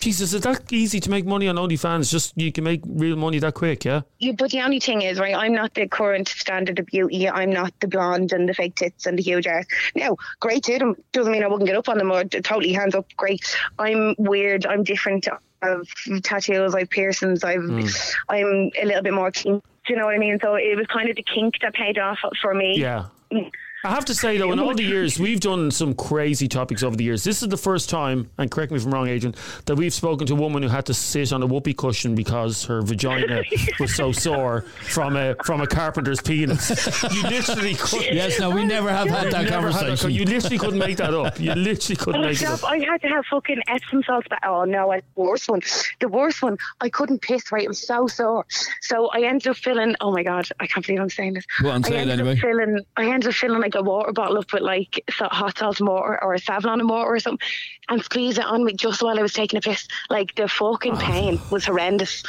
Jesus, 0.00 0.32
is 0.32 0.40
that 0.40 0.72
easy 0.72 0.98
to 0.98 1.10
make 1.10 1.26
money 1.26 1.46
on 1.46 1.56
OnlyFans? 1.56 2.10
Just 2.10 2.32
you 2.34 2.50
can 2.50 2.64
make 2.64 2.80
real 2.86 3.16
money 3.16 3.38
that 3.38 3.52
quick, 3.52 3.84
yeah? 3.84 4.00
Yeah, 4.18 4.32
but 4.32 4.50
the 4.50 4.62
only 4.62 4.80
thing 4.80 5.02
is, 5.02 5.20
right, 5.20 5.34
I'm 5.34 5.52
not 5.52 5.74
the 5.74 5.86
current 5.86 6.28
standard 6.28 6.78
of 6.78 6.86
beauty. 6.86 7.28
I'm 7.28 7.50
not 7.50 7.74
the 7.80 7.86
blonde 7.86 8.32
and 8.32 8.48
the 8.48 8.54
fake 8.54 8.76
tits 8.76 9.04
and 9.04 9.18
the 9.18 9.22
huge 9.22 9.46
ass. 9.46 9.66
Now, 9.94 10.16
great 10.40 10.64
to 10.64 10.78
them. 10.78 10.96
Doesn't 11.12 11.30
mean 11.30 11.44
I 11.44 11.48
wouldn't 11.48 11.66
get 11.66 11.76
up 11.76 11.90
on 11.90 11.98
them 11.98 12.10
or 12.10 12.24
totally 12.24 12.72
hands 12.72 12.94
up. 12.94 13.06
Great. 13.18 13.42
I'm 13.78 14.14
weird. 14.16 14.64
I'm 14.64 14.84
different. 14.84 15.28
I've 15.60 16.22
tattoos. 16.22 16.74
I've 16.74 16.88
piercings. 16.88 17.44
I've. 17.44 17.62
Hmm. 17.62 17.86
I'm 18.30 18.70
a 18.80 18.86
little 18.86 19.02
bit 19.02 19.12
more 19.12 19.30
kink. 19.30 19.62
Do 19.86 19.92
you 19.92 19.98
know 19.98 20.06
what 20.06 20.14
I 20.14 20.18
mean? 20.18 20.38
So 20.40 20.54
it 20.54 20.76
was 20.78 20.86
kind 20.86 21.10
of 21.10 21.16
the 21.16 21.22
kink 21.22 21.56
that 21.60 21.74
paid 21.74 21.98
off 21.98 22.18
for 22.40 22.54
me. 22.54 22.78
Yeah. 22.78 23.06
Mm. 23.30 23.50
I 23.84 23.90
have 23.90 24.04
to 24.06 24.14
say 24.14 24.36
though, 24.36 24.52
in 24.52 24.60
oh 24.60 24.66
all 24.66 24.74
the 24.74 24.82
years 24.82 25.18
we've 25.18 25.40
done 25.40 25.70
some 25.70 25.94
crazy 25.94 26.48
topics 26.48 26.82
over 26.82 26.96
the 26.96 27.04
years. 27.04 27.24
This 27.24 27.42
is 27.42 27.48
the 27.48 27.56
first 27.56 27.88
time, 27.88 28.30
and 28.38 28.50
correct 28.50 28.72
me 28.72 28.76
if 28.78 28.84
I'm 28.84 28.92
wrong, 28.92 29.08
Adrian, 29.08 29.34
that 29.66 29.74
we've 29.76 29.92
spoken 29.92 30.26
to 30.26 30.34
a 30.34 30.36
woman 30.36 30.62
who 30.62 30.68
had 30.68 30.84
to 30.86 30.94
sit 30.94 31.32
on 31.32 31.42
a 31.42 31.46
whoopee 31.46 31.72
cushion 31.74 32.14
because 32.14 32.64
her 32.66 32.82
vagina 32.82 33.42
was 33.78 33.94
so 33.94 34.12
sore 34.26 34.62
from 34.90 35.16
a 35.16 35.34
from 35.44 35.60
a 35.62 35.66
carpenter's 35.66 36.20
penis. 36.20 36.68
You 37.14 37.22
literally 37.22 37.74
couldn't. 37.78 38.14
Yes, 38.14 38.38
no, 38.38 38.50
we 38.50 38.64
never 38.66 38.90
have 38.90 39.08
had 39.08 39.30
that 39.32 39.44
Never 39.50 39.70
had 39.70 39.80
conversation. 39.86 40.10
you 40.10 40.24
literally 40.26 40.58
couldn't 40.58 40.78
make 40.78 40.98
that 40.98 41.14
up. 41.14 41.40
You 41.40 41.54
literally 41.54 41.96
couldn't 41.96 42.20
Oh, 42.20 42.24
make 42.28 42.40
it 42.42 42.48
up. 42.48 42.62
I 42.64 42.78
had 42.80 43.00
to 43.02 43.08
have 43.08 43.24
fucking 43.26 43.62
Epsom 43.66 44.02
salts 44.02 44.28
back. 44.28 44.40
Oh 44.46 44.64
no, 44.64 44.92
I, 44.92 45.00
the 45.00 45.04
worst 45.22 45.48
one. 45.48 45.60
The 46.00 46.08
worst 46.08 46.42
one. 46.42 46.58
I 46.82 46.88
couldn't 46.90 47.22
piss 47.22 47.50
right. 47.50 47.64
It 47.64 47.68
was 47.68 47.86
so 47.86 48.06
sore. 48.06 48.44
So 48.82 49.08
I 49.08 49.22
ended 49.22 49.48
up 49.48 49.56
filling. 49.56 49.96
Oh 50.00 50.12
my 50.12 50.22
god, 50.22 50.48
I 50.60 50.66
can't 50.66 50.84
believe 50.86 51.00
I'm 51.00 51.08
saying 51.10 51.34
this. 51.34 51.46
Go 51.62 51.70
on, 51.70 51.82
say 51.82 51.94
I 51.94 51.98
it 51.98 52.00
ended 52.02 52.20
anyway. 52.20 52.32
Up 52.34 52.38
filling, 52.38 52.80
I 52.96 53.04
ended 53.10 53.28
up 53.30 53.34
filling 53.34 53.60
like 53.60 53.69
a 53.74 53.82
water 53.82 54.12
bottle 54.12 54.38
up 54.38 54.52
with 54.52 54.62
like 54.62 55.04
so- 55.16 55.28
hot 55.30 55.58
salt 55.58 55.80
and 55.80 55.88
water 55.88 56.22
or 56.22 56.34
a 56.34 56.40
Savlon 56.40 56.80
and 56.80 56.88
water 56.88 57.10
or 57.14 57.18
something, 57.20 57.46
and 57.88 58.02
squeeze 58.02 58.38
it 58.38 58.44
on 58.44 58.64
me 58.64 58.72
just 58.74 59.02
while 59.02 59.18
I 59.18 59.22
was 59.22 59.32
taking 59.32 59.58
a 59.58 59.60
piss. 59.60 59.86
Like 60.08 60.34
the 60.34 60.46
fucking 60.48 60.96
pain 60.96 61.40
was 61.50 61.64
horrendous. 61.64 62.22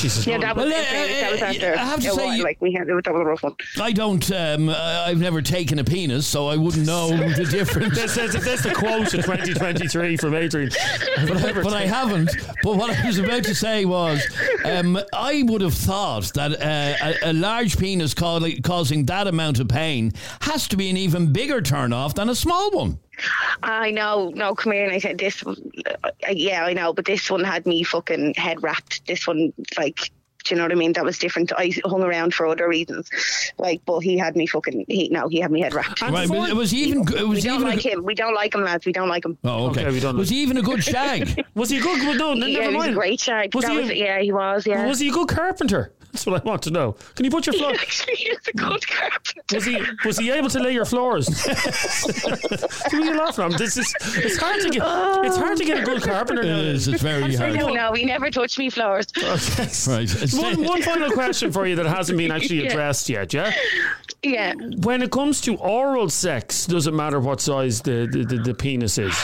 Jesus. 0.00 0.26
Yeah, 0.26 0.38
that 0.38 0.56
was, 0.56 0.64
Well, 0.66 0.72
uh, 0.72 0.82
that 1.20 1.32
was 1.32 1.42
uh, 1.42 1.44
after. 1.46 1.74
I 1.74 1.84
have 1.84 2.00
to 2.00 2.10
say 2.10 2.26
while, 2.26 2.42
like 2.42 2.60
we 2.60 2.72
had, 2.72 2.86
that 2.88 2.94
was 2.94 3.04
a 3.06 3.12
rough 3.24 3.42
one. 3.42 3.54
I 3.80 3.92
don't. 3.92 4.30
Um, 4.32 4.68
I- 4.70 5.04
I've 5.06 5.18
never 5.20 5.42
taken 5.42 5.78
a 5.78 5.84
penis, 5.84 6.26
so 6.26 6.48
I 6.48 6.56
wouldn't 6.56 6.86
know 6.86 7.08
the 7.36 7.44
difference. 7.44 7.96
That's, 7.96 8.14
that's, 8.14 8.44
that's 8.44 8.62
the 8.62 8.72
quote 8.74 9.12
of 9.14 9.24
2023 9.24 10.16
from 10.16 10.34
Adrian. 10.34 10.70
but, 11.26 11.54
but 11.62 11.72
I 11.72 11.82
haven't. 11.86 12.30
But 12.62 12.76
what 12.76 12.90
I 12.98 13.06
was 13.06 13.18
about 13.18 13.44
to 13.44 13.54
say 13.54 13.84
was, 13.84 14.22
um, 14.64 14.98
I 15.12 15.42
would 15.46 15.60
have 15.60 15.74
thought 15.74 16.32
that 16.34 16.52
uh, 16.52 17.14
a, 17.22 17.30
a 17.30 17.32
large 17.32 17.78
penis 17.78 18.14
ca- 18.14 18.40
causing 18.62 19.04
that 19.06 19.26
amount 19.26 19.60
of 19.60 19.68
pain 19.68 20.12
has 20.40 20.66
to 20.68 20.76
be 20.76 20.83
an 20.90 20.96
even 20.96 21.32
bigger 21.32 21.60
turnoff 21.60 22.14
than 22.14 22.28
a 22.28 22.34
small 22.34 22.70
one. 22.70 22.98
I 23.62 23.90
know, 23.90 24.30
no, 24.34 24.54
come 24.54 24.72
here. 24.72 24.84
And 24.84 24.92
I 24.92 24.98
said, 24.98 25.18
this, 25.18 25.44
uh, 25.46 25.54
yeah, 26.30 26.64
I 26.64 26.72
know, 26.72 26.92
but 26.92 27.04
this 27.04 27.30
one 27.30 27.44
had 27.44 27.64
me 27.66 27.82
fucking 27.84 28.34
head 28.34 28.62
wrapped. 28.62 29.06
This 29.06 29.26
one, 29.26 29.52
like, 29.78 30.10
do 30.44 30.54
you 30.54 30.56
know 30.58 30.64
what 30.64 30.72
I 30.72 30.74
mean? 30.74 30.92
That 30.92 31.04
was 31.06 31.18
different. 31.18 31.52
I 31.56 31.72
hung 31.86 32.02
around 32.02 32.34
for 32.34 32.46
other 32.46 32.68
reasons, 32.68 33.08
like, 33.56 33.80
but 33.86 34.00
he 34.00 34.18
had 34.18 34.36
me 34.36 34.46
fucking. 34.46 34.84
He 34.88 35.08
no, 35.08 35.26
he 35.28 35.40
had 35.40 35.50
me 35.50 35.62
head 35.62 35.72
wrapped. 35.72 36.02
Right, 36.02 36.28
but 36.28 36.50
it 36.50 36.54
was 36.56 36.74
even. 36.74 37.00
It 37.00 37.22
we 37.22 37.36
was 37.36 37.44
don't 37.44 37.62
even. 37.62 37.68
like 37.68 37.80
him. 37.80 38.04
We 38.04 38.14
don't 38.14 38.34
like 38.34 38.54
him, 38.54 38.62
lads. 38.62 38.84
We 38.84 38.92
don't 38.92 39.08
like 39.08 39.24
him. 39.24 39.38
Oh, 39.42 39.68
okay. 39.70 39.86
Okay, 39.86 39.92
we 39.92 40.00
don't 40.00 40.18
was 40.18 40.28
he 40.28 40.42
even 40.42 40.58
a 40.58 40.62
good 40.62 40.84
shag? 40.84 41.46
Was 41.54 41.70
he 41.70 41.80
good? 41.80 41.98
well, 42.00 42.14
No, 42.14 42.34
no, 42.34 42.44
yeah, 42.46 42.58
never 42.58 42.70
he 42.72 42.76
was 42.76 42.84
a 42.84 42.88
mind. 42.88 42.94
great 42.96 43.20
shag. 43.20 43.54
Was 43.54 43.64
That 43.64 43.70
he 43.72 43.78
a- 43.78 43.80
was, 43.80 43.90
yeah, 43.92 44.20
he 44.20 44.32
was. 44.32 44.66
Yeah, 44.66 44.86
Was 44.86 44.98
he 45.00 45.08
a 45.08 45.12
good 45.12 45.28
carpenter? 45.28 45.93
That's 46.14 46.26
what 46.26 46.40
I 46.40 46.44
want 46.48 46.62
to 46.62 46.70
know. 46.70 46.92
Can 47.16 47.24
you 47.24 47.30
put 47.32 47.44
your 47.44 47.54
He 47.54 47.58
floor? 47.58 47.72
actually 47.72 48.14
is 48.14 48.38
a 48.46 48.52
good 48.52 48.86
carpenter. 48.86 49.40
Was 49.52 49.64
he 49.64 49.82
was 50.04 50.16
he 50.16 50.30
able 50.30 50.48
to 50.48 50.60
lay 50.60 50.72
your 50.72 50.84
floors? 50.84 51.26
Who 52.92 53.02
are 53.02 53.04
you 53.04 53.18
laughing 53.18 53.46
at? 53.52 53.58
This 53.58 53.76
is 53.76 53.92
it's 54.18 54.36
hard 54.36 54.60
to 54.62 54.70
get 54.70 54.82
oh, 54.84 55.22
it's 55.24 55.36
hard 55.36 55.56
to 55.58 55.64
get 55.64 55.80
a 55.80 55.82
good 55.82 56.02
carpenter. 56.02 56.42
It 56.42 56.46
nowadays. 56.46 56.86
It's 56.86 57.02
very 57.02 57.24
I 57.34 57.36
hard. 57.36 57.54
don't 57.58 57.74
know. 57.74 57.92
He 57.94 58.04
never 58.04 58.30
touched 58.30 58.58
me 58.58 58.70
floors. 58.70 59.06
Okay. 59.24 59.68
Right. 59.88 60.32
One, 60.34 60.62
one 60.64 60.82
final 60.82 61.10
question 61.10 61.50
for 61.50 61.66
you 61.66 61.74
that 61.76 61.86
hasn't 61.86 62.16
been 62.16 62.30
actually 62.30 62.62
Yeah. 62.64 62.70
addressed 62.70 63.08
yet, 63.08 63.32
yeah? 63.34 63.52
Yeah. 64.22 64.54
When 64.82 65.02
it 65.02 65.10
comes 65.10 65.40
to 65.42 65.56
oral 65.56 66.08
sex, 66.08 66.66
does 66.66 66.86
it 66.86 66.94
matter 66.94 67.18
what 67.18 67.40
size 67.40 67.80
the, 67.82 68.06
the, 68.10 68.24
the, 68.24 68.36
the 68.42 68.54
penis 68.54 68.98
is? 68.98 69.14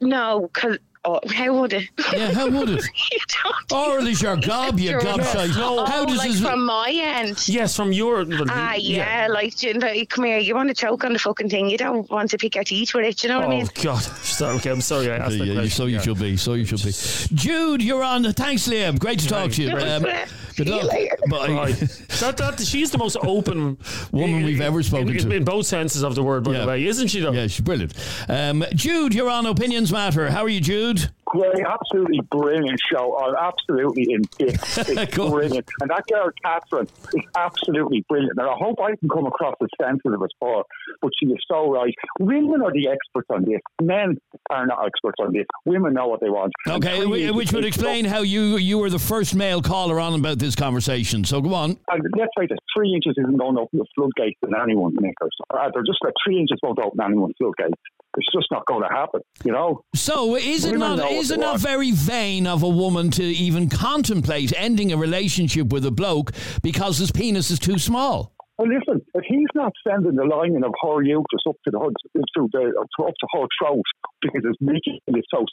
No, 0.00 0.48
because 0.52 0.78
oh, 1.08 1.20
how 1.30 1.52
would 1.60 1.72
it? 1.72 1.88
Yeah, 2.12 2.32
how 2.32 2.48
would 2.48 2.68
it? 2.70 2.84
you 3.12 3.18
don't. 3.44 3.72
Oral 3.72 4.06
is 4.06 4.20
your 4.22 4.36
gob, 4.36 4.78
you 4.80 4.88
Sure. 4.90 5.00
gobshite. 5.00 5.52
Oh, 5.56 5.84
How 5.84 6.04
does 6.04 6.18
like 6.18 6.30
this? 6.32 6.40
from 6.40 6.64
my 6.64 6.90
end? 6.90 7.46
Yes, 7.48 7.76
from 7.76 7.92
your. 7.92 8.24
Well, 8.24 8.44
Ah, 8.48 8.74
yeah, 8.74 9.28
like, 9.30 9.62
you 9.62 9.74
know, 9.74 9.92
come 10.08 10.24
here, 10.24 10.38
you 10.38 10.54
want 10.54 10.68
to 10.68 10.74
choke 10.74 11.04
on 11.04 11.12
the 11.12 11.18
fucking 11.18 11.48
thing. 11.50 11.68
You 11.68 11.76
don't 11.78 12.08
want 12.10 12.30
to 12.30 12.38
pick 12.38 12.54
your 12.54 12.64
teeth 12.64 12.94
with 12.94 13.04
it, 13.04 13.22
you 13.22 13.28
know 13.28 13.38
what 13.40 13.48
I 13.48 13.50
mean? 13.50 13.66
Oh? 13.68 13.82
God! 13.82 14.02
Sorry, 14.02 14.56
okay, 14.56 14.70
I'm 14.70 14.80
sorry. 14.80 15.10
I 15.10 15.16
asked 15.16 15.36
Yeah, 15.36 15.44
that 15.46 15.54
question. 15.54 15.70
so 15.70 15.86
you 15.86 15.96
Yeah. 15.96 16.02
should 16.02 16.18
be. 16.18 16.36
So 16.36 16.54
you 16.54 16.64
should 16.64 16.82
be. 16.82 16.92
Jude, 17.36 17.82
you're 17.82 18.02
on. 18.04 18.24
Thanks, 18.32 18.66
Liam. 18.68 18.98
Great 18.98 19.18
to 19.20 19.28
talk 19.28 19.50
to 19.52 19.62
you. 19.62 19.76
Um, 19.76 20.02
good 20.56 20.68
luck. 20.68 20.90
Bye. 21.30 21.72
That, 22.20 22.36
that, 22.38 22.60
she's 22.60 22.90
the 22.90 22.98
most 22.98 23.16
open 23.22 23.76
Woman 24.12 24.42
we've 24.44 24.60
ever 24.60 24.82
spoken 24.82 25.10
in, 25.10 25.18
to. 25.18 25.36
in 25.36 25.44
both 25.44 25.66
senses 25.66 26.02
of 26.02 26.14
the 26.14 26.22
word, 26.22 26.44
by 26.44 26.52
Yeah. 26.52 26.60
the 26.62 26.66
way, 26.66 26.86
isn't 26.86 27.08
she? 27.08 27.20
Though. 27.20 27.32
Yeah, 27.32 27.46
she's 27.46 27.60
brilliant. 27.60 27.94
Um, 28.28 28.64
Jude, 28.74 29.14
you're 29.14 29.30
on 29.30 29.46
Opinions 29.46 29.92
Matter. 29.92 30.30
How 30.30 30.42
are 30.44 30.48
you, 30.48 30.60
Jude? 30.60 30.97
Great, 31.24 31.64
absolutely 31.66 32.20
brilliant 32.30 32.80
show. 32.90 33.16
I'm 33.18 33.34
absolutely 33.36 34.06
in 34.10 34.22
bits. 34.38 34.78
It's 34.88 35.14
brilliant. 35.14 35.68
And 35.80 35.90
that 35.90 36.04
girl, 36.10 36.30
Catherine, 36.44 36.88
is 37.14 37.24
absolutely 37.36 38.04
brilliant. 38.08 38.38
And 38.38 38.48
I 38.48 38.54
hope 38.54 38.78
I 38.80 38.96
can 38.96 39.08
come 39.08 39.26
across 39.26 39.54
as 39.62 39.68
sensitive 39.80 40.20
as 40.22 40.30
her, 40.42 40.62
but 41.02 41.10
she 41.18 41.26
is 41.26 41.38
so 41.50 41.70
right. 41.70 41.94
Women 42.18 42.62
are 42.62 42.72
the 42.72 42.88
experts 42.88 43.28
on 43.30 43.44
this. 43.44 43.60
Men 43.82 44.18
are 44.50 44.66
not 44.66 44.84
experts 44.86 45.16
on 45.20 45.32
this. 45.32 45.46
Women 45.64 45.94
know 45.94 46.06
what 46.08 46.20
they 46.20 46.30
want. 46.30 46.52
Okay, 46.66 47.00
is- 47.00 47.32
which 47.32 47.52
would 47.52 47.64
explain 47.64 48.04
how 48.04 48.20
you 48.22 48.56
you 48.56 48.78
were 48.78 48.90
the 48.90 48.98
first 48.98 49.34
male 49.34 49.62
caller 49.62 50.00
on 50.00 50.14
about 50.18 50.38
this 50.38 50.54
conversation. 50.54 51.24
So 51.24 51.40
go 51.40 51.54
on. 51.54 51.76
And 51.88 52.02
let's 52.16 52.30
face 52.38 52.48
it, 52.50 52.58
three 52.76 52.92
inches 52.94 53.14
isn't 53.18 53.36
going 53.36 53.54
to 53.56 53.62
open 53.62 53.78
the 53.78 53.86
floodgates 53.94 54.38
in 54.46 54.54
anyone's 54.54 54.96
knickers. 55.00 55.30
Uh, 55.52 55.68
they're 55.72 55.82
just 55.84 55.98
like 56.02 56.14
three 56.24 56.38
inches 56.38 56.58
won't 56.62 56.78
open 56.78 57.00
anyone's 57.00 57.34
floodgates. 57.38 57.74
It's 58.16 58.26
just 58.32 58.46
not 58.50 58.64
going 58.66 58.82
to 58.82 58.88
happen, 58.88 59.20
you 59.44 59.52
know? 59.52 59.82
So 59.94 60.34
is 60.34 60.64
it 60.64 60.72
Women 60.72 60.96
not 60.98 61.10
is 61.12 61.30
it 61.30 61.38
not 61.38 61.50
want. 61.50 61.62
very 61.62 61.90
vain 61.92 62.46
of 62.46 62.62
a 62.62 62.68
woman 62.68 63.10
to 63.12 63.22
even 63.22 63.68
contemplate 63.68 64.52
ending 64.56 64.92
a 64.92 64.96
relationship 64.96 65.72
with 65.72 65.84
a 65.84 65.90
bloke 65.90 66.32
because 66.62 66.98
his 66.98 67.12
penis 67.12 67.50
is 67.50 67.58
too 67.58 67.78
small? 67.78 68.32
Well, 68.58 68.68
listen, 68.68 69.06
if 69.14 69.22
he's 69.26 69.46
not 69.54 69.72
sending 69.86 70.16
the 70.16 70.24
lining 70.24 70.64
of 70.64 70.74
her 70.82 71.00
uterus 71.00 71.46
up 71.48 71.54
to 71.64 71.70
the 71.70 71.78
hood, 71.78 71.94
to 72.12 72.48
the 72.52 72.74
up 72.80 73.14
to 73.14 73.26
her 73.32 73.46
throat 73.62 73.86
because 74.20 74.42
his 74.44 74.56
Mickey 74.60 75.00
is 75.06 75.24
so 75.32 75.44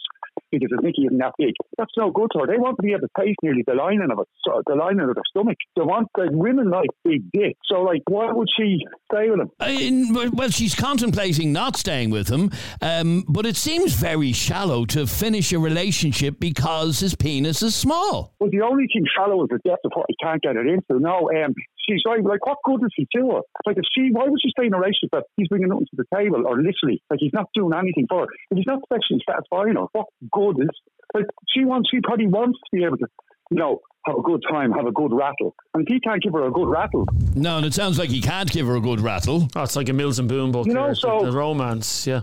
because 0.51 0.69
it's 0.71 0.83
Mickey 0.83 1.03
isn't 1.05 1.17
that 1.19 1.33
big, 1.37 1.53
that's 1.77 1.91
no 1.97 2.11
good 2.11 2.29
to 2.33 2.39
her. 2.39 2.47
They 2.47 2.57
want 2.57 2.77
to 2.77 2.83
be 2.83 2.91
able 2.91 3.01
to 3.01 3.13
taste 3.19 3.37
nearly 3.43 3.63
the 3.67 3.73
lining 3.73 4.09
of 4.11 4.19
it, 4.19 4.27
so, 4.43 4.61
the 4.65 4.75
lining 4.75 5.01
of 5.01 5.15
their 5.15 5.23
stomach. 5.29 5.57
They 5.75 5.83
want 5.83 6.07
like 6.17 6.29
women 6.31 6.69
like 6.69 6.89
big 7.03 7.31
dicks. 7.31 7.59
So, 7.65 7.81
like, 7.81 8.01
why 8.07 8.31
would 8.31 8.47
she 8.57 8.79
stay 9.11 9.29
with 9.29 9.41
him? 9.41 9.51
Uh, 9.61 9.65
in- 9.65 10.31
well, 10.33 10.49
she's 10.49 10.73
contemplating 10.75 11.53
not 11.53 11.77
staying 11.77 12.09
with 12.09 12.27
him, 12.27 12.51
um, 12.81 13.23
but 13.27 13.45
it 13.45 13.55
seems 13.55 13.93
very 13.93 14.31
shallow 14.31 14.85
to 14.85 15.05
finish 15.05 15.53
a 15.53 15.59
relationship 15.59 16.39
because 16.39 16.99
his 16.99 17.15
penis 17.15 17.61
is 17.61 17.75
small. 17.75 18.33
Well, 18.39 18.49
the 18.49 18.61
only 18.61 18.87
thing 18.91 19.05
shallow 19.15 19.43
is 19.43 19.49
the 19.49 19.59
depth 19.67 19.85
of 19.85 19.91
what 19.93 20.05
he 20.09 20.15
can't 20.23 20.41
get 20.41 20.55
it 20.55 20.67
into. 20.67 20.99
No, 20.99 21.29
um, 21.31 21.53
she's 21.87 22.01
like, 22.05 22.21
like, 22.23 22.45
what 22.45 22.57
good 22.65 22.81
is 22.83 22.91
he 22.95 23.07
to 23.15 23.29
her? 23.31 23.41
Like, 23.65 23.77
if 23.77 23.85
she, 23.95 24.09
why 24.11 24.25
would 24.27 24.39
she 24.41 24.49
stay 24.49 24.67
in 24.67 24.73
a 24.73 24.77
relationship 24.77 25.09
that 25.13 25.23
he's 25.37 25.47
bringing 25.47 25.69
nothing 25.69 25.87
to 25.91 25.97
the 25.97 26.05
table, 26.15 26.43
or 26.47 26.57
literally, 26.57 27.01
like, 27.09 27.19
he's 27.19 27.33
not 27.33 27.47
doing 27.53 27.73
anything 27.77 28.05
for 28.09 28.21
her? 28.21 28.27
If 28.51 28.57
he's 28.57 28.67
not 28.67 28.79
sexually 28.91 29.21
satisfying 29.27 29.75
her, 29.75 29.85
what 29.93 30.07
good 30.31 30.59
is? 30.61 30.69
Like, 31.13 31.25
she 31.53 31.65
wants, 31.65 31.89
she 31.91 31.99
probably 32.01 32.27
wants 32.27 32.59
to 32.59 32.77
be 32.77 32.83
able 32.83 32.97
to, 32.97 33.07
you 33.51 33.57
know, 33.57 33.79
have 34.05 34.17
a 34.17 34.21
good 34.21 34.43
time, 34.49 34.71
have 34.71 34.85
a 34.85 34.91
good 34.91 35.11
rattle, 35.13 35.55
and 35.73 35.81
if 35.81 35.87
he 35.87 35.99
can't 35.99 36.21
give 36.21 36.33
her 36.33 36.45
a 36.45 36.51
good 36.51 36.67
rattle, 36.67 37.05
No, 37.35 37.57
and 37.57 37.65
it 37.65 37.73
sounds 37.73 37.97
like 37.97 38.09
he 38.09 38.21
can't 38.21 38.51
give 38.51 38.67
her 38.67 38.75
a 38.75 38.81
good 38.81 39.01
rattle. 39.01 39.47
Oh, 39.55 39.63
it's 39.63 39.75
like 39.75 39.89
a 39.89 39.93
Mills 39.93 40.19
and 40.19 40.29
Boon 40.29 40.51
book. 40.51 40.67
You 40.67 40.73
know, 40.73 40.85
there, 40.85 40.95
so- 40.95 41.25
the 41.25 41.31
romance, 41.31 42.05
yeah. 42.05 42.21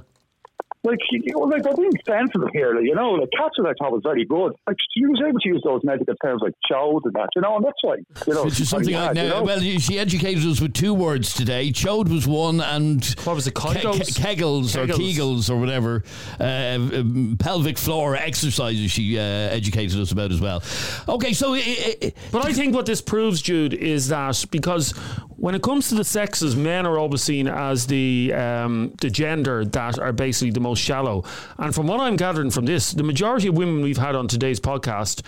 Like, 0.84 0.98
you 1.12 1.22
know, 1.32 1.40
like 1.40 1.62
they're 1.62 1.76
being 1.76 1.92
sensitive 2.06 2.48
here, 2.52 2.74
like, 2.74 2.84
you 2.84 2.94
know, 2.94 3.12
like 3.12 3.28
Catherine 3.36 3.66
I 3.66 3.72
thought 3.82 3.92
was 3.92 4.00
very 4.02 4.24
good. 4.24 4.52
Like 4.66 4.76
she 4.94 5.06
was 5.06 5.20
able 5.26 5.38
to 5.38 5.48
use 5.48 5.62
those 5.64 5.80
medical 5.84 6.14
terms 6.22 6.42
like 6.42 6.54
chode 6.70 7.00
and 7.04 7.12
that, 7.14 7.28
you 7.36 7.42
know, 7.42 7.56
and 7.56 7.64
that's 7.64 7.78
why, 7.82 7.96
you 8.26 8.34
know, 8.34 8.44
Which 8.44 8.60
is 8.60 8.68
something 8.68 8.92
very 8.94 9.06
I 9.08 9.12
now. 9.12 9.22
you 9.22 9.28
know? 9.30 9.42
Well, 9.44 9.60
she 9.60 9.98
educated 9.98 10.44
us 10.44 10.60
with 10.60 10.74
two 10.74 10.92
words 10.94 11.34
today. 11.34 11.70
Chode 11.70 12.08
was 12.08 12.26
one, 12.26 12.60
and 12.60 13.04
what 13.24 13.36
was 13.36 13.46
it? 13.46 13.54
Kegels, 13.54 14.18
kegels 14.18 14.76
or 14.76 14.86
Kegels. 14.86 14.96
Kegels 15.16 15.50
or 15.50 15.56
whatever. 15.58 16.02
Uh, 16.40 16.44
um, 16.44 17.36
pelvic 17.38 17.78
floor 17.78 18.16
exercises. 18.16 18.90
She 18.90 19.18
uh, 19.18 19.22
educated 19.22 19.98
us 20.00 20.10
about 20.12 20.32
as 20.32 20.40
well. 20.40 20.62
Okay, 21.08 21.32
so 21.32 21.54
i- 21.54 21.96
i- 22.02 22.12
But 22.32 22.44
I 22.44 22.52
think 22.52 22.74
what 22.74 22.86
this 22.86 23.00
proves, 23.00 23.40
Jude, 23.42 23.74
is 23.74 24.08
that 24.08 24.44
because 24.50 24.94
when 25.42 25.56
it 25.56 25.62
comes 25.62 25.88
to 25.88 25.96
the 25.96 26.04
sexes, 26.04 26.54
men 26.54 26.86
are 26.86 26.96
always 26.96 27.20
seen 27.20 27.48
as 27.48 27.88
the 27.88 28.32
um, 28.32 28.94
the 29.00 29.10
gender 29.10 29.64
that 29.64 29.98
are 29.98 30.12
basically 30.12 30.52
the 30.52 30.60
most 30.60 30.78
shallow. 30.78 31.24
And 31.58 31.74
from 31.74 31.88
what 31.88 31.98
I'm 31.98 32.14
gathering 32.14 32.52
from 32.52 32.64
this, 32.64 32.92
the 32.92 33.02
majority 33.02 33.48
of 33.48 33.56
women 33.56 33.82
we've 33.82 33.98
had 33.98 34.14
on 34.14 34.28
today's 34.28 34.60
podcast 34.60 35.22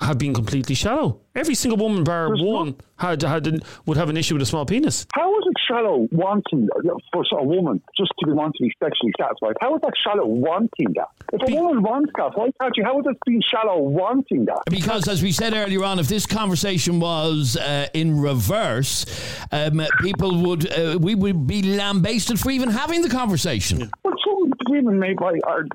have 0.00 0.18
been 0.18 0.34
completely 0.34 0.74
shallow. 0.74 1.20
Every 1.36 1.54
single 1.54 1.78
woman, 1.78 2.02
bar 2.02 2.34
one, 2.34 2.74
had 2.96 3.22
had 3.22 3.62
would 3.86 3.96
have 3.96 4.08
an 4.08 4.16
issue 4.16 4.34
with 4.34 4.42
a 4.42 4.46
small 4.46 4.66
penis. 4.66 5.06
How 5.14 5.32
is 5.38 5.44
it 5.46 5.51
shallow 5.66 6.08
wanting 6.12 6.68
for 7.12 7.24
a 7.32 7.44
woman 7.44 7.82
just 7.96 8.12
to 8.20 8.26
be 8.26 8.32
want 8.32 8.54
to 8.56 8.62
be 8.62 8.72
sexually 8.82 9.12
satisfied? 9.18 9.54
How 9.60 9.74
is 9.74 9.80
that 9.82 9.92
shallow 10.02 10.26
wanting 10.26 10.94
that? 10.94 11.08
If 11.32 11.48
a 11.48 11.54
woman 11.54 11.82
wants 11.82 12.12
that, 12.16 12.36
why 12.36 12.50
can't 12.60 12.76
you? 12.76 12.84
How 12.84 12.98
is 13.00 13.06
it 13.06 13.16
being 13.26 13.42
shallow 13.42 13.78
wanting 13.78 14.44
that? 14.46 14.62
Because, 14.70 15.08
as 15.08 15.22
we 15.22 15.32
said 15.32 15.54
earlier 15.54 15.84
on, 15.84 15.98
if 15.98 16.08
this 16.08 16.26
conversation 16.26 17.00
was 17.00 17.56
uh, 17.56 17.88
in 17.94 18.18
reverse, 18.20 19.06
um, 19.50 19.82
people 20.00 20.42
would 20.42 20.70
uh, 20.70 20.98
we 21.00 21.14
would 21.14 21.46
be 21.46 21.62
lambasted 21.62 22.38
for 22.38 22.50
even 22.50 22.70
having 22.70 23.02
the 23.02 23.10
conversation. 23.10 23.90
Well, 24.04 24.14
some 24.24 24.52
women 24.68 24.98
may 24.98 25.14
buy 25.14 25.38
are 25.44 25.66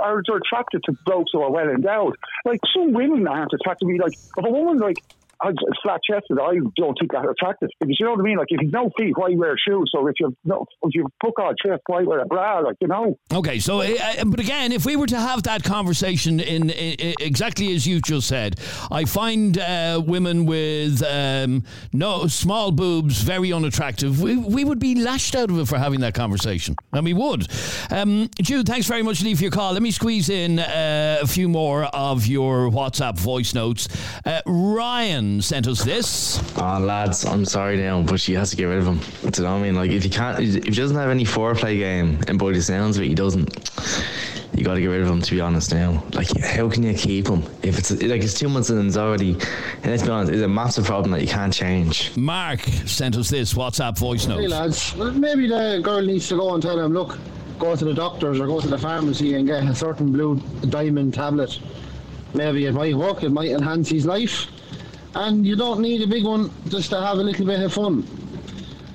are 0.00 0.18
attracted 0.18 0.82
to 0.84 0.92
blokes 1.04 1.30
who 1.32 1.40
are 1.42 1.50
well 1.50 1.68
endowed. 1.68 2.16
Like 2.44 2.60
some 2.74 2.92
women 2.92 3.26
aren't 3.26 3.52
attracted 3.52 3.86
to 3.86 3.92
me. 3.92 4.00
Like 4.00 4.12
if 4.12 4.44
a 4.44 4.50
woman 4.50 4.78
like 4.78 5.02
has 5.40 5.54
flat 5.82 6.00
chested, 6.08 6.38
I 6.40 6.54
don't 6.76 6.96
think 6.98 7.12
that 7.12 7.28
attractive 7.28 7.68
because 7.80 7.96
you 7.98 8.06
know 8.06 8.12
what 8.12 8.20
I 8.20 8.24
mean. 8.24 8.38
Like 8.38 8.48
if 8.50 8.60
you've 8.60 8.72
no 8.72 8.90
feet, 8.98 9.12
why 9.16 9.30
wear 9.34 9.56
shoes? 9.56 9.90
So 9.94 10.06
if 10.06 10.14
you've 10.20 10.34
no, 10.44 10.66
if 10.82 10.94
you've 10.94 11.06
puck 11.22 11.38
on 11.38 11.54
chest, 11.64 11.82
why 11.86 12.02
wear 12.02 12.20
a 12.20 12.26
bra? 12.26 12.60
Like 12.60 12.76
you 12.80 12.88
know. 12.88 13.18
Okay, 13.32 13.58
so 13.58 13.80
uh, 13.80 14.24
but 14.26 14.40
again, 14.40 14.72
if 14.72 14.84
we 14.84 14.96
were 14.96 15.06
to 15.06 15.18
have 15.18 15.44
that 15.44 15.62
conversation 15.62 16.40
in, 16.40 16.70
in 16.70 17.14
exactly 17.20 17.74
as 17.74 17.86
you 17.86 18.00
just 18.00 18.28
said, 18.28 18.58
I 18.90 19.04
find 19.04 19.58
uh, 19.58 20.02
women 20.04 20.46
with 20.46 21.02
um, 21.02 21.64
no 21.92 22.26
small 22.26 22.72
boobs 22.72 23.22
very 23.22 23.52
unattractive. 23.52 24.20
We, 24.20 24.36
we 24.36 24.64
would 24.64 24.78
be 24.78 24.94
lashed 24.96 25.34
out 25.34 25.50
of 25.50 25.58
it 25.58 25.68
for 25.68 25.78
having 25.78 26.00
that 26.00 26.14
conversation, 26.14 26.76
and 26.92 27.04
we 27.04 27.12
would. 27.12 27.46
Um, 27.90 28.28
Jude, 28.40 28.66
thanks 28.66 28.86
very 28.86 29.02
much, 29.02 29.22
Lee, 29.22 29.34
for 29.34 29.42
your 29.42 29.52
call. 29.52 29.72
Let 29.72 29.82
me 29.82 29.90
squeeze 29.90 30.28
in 30.28 30.58
uh, 30.58 31.18
a 31.22 31.26
few 31.26 31.48
more 31.48 31.84
of 31.84 32.26
your 32.26 32.70
WhatsApp 32.70 33.18
voice 33.18 33.54
notes. 33.54 33.88
Uh, 34.24 34.40
Ryan 35.28 35.42
sent 35.42 35.66
us 35.68 35.84
this. 35.84 36.42
Oh, 36.56 36.78
lads, 36.78 37.24
I'm 37.26 37.44
sorry 37.44 37.76
now, 37.76 38.02
but 38.02 38.18
she 38.18 38.32
has 38.34 38.50
to 38.50 38.56
get 38.56 38.64
rid 38.64 38.78
of 38.78 38.86
him. 38.86 38.98
Do 39.30 39.42
you 39.42 39.46
know 39.46 39.54
what 39.54 39.60
I 39.60 39.62
mean? 39.62 39.74
Like, 39.74 39.90
if 39.90 40.02
he 40.02 40.08
can't, 40.08 40.40
if 40.40 40.64
he 40.64 40.70
doesn't 40.70 40.96
have 40.96 41.10
any 41.10 41.24
foreplay 41.24 41.78
game, 41.78 42.18
and 42.28 42.38
by 42.38 42.52
the 42.52 42.62
sounds 42.62 42.96
of 42.96 43.02
it, 43.02 43.08
he 43.08 43.14
doesn't. 43.14 43.70
You 44.54 44.64
got 44.64 44.74
to 44.74 44.80
get 44.80 44.86
rid 44.86 45.02
of 45.02 45.08
him. 45.08 45.20
To 45.20 45.34
be 45.34 45.40
honest, 45.40 45.72
now, 45.72 46.02
like, 46.14 46.34
how 46.38 46.68
can 46.68 46.82
you 46.82 46.94
keep 46.94 47.28
him 47.28 47.42
if 47.62 47.78
it's 47.78 47.90
like 47.90 48.22
it's 48.22 48.34
two 48.34 48.48
months 48.48 48.70
and 48.70 48.86
it's 48.86 48.96
already? 48.96 49.32
And 49.32 49.86
let's 49.86 50.02
be 50.02 50.08
honest, 50.08 50.32
it's 50.32 50.42
a 50.42 50.48
massive 50.48 50.86
problem 50.86 51.12
that 51.12 51.20
you 51.20 51.28
can't 51.28 51.52
change. 51.52 52.16
Mark 52.16 52.60
sent 52.60 53.16
us 53.16 53.28
this 53.28 53.52
WhatsApp 53.54 53.98
voice 53.98 54.26
note. 54.26 54.40
Hey 54.40 54.48
lads, 54.48 54.96
well, 54.96 55.12
maybe 55.12 55.46
the 55.46 55.80
girl 55.84 56.02
needs 56.02 56.28
to 56.28 56.36
go 56.36 56.54
and 56.54 56.62
tell 56.62 56.80
him, 56.80 56.92
look, 56.92 57.18
go 57.58 57.76
to 57.76 57.84
the 57.84 57.94
doctors 57.94 58.40
or 58.40 58.46
go 58.46 58.60
to 58.60 58.68
the 58.68 58.78
pharmacy 58.78 59.34
and 59.34 59.46
get 59.46 59.62
a 59.64 59.74
certain 59.74 60.10
blue 60.10 60.36
diamond 60.70 61.14
tablet. 61.14 61.60
Maybe 62.34 62.64
it 62.64 62.72
might 62.72 62.94
work, 62.94 63.22
it 63.22 63.30
might 63.30 63.50
enhance 63.50 63.90
his 63.90 64.06
life. 64.06 64.46
And 65.14 65.46
you 65.46 65.56
don't 65.56 65.80
need 65.80 66.02
a 66.02 66.06
big 66.06 66.24
one 66.24 66.50
just 66.68 66.90
to 66.90 67.00
have 67.00 67.18
a 67.18 67.22
little 67.22 67.46
bit 67.46 67.60
of 67.60 67.72
fun. 67.72 68.06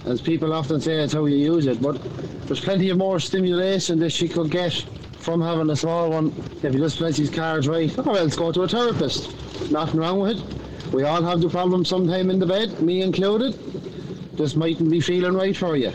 As 0.06 0.22
people 0.22 0.54
often 0.54 0.82
say, 0.82 0.96
it's 0.96 1.14
how 1.14 1.26
you 1.26 1.38
use 1.38 1.66
it. 1.66 1.82
But 1.82 2.02
there's 2.48 2.60
plenty 2.60 2.90
of 2.90 2.98
more 2.98 3.20
stimulation 3.20 4.00
that 4.00 4.12
she 4.12 4.28
could 4.28 4.52
get 4.52 4.74
from 5.18 5.42
having 5.42 5.70
a 5.70 5.76
small 5.76 6.12
one 6.12 6.34
if 6.62 6.74
you 6.74 6.80
just 6.80 6.98
plays 6.98 7.18
these 7.18 7.30
cards 7.30 7.68
right. 7.68 7.98
Or 8.06 8.18
else 8.18 8.36
go 8.36 8.52
to 8.52 8.64
a 8.64 8.68
therapist. 8.68 9.32
Nothing 9.72 10.00
wrong 10.02 10.20
with 10.20 10.38
it. 10.38 10.94
We 10.94 11.04
all 11.04 11.24
have 11.24 11.42
the 11.42 11.50
problem 11.50 11.86
sometime 11.86 12.30
in 12.30 12.40
the 12.40 12.46
bed, 12.46 12.82
me 12.82 13.02
included. 13.02 13.58
Just 14.36 14.58
mightn't 14.58 14.92
be 14.92 15.00
feeling 15.00 15.34
right 15.34 15.56
for 15.56 15.76
you. 15.76 15.94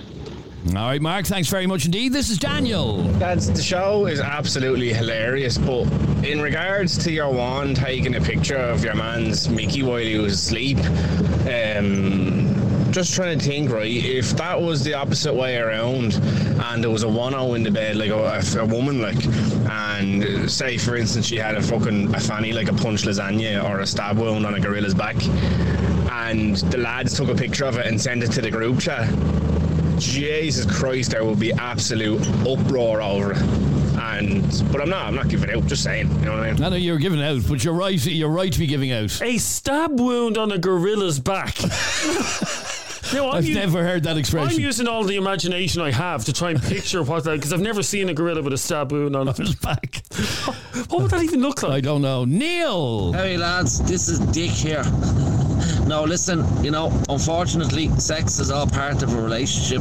All 0.67 0.75
right, 0.75 1.01
Mark, 1.01 1.25
thanks 1.25 1.49
very 1.49 1.67
much 1.67 1.87
indeed. 1.87 2.13
This 2.13 2.31
is 2.31 2.37
Daniel. 2.37 3.05
Lads, 3.19 3.51
the 3.51 3.63
show 3.63 4.07
is 4.07 4.21
absolutely 4.21 4.93
hilarious, 4.93 5.57
but 5.57 5.85
in 6.25 6.43
regards 6.43 6.99
to 7.05 7.13
your 7.13 7.33
wand 7.33 7.77
taking 7.77 8.17
a 8.17 8.21
picture 8.21 8.57
of 8.57 8.85
your 8.85 8.95
man's 8.95 9.49
Mickey 9.49 9.83
while 9.83 9.99
he 9.99 10.19
was 10.19 10.35
asleep, 10.35 10.79
um, 11.49 12.93
just 12.93 13.15
trying 13.15 13.39
to 13.39 13.45
think, 13.45 13.71
right, 13.71 13.91
if 13.91 14.31
that 14.37 14.61
was 14.61 14.83
the 14.83 14.95
opposite 14.95 15.33
way 15.33 15.57
around 15.57 16.15
and 16.15 16.83
there 16.83 16.91
was 16.91 17.05
a 17.05 17.09
1 17.09 17.33
0 17.33 17.55
in 17.55 17.63
the 17.63 17.71
bed, 17.71 17.97
like 17.97 18.11
a, 18.11 18.43
a 18.59 18.67
woman, 18.67 19.01
like, 19.01 19.25
and 19.71 20.51
say, 20.51 20.77
for 20.77 20.97
instance, 20.97 21.27
she 21.27 21.37
had 21.37 21.55
a 21.55 21.63
fucking 21.63 22.15
a 22.15 22.21
fanny 22.21 22.53
like 22.53 22.69
a 22.69 22.75
punch 22.75 23.05
lasagna 23.05 23.63
or 23.65 23.81
a 23.81 23.87
stab 23.87 24.19
wound 24.19 24.45
on 24.45 24.55
a 24.55 24.61
gorilla's 24.61 24.95
back, 24.95 25.17
and 26.11 26.57
the 26.57 26.79
lads 26.79 27.17
took 27.17 27.29
a 27.29 27.35
picture 27.35 27.65
of 27.65 27.79
it 27.79 27.87
and 27.87 28.01
sent 28.01 28.23
it 28.23 28.33
to 28.33 28.43
the 28.43 28.51
group 28.51 28.81
chat. 28.81 29.09
Jesus 29.99 30.65
Christ, 30.67 31.11
there 31.11 31.25
will 31.25 31.37
be 31.37 31.53
absolute 31.53 32.21
uproar 32.47 33.01
over 33.03 33.33
it. 33.33 33.39
And 33.99 34.43
but 34.73 34.81
I'm 34.81 34.89
not 34.89 35.07
I'm 35.07 35.15
not 35.15 35.29
giving 35.29 35.51
out, 35.51 35.67
just 35.67 35.83
saying. 35.83 36.09
You 36.21 36.27
know 36.27 36.33
what 36.39 36.43
I 36.49 36.53
mean? 36.53 36.63
I 36.63 36.69
know 36.71 36.77
you're 36.77 36.99
giving 36.99 37.23
out, 37.23 37.43
but 37.49 37.63
you're 37.65 37.75
right. 37.75 38.05
You're 38.07 38.29
right 38.31 38.53
to 38.53 38.59
be 38.59 38.67
giving 38.67 38.93
out. 38.93 39.21
A 39.23 39.39
stab 39.39 39.99
wound 39.99 40.39
on 40.39 40.53
a 40.53 40.59
gorilla's 40.59 41.19
back. 41.21 41.57
No, 43.15 43.31
I'm 43.31 43.37
I've 43.37 43.47
u- 43.47 43.55
never 43.55 43.83
heard 43.83 44.03
that 44.03 44.19
expression. 44.19 44.55
I'm 44.59 44.61
using 44.61 44.87
all 44.87 45.03
the 45.03 45.17
imagination 45.17 45.81
I 45.81 45.91
have 45.91 46.27
to 46.27 46.33
try 46.35 46.51
and 46.51 46.63
picture 46.63 47.03
what 47.03 47.25
that 47.25 47.37
because 47.37 47.55
I've 47.55 47.61
never 47.63 47.83
seen 47.83 48.11
a 48.11 48.13
gorilla 48.15 48.43
with 48.43 48.53
a 48.53 48.59
stab 48.59 48.93
wound 48.93 49.17
on 49.17 49.27
his 49.35 49.55
back. 49.55 50.03
what 50.91 51.01
would 51.03 51.11
that 51.13 51.23
even 51.23 51.41
look 51.41 51.63
like? 51.63 51.73
I 51.73 51.81
don't 51.81 52.03
know. 52.03 52.27
Neil. 52.27 53.15
Hey 53.15 53.39
lads, 53.39 53.81
this 53.89 54.11
is 54.11 54.19
Dick 54.19 54.51
here. 54.51 54.85
No, 55.89 56.05
listen, 56.05 56.45
you 56.63 56.71
know, 56.71 56.93
unfortunately, 57.09 57.89
sex 57.99 58.41
is 58.41 58.51
all 58.51 58.67
part 58.67 59.03
of 59.03 59.15
a 59.15 59.23
relationship. 59.23 59.81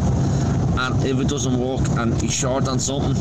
And 0.80 1.04
if 1.04 1.20
it 1.20 1.28
doesn't 1.28 1.60
work 1.60 1.86
and 1.98 2.20
he's 2.22 2.34
short 2.34 2.68
on 2.68 2.80
something, 2.80 3.16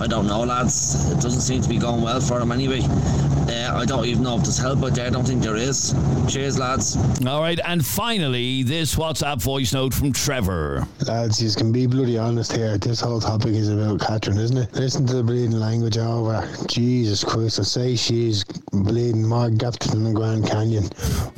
I 0.00 0.06
don't 0.06 0.26
know, 0.26 0.40
lads. 0.44 1.10
It 1.12 1.20
doesn't 1.20 1.40
seem 1.42 1.62
to 1.62 1.68
be 1.68 1.78
going 1.78 2.02
well 2.02 2.20
for 2.20 2.40
him 2.40 2.52
anyway. 2.52 2.80
Uh, 2.82 3.72
I 3.76 3.84
don't 3.84 4.06
even 4.06 4.22
know 4.22 4.36
if 4.36 4.42
there's 4.42 4.58
help 4.58 4.82
out 4.82 4.94
there. 4.94 5.06
I 5.06 5.10
don't 5.10 5.26
think 5.26 5.42
there 5.42 5.56
is. 5.56 5.94
Cheers, 6.28 6.58
lads. 6.58 6.96
All 7.26 7.40
right, 7.40 7.60
and 7.64 7.84
finally, 7.84 8.62
this 8.62 8.94
WhatsApp 8.94 9.42
voice 9.42 9.72
note 9.72 9.92
from 9.92 10.12
Trevor. 10.12 10.86
Lads, 11.06 11.42
you 11.42 11.50
can 11.50 11.72
be 11.72 11.86
bloody 11.86 12.18
honest 12.18 12.52
here. 12.52 12.78
This 12.78 13.00
whole 13.00 13.20
topic 13.20 13.54
is 13.54 13.68
about 13.68 14.00
Catherine, 14.00 14.38
isn't 14.38 14.56
it? 14.56 14.72
Listen 14.72 15.06
to 15.06 15.16
the 15.16 15.22
bleeding 15.22 15.58
language 15.58 15.98
over. 15.98 16.48
Jesus 16.68 17.24
Christ, 17.24 17.60
I 17.60 17.62
say 17.64 17.96
she's 17.96 18.44
bleeding 18.72 19.26
more 19.26 19.50
gapped 19.50 19.90
than 19.90 20.04
the 20.04 20.12
Grand 20.12 20.46
Canyon. 20.46 20.88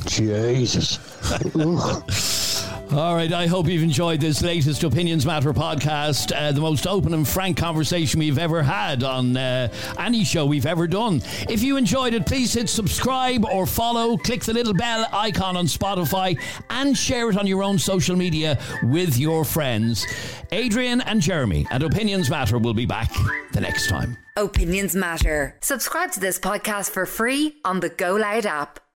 Jesus. 0.07 0.99
All 2.93 3.16
right, 3.16 3.32
I 3.32 3.47
hope 3.47 3.66
you've 3.66 3.82
enjoyed 3.82 4.20
this 4.20 4.41
latest 4.41 4.85
Opinions 4.85 5.26
Matter 5.26 5.53
podcast, 5.53 6.32
uh, 6.37 6.53
the 6.53 6.61
most 6.61 6.87
open 6.87 7.12
and 7.12 7.26
frank 7.26 7.57
conversation 7.57 8.20
we've 8.20 8.39
ever 8.39 8.62
had 8.62 9.03
on 9.03 9.37
uh, 9.37 9.68
any 9.99 10.22
show 10.22 10.47
we've 10.47 10.66
ever 10.66 10.87
done. 10.87 11.20
If 11.49 11.62
you 11.62 11.76
enjoyed 11.76 12.14
it, 12.14 12.24
please 12.24 12.53
hit 12.53 12.68
subscribe 12.68 13.47
or 13.47 13.66
follow, 13.66 14.16
click 14.16 14.45
the 14.45 14.53
little 14.53 14.74
bell 14.74 15.09
icon 15.12 15.57
on 15.57 15.66
Spotify, 15.66 16.39
and 16.70 16.97
share 16.97 17.30
it 17.30 17.37
on 17.37 17.49
your 17.49 17.64
own 17.64 17.78
social 17.78 18.14
media 18.14 18.61
with 18.85 19.18
your 19.18 19.45
friends. 19.45 20.07
Adrian 20.53 21.01
and 21.01 21.20
Jeremy 21.20 21.66
at 21.70 21.82
Opinions 21.82 22.30
Matter 22.30 22.59
will 22.59 22.74
be 22.74 22.87
back 22.87 23.11
the 23.53 23.61
next 23.61 23.89
time. 23.89 24.16
Opinions 24.37 24.95
matter. 24.95 25.57
Subscribe 25.62 26.12
to 26.12 26.20
this 26.20 26.39
podcast 26.39 26.91
for 26.91 27.07
free 27.07 27.57
on 27.64 27.80
the 27.80 27.89
Go 27.89 28.14
Loud 28.14 28.47
app. 28.47 28.84